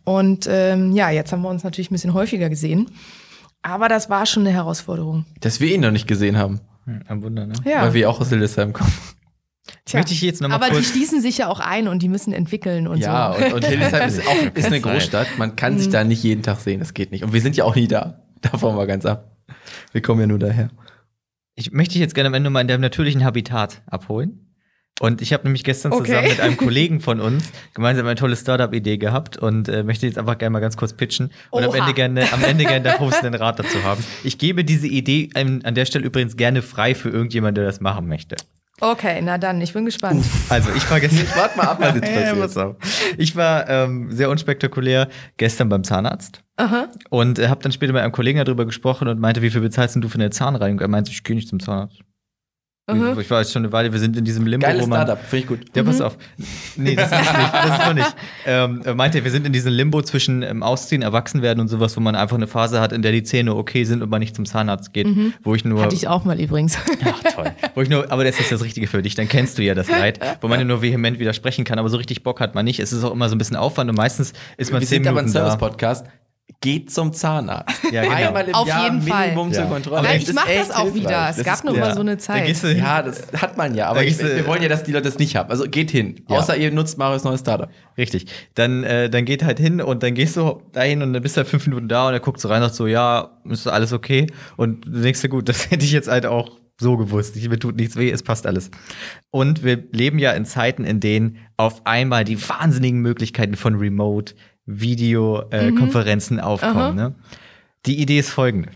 Und 0.05 0.47
ähm, 0.49 0.93
ja, 0.93 1.11
jetzt 1.11 1.33
haben 1.33 1.43
wir 1.43 1.49
uns 1.49 1.65
natürlich 1.65 1.91
ein 1.91 1.95
bisschen 1.95 2.15
häufiger 2.15 2.49
gesehen. 2.49 2.89
Aber 3.63 3.89
das 3.89 4.11
war 4.11 4.27
schon 4.27 4.45
eine 4.45 4.55
Herausforderung. 4.55 5.25
Dass 5.41 5.61
wir 5.61 5.75
ihn 5.75 5.81
noch 5.81 5.91
nicht 5.91 6.07
gesehen 6.07 6.37
haben. 6.37 6.61
Ein 7.09 7.23
Wunder, 7.23 7.47
ne? 7.47 7.55
Ja. 7.65 7.83
Weil 7.83 7.95
wir 7.95 8.09
auch 8.11 8.21
aus 8.21 8.29
Hildesheim 8.29 8.73
kommen. 8.73 8.93
Tja. 9.85 10.01
Möchte 10.01 10.13
ich 10.15 10.23
jetzt 10.23 10.41
noch 10.41 10.49
mal 10.49 10.57
aber 10.57 10.67
die 10.67 10.73
kurz- 10.73 10.91
schließen 10.91 11.21
sich 11.21 11.39
ja 11.39 11.49
auch 11.49 11.61
ein 11.61 11.87
und 11.89 12.03
die 12.03 12.09
müssen 12.09 12.33
entwickeln 12.33 12.89
und 12.89 12.99
Ja, 12.99 13.35
so. 13.39 13.45
und, 13.47 13.53
und 13.55 13.65
Hildesheim 13.67 14.09
ist 14.09 14.27
auch 14.27 14.35
ist 14.55 14.67
eine. 14.67 14.81
Großstadt. 14.81 15.39
Man 15.39 15.55
kann 15.57 15.75
Mhm. 15.75 15.79
sich 15.79 15.89
da 15.91 16.03
nicht 16.05 16.23
jeden 16.23 16.43
Tag 16.43 16.59
sehen. 16.61 16.81
Das 16.81 16.95
geht 16.95 17.13
nicht. 17.13 17.23
Und 17.25 17.33
wir 17.33 17.41
sind 17.41 17.57
ja 17.57 17.65
auch 17.65 17.77
nie 17.77 17.87
da. 17.87 18.23
Davon 18.41 18.75
mal 18.75 18.87
ganz 18.89 19.07
ab. 19.07 19.37
Wir 19.93 20.03
kommen 20.03 20.21
ja 20.21 20.27
nur 20.27 20.39
daher. 20.41 20.71
Ich 21.55 21.71
möchte 21.73 21.93
dich 21.93 22.01
jetzt 22.01 22.15
gerne 22.15 22.29
am 22.29 22.35
Ende 22.35 22.51
mal 22.51 22.61
in 22.63 22.69
deinem 22.69 22.81
natürlichen 22.81 23.25
Habitat 23.25 23.83
abholen. 23.87 24.49
Und 25.01 25.23
ich 25.23 25.33
habe 25.33 25.45
nämlich 25.45 25.65
gestern 25.65 25.93
Okay. 25.93 26.07
zusammen 26.07 26.29
mit 26.29 26.41
einem 26.41 26.57
Kollegen 26.57 27.01
von 27.01 27.21
uns 27.21 27.45
gemeinsam 27.75 28.07
eine 28.07 28.15
tolle 28.17 28.37
Startup-Idee 28.37 28.99
gehabt 28.99 29.37
und 29.37 29.69
äh, 29.69 29.83
möchte 29.85 30.07
jetzt 30.07 30.19
einfach 30.19 30.39
gerne 30.39 30.51
mal 30.53 30.61
ganz 30.61 30.77
kurz 30.77 30.93
pitchen 30.93 31.31
und 31.51 31.63
am 31.65 31.71
Oha. 31.71 31.79
Ende 31.79 31.95
gerne, 31.95 32.33
am 32.33 32.43
Ende 32.45 32.65
gerne 32.65 32.83
den 32.91 32.93
professionellen 32.97 33.41
Rat 33.41 33.59
dazu 33.59 33.83
haben. 33.85 34.03
Ich 34.25 34.39
gebe 34.39 34.65
diese 34.65 34.87
Idee 34.89 35.31
an, 35.35 35.63
an 35.65 35.75
der 35.75 35.87
Stelle 35.87 36.05
übrigens 36.05 36.37
gerne 36.37 36.63
frei 36.63 36.95
für 36.95 37.11
irgendjemanden, 37.11 37.57
der 37.57 37.65
das 37.65 37.81
machen 37.81 38.07
möchte. 38.07 38.37
Okay, 38.85 39.21
na 39.23 39.39
dann, 39.39 39.61
ich 39.61 39.73
bin 39.73 39.85
gespannt. 39.85 40.25
Also 40.49 40.71
ich 40.77 40.91
war 40.91 40.99
gestern. 40.99 41.25
Warte 41.37 41.57
mal 41.57 41.69
ab, 41.69 41.77
was 41.81 41.95
jetzt 41.95 42.09
Ja, 42.09 42.15
passiert. 42.35 42.41
pass 42.41 42.57
auf. 42.57 42.77
Ich 43.17 43.37
war 43.37 43.69
ähm, 43.69 44.11
sehr 44.11 44.29
unspektakulär 44.29 45.09
gestern 45.37 45.69
beim 45.69 45.85
Zahnarzt 45.85 46.43
und 47.09 47.39
äh, 47.39 47.47
habe 47.49 47.63
dann 47.63 47.71
später 47.71 47.93
mit 47.93 48.03
einem 48.03 48.11
Kollegen 48.11 48.45
darüber 48.45 48.67
gesprochen 48.67 49.07
und 49.07 49.21
meinte, 49.21 49.41
wie 49.41 49.51
viel 49.51 49.61
bezahlst 49.61 49.95
denn 49.95 50.03
du 50.03 50.09
für 50.09 50.17
eine 50.17 50.31
Zahnreinigung? 50.31 50.81
Er 50.81 50.89
meinte, 50.89 51.13
ich 51.13 51.23
gehe 51.23 51.37
nicht 51.37 51.47
zum 51.49 51.61
Zahnarzt. 51.61 52.01
Mhm. 52.91 53.17
Ich 53.21 53.31
war 53.31 53.41
jetzt 53.41 53.53
schon 53.53 53.63
eine 53.63 53.73
Weile, 53.73 53.93
wir 53.93 54.01
sind 54.01 54.17
in 54.17 54.25
diesem 54.25 54.45
Limbo, 54.45 54.67
Geiles 54.67 54.83
wo 54.83 54.89
man. 54.89 55.03
Startup, 55.07 55.25
finde 55.25 55.43
ich 55.43 55.47
gut. 55.47 55.61
Ja, 55.77 55.85
pass 55.85 56.01
auf. 56.01 56.19
Nee, 56.77 56.97
das 56.97 57.13
ist 57.13 57.21
nicht. 57.21 57.55
Das 57.55 57.79
ist 57.79 57.87
noch 57.87 57.95
nicht. 57.95 58.17
Ähm, 58.45 58.83
er 58.85 58.97
meinte, 58.97 59.23
wir 59.23 59.31
sind 59.31 59.47
in 59.47 59.53
diesem 59.53 59.73
Limbo 59.73 60.03
zwischen 60.03 60.43
ähm, 60.43 60.65
Ausziehen, 60.65 61.01
Erwachsenwerden 61.03 61.61
und 61.61 61.69
sowas, 61.69 61.97
wo 61.97 62.01
man 62.01 62.17
einfach 62.17 62.37
eine 62.37 62.49
Phase 62.49 62.81
hat, 62.81 62.91
in 62.91 63.03
der 63.03 63.13
die 63.13 63.23
Zähne 63.23 63.55
okay 63.55 63.85
sind 63.85 64.03
und 64.03 64.11
man 64.11 64.19
nicht 64.19 64.35
zum 64.35 64.47
Zahnarzt 64.47 64.93
geht. 64.93 65.07
Wo 65.45 65.55
ich 65.55 65.65
nur. 65.65 65.81
Hatte 65.81 65.95
ich 65.95 66.09
auch 66.09 66.25
mal 66.25 66.41
übrigens. 66.41 66.77
Ach, 67.05 67.33
toll. 67.33 67.53
Wo 67.77 67.83
ich 67.83 67.89
nur, 67.89 68.11
aber 68.11 68.25
das 68.25 68.41
ist 68.41 68.51
das 68.51 68.65
Richtige 68.65 68.89
für 68.89 69.01
dich, 69.01 69.15
dann 69.15 69.29
kennst 69.29 69.59
du 69.59 69.63
ja 69.63 69.77
das 69.77 69.89
Leid, 69.89 70.19
wo 70.41 70.49
man 70.49 70.59
ja 70.59 70.65
nur 70.65 70.83
vehement 70.83 71.21
widersprechen 71.21 71.65
kann, 71.65 71.79
aber 71.79 71.89
so 71.89 71.99
richtig 71.99 72.25
Bock 72.25 72.41
hat 72.41 72.57
man 72.57 72.65
nicht. 72.65 72.81
Es 72.81 72.93
ist 72.93 73.05
auch 73.05 73.13
immer 73.13 73.29
so 73.29 73.37
ein 73.37 73.39
bisschen 73.39 73.57
Aufwand 73.57 73.89
und 73.89 73.97
meistens 73.97 74.33
ist 74.57 74.73
man 74.73 74.81
Wir 74.81 74.89
zehn 74.89 75.05
sind 75.05 75.07
aber 75.09 75.21
ein 75.21 75.27
Minuten. 75.27 75.39
Service-Podcast. 75.39 76.07
Geht 76.61 76.91
zum 76.91 77.13
Zahnarzt. 77.13 77.83
Ja, 77.93 78.03
genau. 78.03 78.15
Einmal 78.15 78.49
im 78.49 78.55
Auf 78.55 78.69
Jahr 78.69 78.85
jeden 78.85 79.03
Fall. 79.03 79.29
Minimum 79.29 79.53
zur 79.53 79.65
Ja. 79.65 79.69
Kontrolle. 79.69 79.99
Aber 79.99 80.09
Das 80.09 80.29
ich 80.29 80.35
mache 80.35 80.55
das 80.55 80.71
auch 80.71 80.83
hilfreich. 80.85 81.01
wieder. 81.01 81.29
Es 81.31 81.37
Das 81.37 81.45
gab 81.45 81.65
nur 81.65 81.75
ja. 81.75 81.81
mal 81.81 81.95
so 81.95 82.01
eine 82.01 82.19
Zeit. 82.19 82.63
Ja, 82.77 83.03
das 83.03 83.33
hat 83.41 83.57
man 83.57 83.75
ja, 83.75 83.89
aber 83.89 84.05
ich, 84.05 84.19
wir 84.19 84.47
wollen 84.47 84.63
ja, 84.63 84.69
dass 84.69 84.85
die 84.85 84.93
Leute 84.93 85.05
das 85.05 85.19
nicht 85.19 85.37
haben. 85.37 85.51
Also 85.51 85.65
geht 85.65 85.91
hin. 85.91 86.25
Ja. 86.29 86.39
Außer 86.39 86.57
ihr 86.57 86.71
nutzt 86.71 86.99
Marius 86.99 87.25
neues 87.25 87.41
Startup. 87.41 87.69
Richtig. 87.99 88.27
Dann, 88.55 88.85
äh, 88.85 89.11
dann 89.11 89.25
geht 89.25 89.43
halt 89.45 89.59
hin 89.59 89.81
und 89.81 90.03
dann 90.03 90.15
gehst 90.15 90.37
du 90.37 90.63
dahin 90.73 91.03
und 91.03 91.13
dann 91.13 91.23
bist 91.23 91.37
du 91.37 91.39
halt 91.41 91.49
fünf 91.49 91.67
Minuten 91.67 91.89
da 91.89 92.09
und 92.09 92.15
er 92.15 92.21
guckt 92.21 92.41
so 92.41 92.49
rein 92.49 92.63
und 92.63 92.69
sagt 92.69 92.77
so, 92.77 92.87
ja, 92.87 93.31
ist 93.49 93.67
alles 93.67 93.93
okay? 93.93 94.27
Und 94.57 94.85
du 94.87 95.01
denkst 95.03 95.21
dir, 95.21 95.29
gut, 95.29 95.49
das 95.49 95.71
hätte 95.71 95.85
ich 95.85 95.93
jetzt 95.93 96.09
halt 96.09 96.27
auch 96.27 96.59
so 96.81 96.97
gewusst. 96.97 97.37
Mir 97.37 97.59
tut 97.59 97.77
nichts 97.77 97.97
weh, 97.97 98.11
es 98.11 98.23
passt 98.23 98.47
alles. 98.47 98.71
Und 99.31 99.63
wir 99.63 99.83
leben 99.93 100.19
ja 100.19 100.33
in 100.33 100.45
Zeiten, 100.45 100.85
in 100.85 101.01
denen 101.01 101.39
auf 101.57 101.87
einmal 101.87 102.25
die 102.25 102.41
wahnsinnigen 102.49 103.01
Möglichkeiten 103.01 103.55
von 103.57 103.77
Remote 103.77 104.35
Videokonferenzen 104.67 106.41
aufkommen. 106.41 106.97
Ne? 106.97 107.15
Die 107.87 108.01
Idee 108.01 108.19
ist 108.19 108.31
folgende. 108.31 108.71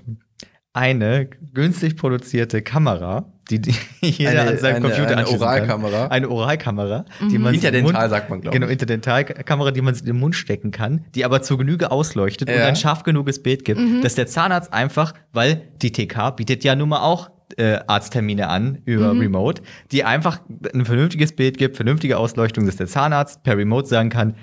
Eine 0.72 1.26
günstig 1.54 1.96
produzierte 1.96 2.60
Kamera, 2.60 3.32
die, 3.50 3.60
die 3.60 3.74
jeder 4.02 4.42
Eine- 4.42 4.50
an 4.50 4.58
seinem 4.58 4.76
eine- 4.84 4.88
Computer 4.94 5.16
eine 5.16 5.28
Oralkamera. 5.28 6.02
Kann. 6.02 6.10
Eine 6.10 6.28
Oralkamera, 6.28 7.04
die 7.30 7.38
man 7.38 7.54
Interdental 7.54 7.92
Mund- 8.02 8.10
sagt 8.10 8.28
man, 8.30 8.40
glaub 8.42 8.52
Genau, 8.52 8.66
ich. 8.66 8.72
Interdentalkamera, 8.72 9.70
die 9.70 9.80
man 9.80 9.94
sich 9.94 10.02
in 10.02 10.08
den 10.12 10.18
Mund 10.20 10.34
stecken 10.34 10.72
kann, 10.72 11.04
die 11.14 11.24
aber 11.24 11.40
zur 11.40 11.56
Genüge 11.56 11.90
ausleuchtet 11.90 12.50
und 12.50 12.56
Ja. 12.56 12.66
ein 12.66 12.76
scharf 12.76 13.04
genuges 13.04 13.42
Bild 13.42 13.64
gibt, 13.64 13.80
dass 14.04 14.16
der 14.16 14.26
Zahnarzt 14.26 14.72
einfach, 14.72 15.14
weil 15.32 15.62
die 15.80 15.92
TK 15.92 16.32
bietet 16.36 16.62
ja 16.62 16.74
nun 16.76 16.90
mal 16.90 17.00
auch 17.00 17.30
äh, 17.56 17.78
Arzttermine 17.86 18.48
an 18.48 18.82
über 18.84 19.12
Remote, 19.12 19.62
die 19.92 20.02
einfach 20.04 20.40
ein 20.74 20.84
vernünftiges 20.84 21.34
Bild 21.34 21.56
gibt, 21.56 21.76
vernünftige 21.76 22.18
Ausleuchtung, 22.18 22.66
dass 22.66 22.74
der 22.76 22.88
Zahnarzt 22.88 23.44
per 23.44 23.56
Remote 23.56 23.86
sagen 23.86 24.10
kann, 24.10 24.34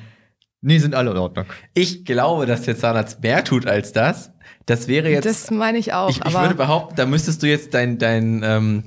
nee, 0.63 0.79
sind 0.79 0.95
alle 0.95 1.11
in 1.11 1.17
Ordnung. 1.17 1.45
Ich 1.73 2.05
glaube, 2.05 2.45
dass 2.45 2.63
der 2.63 2.77
Zahnarzt 2.77 3.21
mehr 3.21 3.43
tut 3.43 3.67
als 3.67 3.91
das. 3.93 4.31
Das 4.65 4.87
wäre 4.87 5.09
jetzt. 5.09 5.25
Das 5.25 5.51
meine 5.51 5.77
ich 5.77 5.93
auch. 5.93 6.09
ich, 6.09 6.17
ich 6.17 6.25
aber 6.25 6.41
würde 6.41 6.55
behaupten, 6.55 6.95
da 6.95 7.05
müsstest 7.05 7.43
du 7.43 7.47
jetzt 7.47 7.73
dein, 7.73 7.97
dein, 7.99 8.41
ähm, 8.43 8.83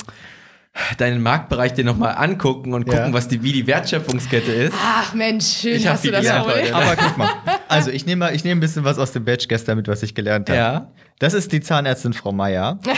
deinen 0.98 1.22
Marktbereich 1.22 1.74
dir 1.74 1.84
nochmal 1.84 2.14
angucken 2.16 2.74
und 2.74 2.84
gucken, 2.86 3.06
Ja. 3.08 3.12
was 3.12 3.28
die, 3.28 3.42
wie 3.42 3.52
die 3.52 3.66
Wertschöpfungskette 3.66 4.52
ist. 4.52 4.74
Ach 4.82 5.14
Mensch, 5.14 5.44
schön 5.44 5.76
Ich 5.76 5.86
hast 5.86 6.04
du 6.04 6.10
das 6.10 6.20
gelernt 6.22 6.46
heute. 6.46 6.74
Aber 6.74 6.96
guck 6.96 7.16
mal, 7.18 7.30
also 7.68 7.90
ich 7.90 8.06
nehme 8.06 8.26
mal, 8.26 8.34
ich 8.34 8.44
nehme 8.44 8.58
ein 8.58 8.60
bisschen 8.60 8.84
was 8.84 8.98
aus 8.98 9.12
dem 9.12 9.24
Badge 9.24 9.46
gestern 9.48 9.76
mit, 9.76 9.88
was 9.88 10.02
ich 10.02 10.14
gelernt 10.14 10.48
habe. 10.48 10.58
Ja. 10.58 10.90
Das 11.18 11.32
ist 11.34 11.52
die 11.52 11.60
Zahnärztin 11.60 12.12
Frau 12.12 12.32
Meier. 12.32 12.78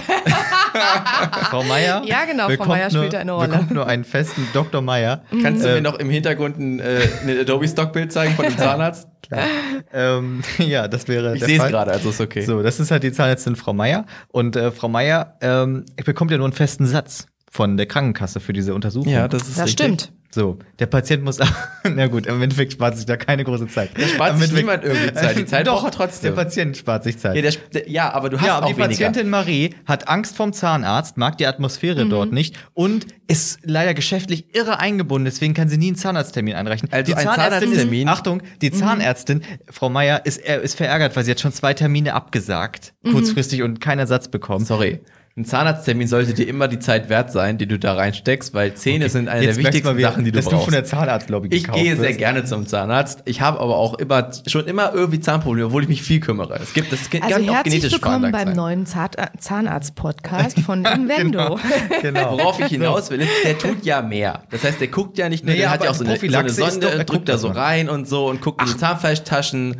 Frau 1.50 1.62
Meier. 1.64 2.02
Ja, 2.04 2.24
genau, 2.24 2.48
Frau 2.50 2.66
Meier 2.66 2.90
spielt 2.90 3.14
eine 3.14 3.32
Rolle. 3.32 3.48
Bekommt 3.48 3.70
nur 3.70 3.86
einen 3.86 4.04
festen 4.04 4.46
Dr. 4.52 4.80
Meier. 4.82 5.22
Kannst 5.42 5.64
du 5.64 5.68
mir 5.68 5.80
noch 5.80 5.98
im 5.98 6.10
Hintergrund 6.10 6.58
ein, 6.58 6.80
äh, 6.80 7.00
ein 7.22 7.38
Adobe-Stockbild 7.40 8.12
zeigen 8.12 8.34
von 8.34 8.44
dem 8.46 8.56
Zahnarzt? 8.58 9.08
Ähm, 9.92 10.42
ja, 10.58 10.88
das 10.88 11.06
wäre. 11.08 11.36
Ich 11.36 11.44
sehe 11.44 11.58
es 11.62 11.68
gerade, 11.68 11.92
also 11.92 12.10
ist 12.10 12.20
okay. 12.20 12.42
So, 12.42 12.62
das 12.62 12.80
ist 12.80 12.90
halt 12.90 13.02
die 13.02 13.12
Zahnärztin 13.12 13.56
Frau 13.56 13.72
Meier. 13.72 14.06
Und 14.28 14.56
äh, 14.56 14.70
Frau 14.70 14.88
Meier 14.88 15.36
ähm, 15.40 15.84
bekommt 16.04 16.30
ja 16.30 16.38
nur 16.38 16.46
einen 16.46 16.54
festen 16.54 16.86
Satz 16.86 17.26
von 17.50 17.76
der 17.76 17.86
Krankenkasse 17.86 18.40
für 18.40 18.52
diese 18.52 18.74
Untersuchung. 18.74 19.12
Ja, 19.12 19.28
das 19.28 19.42
ist 19.48 19.58
Das 19.58 19.66
richtig. 19.66 19.84
stimmt. 19.84 20.12
So, 20.30 20.58
der 20.78 20.84
Patient 20.86 21.24
muss. 21.24 21.38
na 21.84 22.06
gut, 22.06 22.26
im 22.26 22.42
Endeffekt 22.42 22.72
spart 22.74 22.96
sich 22.96 23.06
da 23.06 23.16
keine 23.16 23.44
große 23.44 23.66
Zeit. 23.68 23.90
Da 23.98 24.06
spart 24.06 24.38
sich 24.38 24.52
niemand 24.52 24.84
irgendwie 24.84 25.12
Zeit. 25.14 25.36
Die 25.38 25.46
Zeit 25.46 25.66
Doch, 25.66 25.82
braucht 25.82 25.94
trotzdem. 25.94 26.34
Der 26.34 26.42
Patient 26.44 26.76
spart 26.76 27.02
sich 27.04 27.18
Zeit. 27.18 27.34
Ja, 27.34 27.40
der, 27.42 27.52
der, 27.72 27.90
ja, 27.90 28.12
aber 28.12 28.28
du 28.28 28.38
hast 28.38 28.46
ja, 28.46 28.56
aber 28.56 28.66
auch 28.66 28.70
die 28.70 28.76
weniger. 28.76 29.06
Patientin 29.06 29.30
Marie 29.30 29.74
hat 29.86 30.06
Angst 30.08 30.36
vom 30.36 30.52
Zahnarzt, 30.52 31.16
mag 31.16 31.38
die 31.38 31.46
Atmosphäre 31.46 32.04
Mhm. 32.04 32.10
dort 32.10 32.32
nicht 32.32 32.56
und 32.74 33.06
ist 33.26 33.60
leider 33.64 33.94
geschäftlich 33.94 34.54
irre 34.54 34.78
eingebunden, 34.80 35.24
deswegen 35.24 35.54
kann 35.54 35.68
sie 35.70 35.78
nie 35.78 35.88
einen 35.88 35.96
Zahnarzttermin 35.96 36.54
einreichen. 36.54 36.88
Also 36.92 37.10
die 37.12 37.14
ein 37.18 37.24
Zahnärztin 37.26 37.72
Zahnarzttermin- 37.72 38.02
Ist, 38.04 38.08
Achtung, 38.08 38.42
die 38.60 38.70
Zahnärztin, 38.70 39.42
Frau 39.70 39.88
Meier, 39.88 40.26
ist, 40.26 40.38
äh, 40.46 40.62
ist 40.62 40.76
verärgert, 40.76 41.16
weil 41.16 41.24
sie 41.24 41.30
hat 41.30 41.40
schon 41.40 41.52
zwei 41.52 41.72
Termine 41.72 42.12
abgesagt, 42.14 42.92
kurzfristig 43.10 43.62
und 43.62 43.80
keinen 43.80 44.00
Ersatz 44.00 44.28
bekommen. 44.28 44.64
Sorry. 44.66 45.00
Ein 45.38 45.44
Zahnarzttermin 45.44 46.08
sollte 46.08 46.34
dir 46.34 46.48
immer 46.48 46.66
die 46.66 46.80
Zeit 46.80 47.08
wert 47.08 47.30
sein, 47.30 47.58
die 47.58 47.68
du 47.68 47.78
da 47.78 47.94
reinsteckst, 47.94 48.54
weil 48.54 48.74
Zähne 48.74 49.08
sind 49.08 49.28
eine 49.28 49.44
Jetzt 49.44 49.56
der 49.58 49.66
wichtigsten 49.66 49.96
wieder, 49.96 50.10
Sachen, 50.10 50.24
die 50.24 50.32
du 50.32 50.36
dass 50.38 50.46
du 50.46 50.50
von 50.50 50.58
brauchst. 50.58 50.72
der 50.74 50.84
Zahnarztlobby 50.84 51.54
Ich 51.54 51.70
gehe 51.70 51.94
sehr 51.94 52.08
wirst. 52.08 52.18
gerne 52.18 52.44
zum 52.44 52.66
Zahnarzt. 52.66 53.22
Ich 53.24 53.40
habe 53.40 53.60
aber 53.60 53.76
auch 53.76 53.94
immer 53.94 54.30
schon 54.48 54.66
immer 54.66 54.92
irgendwie 54.92 55.20
Zahnprobleme, 55.20 55.66
obwohl 55.68 55.84
ich 55.84 55.88
mich 55.88 56.02
viel 56.02 56.18
kümmere. 56.18 56.58
Es 56.60 56.72
gibt 56.74 56.90
das 56.92 57.08
kann 57.08 57.22
Also 57.22 57.36
auch 57.36 57.54
herzlich 57.54 57.74
genetisch 57.74 57.92
willkommen 57.92 58.32
beim 58.32 58.48
sein. 58.48 58.56
neuen 58.56 58.86
Zahn 58.86 59.10
Zahnarzt-Podcast 59.38 60.58
von 60.58 60.84
Invendo. 60.92 61.60
Genau. 62.02 62.32
Worauf 62.38 62.58
ich 62.58 62.66
hinaus 62.66 63.08
will, 63.10 63.20
ist, 63.20 63.30
der 63.44 63.56
tut 63.56 63.84
ja 63.84 64.02
mehr. 64.02 64.42
Das 64.50 64.64
heißt, 64.64 64.80
der 64.80 64.88
guckt 64.88 65.18
ja 65.18 65.28
nicht 65.28 65.44
nur, 65.44 65.54
Naja, 65.54 65.66
der 65.66 65.70
hat 65.70 65.84
ja 65.84 65.90
auch 65.90 65.94
so 65.94 66.04
eine, 66.04 66.16
so 66.18 66.36
eine 66.36 66.50
Sonde 66.50 67.04
drückt 67.04 67.28
da 67.28 67.38
so 67.38 67.50
mal. 67.50 67.58
rein 67.58 67.88
und 67.88 68.08
so 68.08 68.26
und 68.28 68.40
guckt 68.40 68.60
in 68.60 68.66
die 68.66 68.76
Zahnfleischtaschen. 68.76 69.76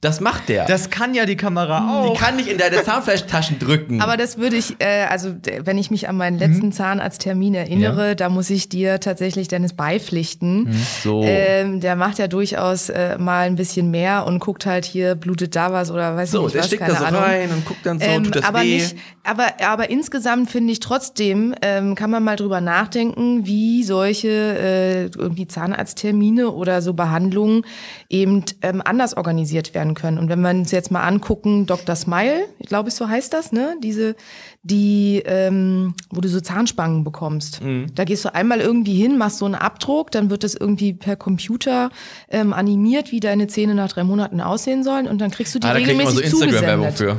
Das 0.00 0.20
macht 0.20 0.48
der. 0.48 0.64
Das 0.66 0.90
kann 0.90 1.12
ja 1.12 1.26
die 1.26 1.34
Kamera 1.34 1.90
auch. 2.02 2.12
die 2.12 2.18
kann 2.20 2.36
nicht 2.36 2.46
in 2.48 2.56
deine 2.56 2.84
Zahnfleischtaschen 2.84 3.58
drücken. 3.58 4.00
Aber 4.00 4.16
das 4.16 4.38
würde 4.38 4.54
ich, 4.54 4.76
äh, 4.78 5.06
also 5.10 5.34
wenn 5.64 5.76
ich 5.76 5.90
mich 5.90 6.08
an 6.08 6.16
meinen 6.16 6.38
letzten 6.38 6.70
Zahnarzttermin 6.70 7.54
erinnere, 7.54 8.14
da 8.14 8.28
muss 8.28 8.48
ich 8.48 8.68
dir 8.68 9.00
tatsächlich 9.00 9.48
Dennis 9.48 9.72
beipflichten. 9.72 10.72
so. 11.02 11.22
Ähm, 11.24 11.80
der 11.80 11.96
macht 11.96 12.18
ja 12.20 12.28
durchaus 12.28 12.90
äh, 12.90 13.18
mal 13.18 13.46
ein 13.48 13.56
bisschen 13.56 13.90
mehr 13.90 14.24
und 14.24 14.38
guckt 14.38 14.66
halt 14.66 14.84
hier, 14.84 15.16
blutet 15.16 15.56
da 15.56 15.72
was 15.72 15.90
oder 15.90 16.14
weiß 16.14 16.30
so, 16.30 16.42
nicht 16.44 16.54
der 16.54 16.60
was, 16.60 16.66
steckt 16.68 16.82
keine 16.82 16.92
da 16.94 16.98
so 17.00 17.04
Ahnung. 17.06 17.20
rein 17.20 17.50
und 17.50 17.64
guckt 17.64 17.84
dann 17.84 17.98
so, 17.98 18.06
Ähm, 18.06 18.22
tut 18.22 18.36
das 18.36 18.44
aber 18.44 18.62
weh. 18.62 18.74
nicht, 18.76 18.96
aber, 19.24 19.46
aber 19.66 19.90
insgesamt 19.90 20.48
finde 20.48 20.72
ich 20.74 20.78
trotzdem, 20.78 21.56
ähm, 21.60 21.96
kann 21.96 22.10
man 22.10 22.22
mal 22.22 22.36
drüber 22.36 22.60
nachdenken, 22.60 23.46
wie 23.46 23.82
solche 23.82 24.28
äh, 24.28 25.02
irgendwie 25.06 25.48
Zahnarzttermine 25.48 26.50
oder 26.52 26.82
so 26.82 26.94
Behandlungen 26.94 27.62
eben 28.08 28.44
ähm, 28.62 28.80
anders 28.84 29.16
organisiert 29.16 29.74
werden 29.74 29.87
können. 29.94 30.18
Und 30.18 30.28
wenn 30.28 30.40
wir 30.40 30.50
uns 30.50 30.70
jetzt 30.70 30.90
mal 30.90 31.02
angucken, 31.02 31.66
Dr. 31.66 31.96
Smile, 31.96 32.46
ich 32.58 32.68
glaube, 32.68 32.90
so 32.90 33.08
heißt 33.08 33.32
das, 33.32 33.52
ne? 33.52 33.76
Diese, 33.82 34.16
die, 34.62 35.22
ähm, 35.24 35.94
wo 36.10 36.20
du 36.20 36.28
so 36.28 36.40
Zahnspangen 36.40 37.04
bekommst. 37.04 37.62
Mhm. 37.62 37.86
Da 37.94 38.04
gehst 38.04 38.24
du 38.24 38.34
einmal 38.34 38.60
irgendwie 38.60 38.94
hin, 38.94 39.18
machst 39.18 39.38
so 39.38 39.44
einen 39.44 39.54
Abdruck, 39.54 40.10
dann 40.10 40.30
wird 40.30 40.44
das 40.44 40.54
irgendwie 40.54 40.92
per 40.92 41.16
Computer 41.16 41.90
ähm, 42.30 42.52
animiert, 42.52 43.12
wie 43.12 43.20
deine 43.20 43.46
Zähne 43.46 43.74
nach 43.74 43.92
drei 43.92 44.04
Monaten 44.04 44.40
aussehen 44.40 44.84
sollen 44.84 45.06
und 45.06 45.20
dann 45.20 45.30
kriegst 45.30 45.54
du 45.54 45.58
die 45.58 45.66
ah, 45.66 45.74
da 45.74 45.80
kriegt 45.80 45.96
man 45.96 46.06
regelmäßig 46.06 46.30
so 46.30 46.42
Instagram-Werbung 46.42 46.92
für. 46.92 47.18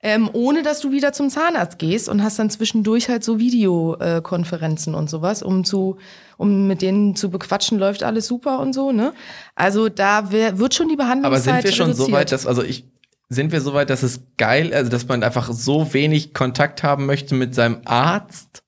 Ähm, 0.00 0.30
ohne 0.32 0.62
dass 0.62 0.78
du 0.80 0.92
wieder 0.92 1.12
zum 1.12 1.28
Zahnarzt 1.28 1.78
gehst 1.78 2.08
und 2.08 2.22
hast 2.22 2.38
dann 2.38 2.50
zwischendurch 2.50 3.08
halt 3.08 3.24
so 3.24 3.40
Videokonferenzen 3.40 4.94
und 4.94 5.10
sowas, 5.10 5.42
um 5.42 5.64
zu, 5.64 5.96
um 6.36 6.68
mit 6.68 6.82
denen 6.82 7.16
zu 7.16 7.30
bequatschen, 7.30 7.78
läuft 7.78 8.04
alles 8.04 8.28
super 8.28 8.60
und 8.60 8.72
so, 8.74 8.92
ne? 8.92 9.12
Also 9.56 9.88
da 9.88 10.30
wär, 10.30 10.58
wird 10.58 10.74
schon 10.74 10.88
die 10.88 10.94
Aber 10.94 11.02
Behandlungszeit 11.04 11.62
sind 11.62 11.64
wir 11.64 11.72
schon 11.72 11.94
so 11.94 12.04
reduziert. 12.04 12.16
weit, 12.16 12.32
dass, 12.32 12.46
also 12.46 12.62
ich, 12.62 12.84
sind 13.28 13.50
wir 13.50 13.60
so 13.60 13.74
weit, 13.74 13.90
dass 13.90 14.04
es 14.04 14.20
geil, 14.36 14.72
also 14.72 14.88
dass 14.88 15.08
man 15.08 15.24
einfach 15.24 15.50
so 15.50 15.92
wenig 15.92 16.32
Kontakt 16.32 16.84
haben 16.84 17.04
möchte 17.06 17.34
mit 17.34 17.54
seinem 17.56 17.80
Arzt? 17.84 18.62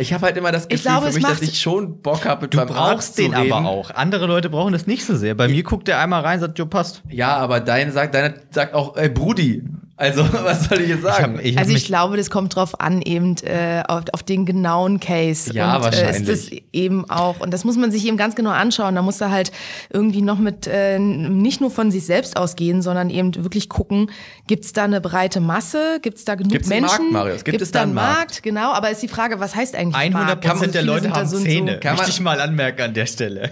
Ich 0.00 0.12
habe 0.12 0.26
halt 0.26 0.36
immer 0.36 0.52
das 0.52 0.68
Gefühl 0.68 0.76
Ich 0.76 0.82
glaube, 0.82 1.08
für 1.08 1.14
mich, 1.14 1.24
dass 1.26 1.42
ich 1.42 1.60
schon 1.60 2.00
Bock 2.00 2.24
habe, 2.24 2.42
mit 2.42 2.54
Du 2.54 2.58
meinem 2.58 2.70
Arzt 2.70 2.76
brauchst 2.76 3.16
zu 3.16 3.22
den 3.22 3.34
reden. 3.34 3.52
aber 3.52 3.68
auch. 3.68 3.90
Andere 3.90 4.26
Leute 4.26 4.48
brauchen 4.48 4.72
das 4.72 4.86
nicht 4.86 5.04
so 5.04 5.16
sehr. 5.16 5.34
Bei 5.34 5.48
mir 5.48 5.64
guckt 5.64 5.88
der 5.88 5.98
einmal 5.98 6.22
rein 6.22 6.34
und 6.38 6.42
sagt, 6.46 6.58
jo, 6.60 6.66
passt. 6.66 7.02
Ja, 7.10 7.36
aber 7.36 7.58
deine 7.58 7.90
sagt, 7.90 8.14
deine 8.14 8.34
sagt 8.52 8.74
auch, 8.74 8.96
ey 8.96 9.08
Brudi. 9.08 9.64
Also, 9.98 10.22
was 10.32 10.64
soll 10.68 10.80
ich 10.80 10.88
jetzt 10.90 11.02
sagen? 11.02 11.38
ich 11.42 11.56
hab 11.56 11.64
Also 11.64 11.74
ich 11.76 11.84
glaube, 11.84 12.16
das 12.16 12.30
kommt 12.30 12.54
drauf 12.54 12.80
an, 12.80 13.02
eben 13.02 13.34
äh, 13.42 13.82
auf, 13.86 14.04
auf 14.12 14.22
den 14.22 14.46
genauen 14.46 15.00
Case. 15.00 15.52
Ja, 15.52 15.76
und, 15.76 15.82
Äh, 15.82 15.84
wahrscheinlich. 15.86 16.28
ist 16.28 16.52
das 16.52 16.58
eben 16.72 17.10
auch, 17.10 17.40
und 17.40 17.52
das 17.52 17.64
muss 17.64 17.76
man 17.76 17.90
sich 17.90 18.06
eben 18.06 18.16
ganz 18.16 18.34
genau 18.36 18.50
anschauen. 18.50 18.94
Da 18.94 19.02
muss 19.02 19.20
er 19.20 19.30
halt 19.30 19.50
irgendwie 19.90 20.22
noch 20.22 20.38
mit, 20.38 20.66
äh, 20.66 20.98
nicht 21.00 21.60
nur 21.60 21.70
von 21.72 21.90
sich 21.90 22.06
selbst 22.06 22.36
ausgehen, 22.36 22.80
sondern 22.80 23.10
eben 23.10 23.34
wirklich 23.42 23.68
gucken, 23.68 24.10
gibt's 24.46 24.72
da 24.72 24.84
eine 24.84 25.00
breite 25.00 25.40
Masse, 25.40 25.98
gibt's 26.00 26.24
da 26.24 26.36
genug 26.36 26.52
Gibt's 26.52 26.70
einen 26.70 26.82
Menschen? 26.82 26.98
Markt, 26.98 27.12
Marius? 27.12 27.44
Gibt 27.44 27.58
Gibt's 27.58 27.64
es 27.68 27.72
da 27.72 27.82
einen 27.82 27.94
Markt? 27.94 28.42
Genau, 28.44 28.72
aber 28.72 28.90
ist 28.90 29.02
die 29.02 29.08
Frage, 29.08 29.40
was 29.40 29.54
heißt 29.56 29.74
eigentlich 29.74 29.96
100 29.96 30.14
Markt? 30.26 30.44
Also 30.46 30.54
Prozent 30.56 30.74
der 30.74 30.82
Leute 30.84 31.10
haben 31.10 31.26
so 31.28 31.38
Zähne. 31.40 31.72
So. 31.74 31.80
Kann 31.80 31.90
man- 31.92 31.96
Möchte 31.98 32.10
ich 32.12 32.20
mal 32.20 32.40
anmerken 32.40 32.82
an 32.82 32.94
der 32.94 33.06
Stelle. 33.06 33.50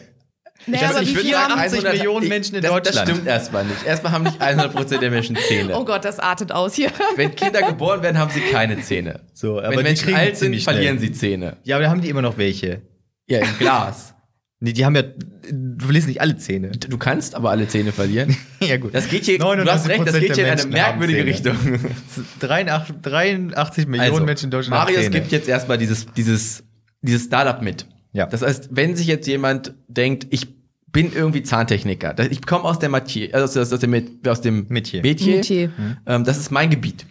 Naja, 0.66 0.90
aber 0.90 1.02
ich 1.02 1.14
würde 1.14 1.28
sagen, 1.28 1.52
haben, 1.52 1.60
80 1.60 1.82
Millionen 1.84 2.28
Menschen 2.28 2.56
in 2.56 2.62
das, 2.62 2.70
Deutschland. 2.72 2.96
Das 2.96 3.14
stimmt 3.14 3.26
erstmal 3.26 3.64
nicht. 3.64 3.86
Erstmal 3.86 4.12
haben 4.12 4.24
nicht 4.24 4.40
100% 4.40 4.98
der 4.98 5.10
Menschen 5.10 5.36
Zähne. 5.36 5.78
Oh 5.78 5.84
Gott, 5.84 6.04
das 6.04 6.18
artet 6.18 6.50
aus 6.52 6.74
hier. 6.74 6.90
Wenn 7.14 7.34
Kinder 7.36 7.62
geboren 7.62 8.02
werden, 8.02 8.18
haben 8.18 8.30
sie 8.32 8.40
keine 8.40 8.80
Zähne. 8.80 9.20
So, 9.32 9.58
aber 9.58 9.70
Wenn 9.70 9.78
die 9.78 9.82
Menschen 9.84 10.14
alt 10.14 10.36
sind, 10.36 10.60
verlieren 10.60 10.98
sie 10.98 11.12
Zähne. 11.12 11.56
Ja, 11.62 11.76
aber 11.76 11.84
da 11.84 11.90
haben 11.90 12.00
die 12.00 12.08
immer 12.08 12.22
noch 12.22 12.36
welche. 12.36 12.82
Ja, 13.28 13.40
im 13.40 13.58
Glas. 13.58 14.12
Nee, 14.58 14.72
die 14.72 14.86
haben 14.86 14.96
ja, 14.96 15.02
du 15.02 15.84
verlierst 15.84 16.08
nicht 16.08 16.22
alle 16.22 16.38
Zähne. 16.38 16.70
Du 16.70 16.96
kannst 16.96 17.34
aber 17.34 17.50
alle 17.50 17.68
Zähne 17.68 17.92
verlieren. 17.92 18.34
ja, 18.60 18.78
gut. 18.78 18.94
Das 18.94 19.06
geht 19.06 19.26
hier, 19.26 19.38
du 19.38 19.44
hast 19.44 19.86
recht, 19.86 20.06
das 20.06 20.14
99% 20.14 20.18
geht 20.18 20.34
hier 20.34 20.46
in 20.46 20.58
eine 20.58 20.66
merkwürdige 20.66 21.26
Richtung. 21.26 21.58
Zähne. 21.62 22.26
83, 22.40 22.96
83 23.02 23.86
Millionen 23.86 24.10
Also, 24.12 24.24
Menschen 24.24 24.44
in 24.46 24.50
Deutschland 24.52 24.80
Marius 24.80 24.96
haben 24.96 25.12
Zähne. 25.12 25.20
gibt 25.20 25.32
jetzt 25.32 25.48
erstmal 25.48 25.76
dieses, 25.76 26.06
dieses, 26.16 26.64
dieses 27.02 27.24
Startup 27.24 27.60
mit. 27.60 27.86
Ja. 28.12 28.24
Das 28.24 28.40
heißt, 28.40 28.70
wenn 28.70 28.96
sich 28.96 29.06
jetzt 29.08 29.26
jemand 29.26 29.74
denkt, 29.88 30.26
ich 30.30 30.55
bin 30.96 31.12
irgendwie 31.12 31.42
Zahntechniker, 31.42 32.18
ich 32.30 32.46
komme 32.46 32.64
aus 32.64 32.78
der 32.78 32.88
Matier, 32.88 33.34
also 33.34 33.60
aus, 33.60 33.70
aus 33.70 33.80
dem, 33.80 34.18
aus 34.26 34.40
dem 34.40 34.64
Metier. 34.70 35.02
Metier, 35.02 35.36
Metier. 35.36 35.70
Ähm, 36.06 36.24
das 36.24 36.38
ist 36.38 36.50
mein 36.50 36.70
Gebiet. 36.70 37.04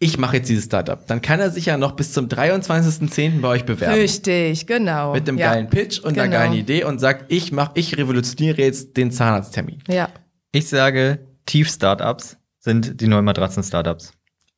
Ich 0.00 0.18
mache 0.18 0.38
jetzt 0.38 0.48
dieses 0.48 0.64
Startup. 0.64 1.06
Dann 1.06 1.22
kann 1.22 1.38
er 1.38 1.50
sich 1.50 1.66
ja 1.66 1.78
noch 1.78 1.92
bis 1.92 2.12
zum 2.12 2.26
23.10. 2.26 3.40
bei 3.40 3.48
euch 3.50 3.64
bewerben. 3.64 3.94
Richtig, 3.94 4.66
genau. 4.66 5.12
Mit 5.12 5.28
einem 5.28 5.38
ja. 5.38 5.52
geilen 5.52 5.70
Pitch 5.70 6.00
und 6.00 6.18
einer 6.18 6.24
Genau. 6.24 6.38
geilen 6.38 6.54
Idee 6.54 6.82
und 6.82 6.98
sagt, 6.98 7.30
ich 7.30 7.52
mach, 7.52 7.70
ich 7.74 7.96
revolutioniere 7.96 8.62
jetzt 8.62 8.96
den 8.96 9.12
Zahnarzttermin. 9.12 9.78
Ja. 9.86 10.08
Ich 10.50 10.68
sage, 10.68 11.20
Tief-Startups 11.46 12.36
sind 12.58 13.00
die 13.00 13.06
neuen 13.06 13.24
Matratzen-Startups. 13.24 14.10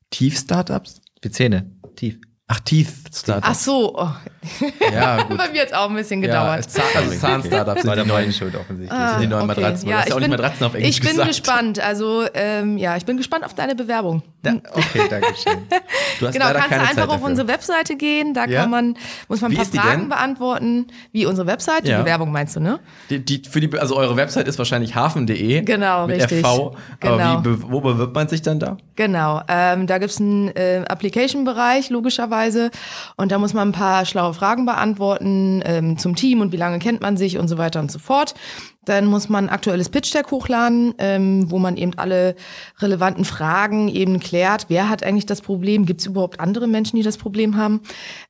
Tief-Startups? 0.09 0.99
Wie 1.21 1.29
Zähne. 1.29 1.69
Tief. 1.95 2.17
Ach, 2.53 2.59
Teeth-Startups. 2.59 3.47
Ach 3.49 3.55
so, 3.55 3.95
oh. 3.97 4.09
Ja, 4.93 5.23
gut. 5.27 5.37
bei 5.37 5.47
mir 5.49 5.55
jetzt 5.59 5.73
auch 5.73 5.89
ein 5.89 5.95
bisschen 5.95 6.21
Ja, 6.21 6.27
gedauert. 6.27 6.69
Zahn, 6.69 6.83
also 6.95 7.15
Zahn-Startups 7.17 7.81
sind 7.83 7.95
die 7.95 8.05
neuen, 8.05 8.33
Schuld 8.33 8.55
offensichtlich. 8.55 8.99
Ah, 8.99 9.11
sind 9.11 9.21
die 9.21 9.27
neuen 9.27 9.49
okay. 9.49 9.61
Matratzen. 9.61 9.87
Ja, 9.87 9.95
das 9.97 10.03
ist 10.05 10.09
ich 10.09 10.13
auch 10.15 10.19
nicht 10.19 10.29
bin- 10.31 10.37
Matratzen 10.41 10.65
auf 10.67 10.73
Englisch 10.73 10.89
Ich 10.89 10.99
bin 11.01 11.09
gesagt. 11.11 11.27
gespannt. 11.29 11.79
Also, 11.79 12.25
ähm, 12.33 12.77
ja, 12.77 12.97
ich 12.97 13.05
bin 13.05 13.15
gespannt 13.15 13.45
auf 13.45 13.53
deine 13.53 13.73
Bewerbung. 13.75 14.21
Ja, 14.43 14.53
okay, 14.73 15.01
danke 15.09 15.27
schön. 15.35 15.59
Du 16.19 16.25
hast 16.27 16.33
Genau, 16.33 16.45
leider 16.47 16.59
kannst 16.59 16.71
du 16.71 16.79
einfach 16.81 16.95
Zeit 16.95 17.03
auf 17.03 17.09
dafür. 17.11 17.25
unsere 17.27 17.47
Webseite 17.47 17.95
gehen. 17.95 18.33
Da 18.33 18.45
Ja? 18.45 18.61
kann 18.61 18.71
man, 18.71 18.97
muss 19.27 19.41
man 19.41 19.51
ein 19.51 19.55
paar 19.57 19.65
Fragen 19.65 20.09
beantworten. 20.09 20.87
Wie 21.11 21.25
unsere 21.27 21.45
Webseite, 21.47 21.87
Ja. 21.87 21.97
die 21.97 22.03
Bewerbung 22.03 22.31
meinst 22.31 22.55
du, 22.55 22.59
ne? 22.59 22.79
Die, 23.11 23.23
die, 23.23 23.43
für 23.47 23.59
die, 23.61 23.77
also 23.77 23.95
eure 23.97 24.15
Website 24.15 24.47
ist 24.47 24.57
wahrscheinlich 24.57 24.95
hafen.de. 24.95 25.61
Genau, 25.61 26.07
mit 26.07 26.17
richtig. 26.21 26.39
FV. 26.43 26.75
Genau. 26.99 27.13
Aber 27.13 27.45
wie, 27.45 27.61
wo 27.71 27.81
bewirbt 27.81 28.15
man 28.15 28.27
sich 28.27 28.41
dann 28.41 28.59
da? 28.59 28.77
Genau, 28.95 29.41
ähm, 29.47 29.85
da 29.87 29.97
gibt's 29.99 30.19
einen 30.19 30.47
äh, 30.55 30.83
Application-Bereich, 30.87 31.89
logischerweise. 31.91 32.71
Und 33.17 33.31
da 33.31 33.37
muss 33.37 33.53
man 33.53 33.69
ein 33.69 33.73
paar 33.73 34.05
schlaue 34.05 34.33
Fragen 34.33 34.65
beantworten 34.65 35.61
ähm, 35.65 35.97
zum 35.97 36.15
Team 36.15 36.41
und 36.41 36.51
wie 36.51 36.57
lange 36.57 36.79
kennt 36.79 37.01
man 37.01 37.15
sich 37.17 37.37
und 37.37 37.47
so 37.47 37.57
weiter 37.57 37.79
und 37.79 37.91
so 37.91 37.99
fort. 37.99 38.33
Dann 38.85 39.05
muss 39.05 39.29
man 39.29 39.45
ein 39.45 39.49
aktuelles 39.49 39.89
Pitch-Deck 39.89 40.31
hochladen, 40.31 40.95
ähm, 40.97 41.51
wo 41.51 41.59
man 41.59 41.77
eben 41.77 41.93
alle 41.97 42.35
relevanten 42.79 43.25
Fragen 43.25 43.89
eben 43.89 44.19
klärt. 44.19 44.65
Wer 44.69 44.89
hat 44.89 45.03
eigentlich 45.03 45.27
das 45.27 45.41
Problem? 45.41 45.85
Gibt's 45.85 46.07
überhaupt 46.07 46.39
andere 46.39 46.67
Menschen, 46.67 46.95
die 46.95 47.03
das 47.03 47.17
Problem 47.17 47.57
haben? 47.57 47.81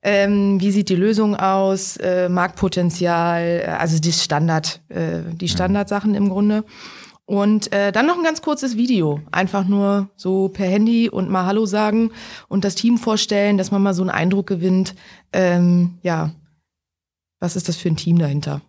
Ähm, 0.03 0.59
wie 0.59 0.71
sieht 0.71 0.89
die 0.89 0.95
Lösung 0.95 1.37
aus? 1.37 1.95
Äh, 1.97 2.27
Marktpotenzial, 2.27 3.61
äh, 3.65 3.69
also 3.69 3.99
die 3.99 4.11
Standard, 4.11 4.81
äh, 4.89 5.21
die 5.33 5.47
Standardsachen 5.47 6.15
im 6.15 6.27
Grunde. 6.27 6.65
Und 7.25 7.71
äh, 7.71 7.93
dann 7.93 8.07
noch 8.07 8.17
ein 8.17 8.23
ganz 8.25 8.41
kurzes 8.41 8.75
Video. 8.75 9.21
Einfach 9.31 9.65
nur 9.65 10.09
so 10.17 10.49
per 10.49 10.67
Handy 10.67 11.09
und 11.09 11.29
mal 11.29 11.45
Hallo 11.45 11.65
sagen 11.65 12.11
und 12.49 12.65
das 12.65 12.75
Team 12.75 12.97
vorstellen, 12.97 13.57
dass 13.57 13.71
man 13.71 13.81
mal 13.81 13.93
so 13.93 14.01
einen 14.01 14.09
Eindruck 14.09 14.47
gewinnt. 14.47 14.95
Ähm, 15.31 15.97
ja, 16.01 16.31
was 17.39 17.55
ist 17.55 17.69
das 17.69 17.77
für 17.77 17.87
ein 17.87 17.95
Team 17.95 18.19
dahinter? 18.19 18.61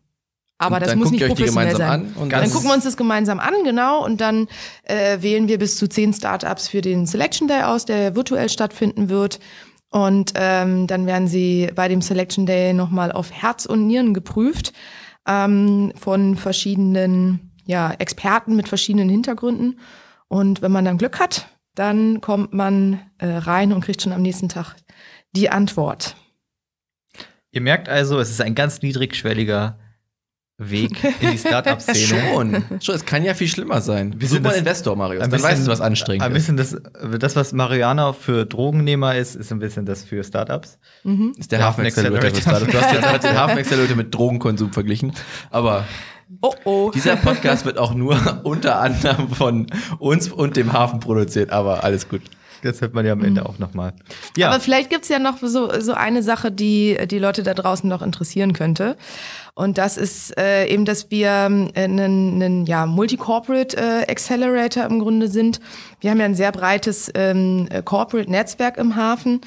Aber 0.62 0.76
Und 0.76 0.86
das 0.86 0.94
muss 0.94 1.10
nicht 1.10 1.26
professionell 1.26 1.76
sein. 1.76 2.14
dann 2.28 2.50
gucken 2.50 2.68
wir 2.68 2.74
uns 2.74 2.84
das 2.84 2.96
gemeinsam 2.96 3.40
an, 3.40 3.54
genau. 3.64 4.04
Und 4.04 4.20
dann 4.20 4.48
äh, 4.84 5.20
wählen 5.20 5.48
wir 5.48 5.58
bis 5.58 5.76
zu 5.76 5.88
zehn 5.88 6.12
Startups 6.12 6.68
für 6.68 6.80
den 6.80 7.06
Selection 7.06 7.48
Day 7.48 7.62
aus, 7.62 7.84
der 7.84 8.14
virtuell 8.14 8.48
stattfinden 8.48 9.08
wird. 9.08 9.40
Und 9.90 10.32
ähm, 10.36 10.86
dann 10.86 11.06
werden 11.06 11.28
sie 11.28 11.70
bei 11.74 11.88
dem 11.88 12.00
Selection 12.00 12.46
Day 12.46 12.72
nochmal 12.72 13.12
auf 13.12 13.30
Herz 13.30 13.66
und 13.66 13.86
Nieren 13.86 14.14
geprüft 14.14 14.72
ähm, 15.26 15.92
von 15.96 16.36
verschiedenen 16.36 17.52
ja, 17.64 17.92
Experten 17.92 18.56
mit 18.56 18.68
verschiedenen 18.68 19.08
Hintergründen. 19.08 19.78
Und 20.28 20.62
wenn 20.62 20.72
man 20.72 20.84
dann 20.84 20.98
Glück 20.98 21.20
hat, 21.20 21.48
dann 21.74 22.20
kommt 22.20 22.52
man 22.52 23.00
äh, 23.18 23.26
rein 23.26 23.72
und 23.72 23.84
kriegt 23.84 24.02
schon 24.02 24.12
am 24.12 24.22
nächsten 24.22 24.48
Tag 24.48 24.76
die 25.34 25.50
Antwort. 25.50 26.16
Ihr 27.50 27.60
merkt 27.60 27.88
also, 27.88 28.18
es 28.18 28.30
ist 28.30 28.40
ein 28.40 28.54
ganz 28.54 28.80
niedrigschwelliger 28.80 29.78
Weg 30.70 31.02
in 31.20 31.30
die 31.32 31.38
Startup-Szene. 31.38 31.96
Schon. 32.32 32.64
Schon. 32.80 32.94
Es 32.94 33.04
kann 33.04 33.24
ja 33.24 33.34
viel 33.34 33.48
schlimmer 33.48 33.80
sein. 33.80 34.14
Super 34.20 34.50
das- 34.50 34.58
Investor, 34.58 34.96
Marius. 34.96 35.22
Ein 35.24 35.30
Dann 35.30 35.40
bisschen- 35.40 35.50
weißt 35.56 35.66
du, 35.66 35.70
was 35.70 35.80
anstrengend 35.80 36.22
Ein 36.22 36.32
ist. 36.32 36.46
bisschen 36.54 36.56
das, 36.56 36.76
das, 37.18 37.36
was 37.36 37.52
Mariana 37.52 38.12
für 38.12 38.46
Drogennehmer 38.46 39.16
ist, 39.16 39.34
ist 39.34 39.50
ein 39.52 39.58
bisschen 39.58 39.86
das 39.86 40.04
für 40.04 40.22
Startups. 40.24 40.78
ist 41.38 41.50
der 41.52 41.58
Der 41.58 41.66
Hafen 41.68 41.84
Accelerator 41.86 42.30
für. 42.30 42.40
Startups. 42.40 42.70
Du 42.72 42.80
hast 42.80 42.92
jetzt 42.92 43.02
gerade 43.02 43.28
den 43.28 43.38
Hafen 43.38 43.58
Accelerator 43.58 43.96
mit 43.96 44.14
Drogenkonsum 44.14 44.72
verglichen. 44.72 45.12
Aber 45.50 45.84
Oh 46.40 46.54
oh. 46.64 46.90
dieser 46.94 47.16
Podcast 47.16 47.66
wird 47.66 47.76
auch 47.76 47.92
nur 47.94 48.40
unter 48.44 48.80
anderem 48.80 49.28
von 49.28 49.66
uns 49.98 50.28
und 50.32 50.56
dem 50.56 50.72
Hafen 50.72 50.98
produziert. 51.00 51.50
Aber 51.50 51.84
alles 51.84 52.08
gut. 52.08 52.22
Das 52.62 52.80
hört 52.80 52.94
man 52.94 53.04
ja 53.04 53.12
am 53.12 53.24
Ende 53.24 53.44
auch 53.46 53.58
nochmal. 53.58 53.92
Ja, 54.36 54.50
Aber 54.50 54.60
vielleicht 54.60 54.90
gibt's 54.90 55.08
ja 55.08 55.18
noch 55.18 55.38
so, 55.38 55.80
so 55.80 55.92
eine 55.92 56.22
Sache, 56.22 56.50
die 56.50 56.96
die 57.06 57.18
Leute 57.18 57.42
da 57.42 57.54
draußen 57.54 57.88
noch 57.88 58.02
interessieren 58.02 58.52
könnte. 58.52 58.96
Und 59.54 59.76
das 59.76 59.98
ist 59.98 60.38
äh, 60.38 60.66
eben, 60.66 60.86
dass 60.86 61.10
wir 61.10 61.30
einen, 61.30 61.72
einen 61.74 62.66
ja, 62.66 62.86
Multi-Corporate 62.86 63.76
äh, 63.76 64.10
Accelerator 64.10 64.84
im 64.84 64.98
Grunde 64.98 65.28
sind. 65.28 65.60
Wir 66.00 66.10
haben 66.10 66.20
ja 66.20 66.24
ein 66.24 66.34
sehr 66.34 66.52
breites 66.52 67.10
ähm, 67.14 67.68
äh, 67.70 67.82
Corporate-Netzwerk 67.82 68.78
im 68.78 68.96
Hafen. 68.96 69.42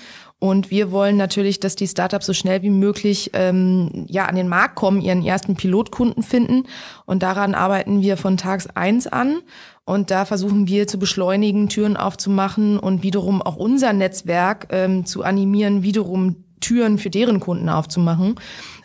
Und 0.46 0.70
wir 0.70 0.92
wollen 0.92 1.18
natürlich, 1.18 1.60
dass 1.60 1.76
die 1.76 1.88
Startups 1.88 2.28
so 2.28 2.34
schnell 2.34 2.62
wie 2.62 2.70
möglich 2.70 3.32
ähm, 3.34 4.06
ja, 4.08 4.28
an 4.28 4.36
den 4.36 4.48
Markt 4.48 4.76
kommen, 4.76 5.02
ihren 5.02 5.26
ersten 5.26 5.56
Pilotkunden 5.56 6.22
finden. 6.22 6.68
Und 7.08 7.24
daran 7.24 7.56
arbeiten 7.56 8.04
wir 8.04 8.16
von 8.16 8.38
Tags 8.38 8.68
eins 8.68 9.08
an. 9.08 9.38
Und 9.86 10.12
da 10.12 10.24
versuchen 10.24 10.68
wir 10.68 10.86
zu 10.86 11.00
beschleunigen, 11.00 11.68
Türen 11.68 11.98
aufzumachen 11.98 12.78
und 12.78 13.02
wiederum 13.02 13.42
auch 13.42 13.56
unser 13.56 13.92
Netzwerk 13.92 14.68
ähm, 14.70 15.08
zu 15.08 15.24
animieren, 15.24 15.82
wiederum 15.82 16.36
Türen 16.60 17.00
für 17.00 17.10
deren 17.10 17.40
Kunden 17.40 17.68
aufzumachen. 17.68 18.36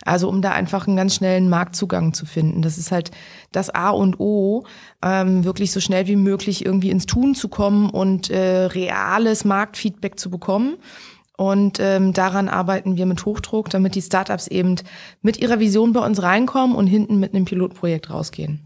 Also 0.03 0.29
um 0.29 0.41
da 0.41 0.53
einfach 0.53 0.87
einen 0.87 0.97
ganz 0.97 1.13
schnellen 1.13 1.47
Marktzugang 1.47 2.15
zu 2.15 2.25
finden. 2.25 2.63
Das 2.63 2.79
ist 2.79 2.91
halt 2.91 3.11
das 3.51 3.69
A 3.69 3.91
und 3.91 4.19
O, 4.19 4.63
ähm, 5.03 5.43
wirklich 5.43 5.71
so 5.71 5.79
schnell 5.79 6.07
wie 6.07 6.15
möglich 6.15 6.65
irgendwie 6.65 6.89
ins 6.89 7.05
Tun 7.05 7.35
zu 7.35 7.49
kommen 7.49 7.91
und 7.91 8.31
äh, 8.31 8.65
reales 8.65 9.45
Marktfeedback 9.45 10.19
zu 10.19 10.31
bekommen. 10.31 10.77
Und 11.41 11.79
ähm, 11.79 12.13
daran 12.13 12.49
arbeiten 12.49 12.97
wir 12.97 13.07
mit 13.07 13.25
Hochdruck, 13.25 13.71
damit 13.71 13.95
die 13.95 14.03
Startups 14.03 14.45
eben 14.45 14.75
mit 15.23 15.39
ihrer 15.41 15.59
Vision 15.59 15.91
bei 15.91 16.05
uns 16.05 16.21
reinkommen 16.21 16.75
und 16.75 16.85
hinten 16.85 17.19
mit 17.19 17.33
einem 17.33 17.45
Pilotprojekt 17.45 18.11
rausgehen. 18.11 18.59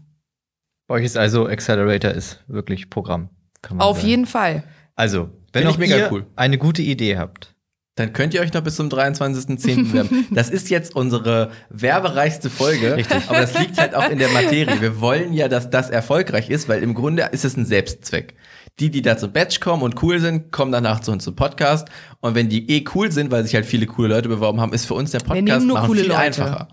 bei 0.86 0.96
euch 0.96 1.04
ist 1.04 1.16
also 1.16 1.46
Accelerator 1.48 2.10
ist 2.10 2.44
wirklich 2.48 2.90
Programm. 2.90 3.30
Kann 3.62 3.78
man 3.78 3.86
Auf 3.86 3.96
sagen. 3.96 4.08
jeden 4.10 4.26
Fall. 4.26 4.62
Also, 4.94 5.30
wenn 5.54 5.66
auch 5.68 5.78
mega 5.78 5.96
ihr 5.96 6.12
cool. 6.12 6.26
eine 6.36 6.58
gute 6.58 6.82
Idee 6.82 7.16
habt, 7.16 7.55
Dann 7.96 8.12
könnt 8.12 8.34
ihr 8.34 8.42
euch 8.42 8.52
noch 8.52 8.60
bis 8.60 8.76
zum 8.76 8.88
23.10. 8.88 9.88
bewerben. 9.88 10.26
Das 10.30 10.50
ist 10.50 10.68
jetzt 10.68 10.94
unsere 10.94 11.50
werbereichste 11.70 12.50
Folge. 12.50 12.96
Richtig. 12.96 13.22
Aber 13.28 13.40
das 13.40 13.58
liegt 13.58 13.78
halt 13.78 13.94
auch 13.94 14.08
in 14.10 14.18
der 14.18 14.28
Materie. 14.28 14.82
Wir 14.82 15.00
wollen 15.00 15.32
ja, 15.32 15.48
dass 15.48 15.70
das 15.70 15.88
erfolgreich 15.88 16.50
ist, 16.50 16.68
weil 16.68 16.82
im 16.82 16.92
Grunde 16.92 17.30
ist 17.32 17.46
es 17.46 17.56
ein 17.56 17.64
Selbstzweck. 17.64 18.34
Die, 18.78 18.90
die 18.90 19.00
da 19.00 19.16
zum 19.16 19.32
Batch 19.32 19.60
kommen 19.60 19.82
und 19.82 20.02
cool 20.02 20.20
sind, 20.20 20.52
kommen 20.52 20.72
danach 20.72 21.00
zu 21.00 21.10
uns 21.10 21.24
zum 21.24 21.34
Podcast. 21.34 21.88
Und 22.20 22.34
wenn 22.34 22.50
die 22.50 22.70
eh 22.70 22.84
cool 22.94 23.10
sind, 23.10 23.30
weil 23.30 23.44
sich 23.44 23.54
halt 23.54 23.64
viele 23.64 23.86
coole 23.86 24.08
Leute 24.08 24.28
beworben 24.28 24.60
haben, 24.60 24.74
ist 24.74 24.84
für 24.84 24.92
uns 24.92 25.12
der 25.12 25.20
Podcast 25.20 25.64
nur 25.64 25.76
machen 25.76 25.86
coole 25.86 26.00
viel 26.00 26.10
Leute. 26.10 26.20
einfacher. 26.20 26.68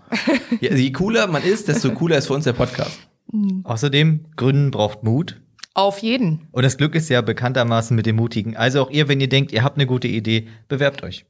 Ja, 0.60 0.70
also 0.70 0.82
je 0.82 0.92
cooler 0.92 1.26
man 1.26 1.42
ist, 1.42 1.68
desto 1.68 1.90
cooler 1.92 2.18
ist 2.18 2.26
für 2.26 2.34
uns 2.34 2.44
der 2.44 2.52
Podcast. 2.52 2.98
außerdem 3.64 4.26
Gründen 4.36 4.70
braucht 4.70 5.02
Mut. 5.02 5.40
Auf 5.74 5.98
jeden. 5.98 6.46
Und 6.52 6.62
das 6.64 6.76
Glück 6.76 6.94
ist 6.94 7.08
ja 7.10 7.20
bekanntermaßen 7.20 7.96
mit 7.96 8.06
dem 8.06 8.16
Mutigen. 8.16 8.56
Also 8.56 8.82
auch 8.82 8.90
ihr, 8.90 9.08
wenn 9.08 9.20
ihr 9.20 9.28
denkt, 9.28 9.52
ihr 9.52 9.64
habt 9.64 9.76
eine 9.76 9.86
gute 9.86 10.06
Idee, 10.08 10.48
bewerbt 10.68 11.02
euch. 11.02 11.26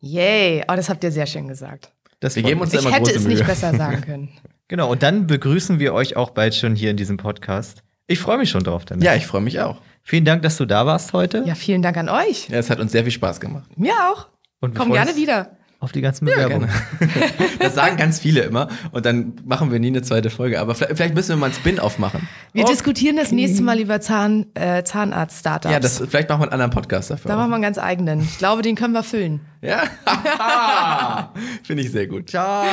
Yay. 0.00 0.62
Oh, 0.68 0.74
das 0.76 0.88
habt 0.88 1.02
ihr 1.04 1.10
sehr 1.10 1.26
schön 1.26 1.48
gesagt. 1.48 1.92
Das 2.20 2.36
Wir 2.36 2.42
geben 2.42 2.60
uns 2.60 2.72
Ich 2.72 2.80
immer 2.80 2.90
hätte 2.92 3.02
große 3.04 3.16
es 3.16 3.22
Mühe. 3.24 3.34
nicht 3.34 3.46
besser 3.46 3.74
sagen 3.76 4.00
können. 4.02 4.28
Genau, 4.68 4.90
und 4.90 5.02
dann 5.02 5.26
begrüßen 5.26 5.78
wir 5.78 5.92
euch 5.94 6.16
auch 6.16 6.30
bald 6.30 6.54
schon 6.54 6.74
hier 6.74 6.90
in 6.90 6.96
diesem 6.96 7.16
Podcast. 7.16 7.82
Ich 8.06 8.18
freue 8.20 8.38
mich 8.38 8.50
schon 8.50 8.62
drauf 8.64 8.84
damit. 8.84 9.04
Ja, 9.04 9.14
ich 9.14 9.26
freue 9.26 9.40
mich 9.40 9.60
auch. 9.60 9.80
Vielen 10.02 10.24
Dank, 10.24 10.42
dass 10.42 10.56
du 10.56 10.64
da 10.64 10.86
warst 10.86 11.12
heute. 11.12 11.42
Ja, 11.46 11.54
vielen 11.56 11.82
Dank 11.82 11.96
an 11.96 12.08
euch. 12.08 12.48
Ja, 12.48 12.58
es 12.58 12.70
hat 12.70 12.78
uns 12.78 12.92
sehr 12.92 13.02
viel 13.02 13.12
Spaß 13.12 13.40
gemacht. 13.40 13.68
Mir 13.76 13.92
auch. 14.10 14.28
Und 14.60 14.74
wir 14.74 14.78
Komm 14.80 14.92
gerne 14.92 15.16
wieder. 15.16 15.55
Auf 15.78 15.92
die 15.92 16.00
ganzen 16.00 16.24
Bewerbungen. 16.24 16.70
Das 17.58 17.74
sagen 17.74 17.96
ganz 17.96 18.18
viele 18.20 18.42
immer. 18.42 18.68
Und 18.92 19.04
dann 19.06 19.34
machen 19.44 19.70
wir 19.72 19.78
nie 19.78 19.88
eine 19.88 20.00
zweite 20.02 20.30
Folge. 20.30 20.60
Aber 20.60 20.74
vielleicht, 20.74 21.14
müssen 21.14 21.30
wir 21.30 21.36
mal 21.36 21.46
einen 21.46 21.54
Spin-off 21.54 21.98
machen. 21.98 22.28
Wir 22.52 22.64
Oh. 22.64 22.68
diskutieren 22.68 23.16
das 23.16 23.32
nächste 23.32 23.62
Mal 23.62 23.78
über 23.80 24.00
Zahn, 24.00 24.46
äh, 24.54 24.84
Zahnarzt-Startups. 24.84 25.72
Ja, 25.72 25.80
das, 25.80 25.98
vielleicht 26.08 26.28
machen 26.28 26.40
wir 26.40 26.44
einen 26.44 26.52
anderen 26.52 26.70
Podcast 26.70 27.10
dafür. 27.10 27.28
da 27.28 27.36
machen 27.36 27.50
wir 27.50 27.56
einen 27.56 27.62
ganz 27.64 27.78
eigenen. 27.78 28.20
Ich 28.20 28.38
glaube, 28.38 28.62
den 28.62 28.74
können 28.76 28.94
wir 28.94 29.02
füllen. 29.02 29.40
Ja? 29.62 29.82
Finde 31.64 31.82
ich 31.82 31.90
sehr 31.90 32.06
gut. 32.06 32.30
Ciao. 32.30 32.64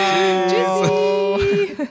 Tschüssi. 0.48 1.88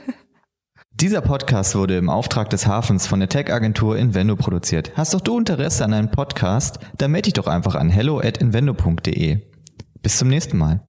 Dieser 0.94 1.20
Podcast 1.20 1.74
wurde 1.74 1.96
im 1.98 2.08
Auftrag 2.08 2.48
des 2.50 2.66
Hafens 2.66 3.06
von 3.06 3.18
der 3.20 3.28
Tech-Agentur 3.28 3.96
Invendo 3.98 4.36
produziert. 4.36 4.92
Hast 4.96 5.12
doch 5.14 5.20
du 5.20 5.36
Interesse 5.38 5.84
an 5.84 5.92
einem 5.92 6.10
Podcast? 6.10 6.78
Dann 6.98 7.10
melde 7.10 7.24
dich 7.26 7.34
doch 7.34 7.48
einfach 7.48 7.74
an 7.74 7.90
hello 7.90 8.20
at 8.20 8.38
invendo.de. 8.38 9.38
Bis 10.02 10.18
zum 10.18 10.28
nächsten 10.28 10.56
Mal. 10.58 10.84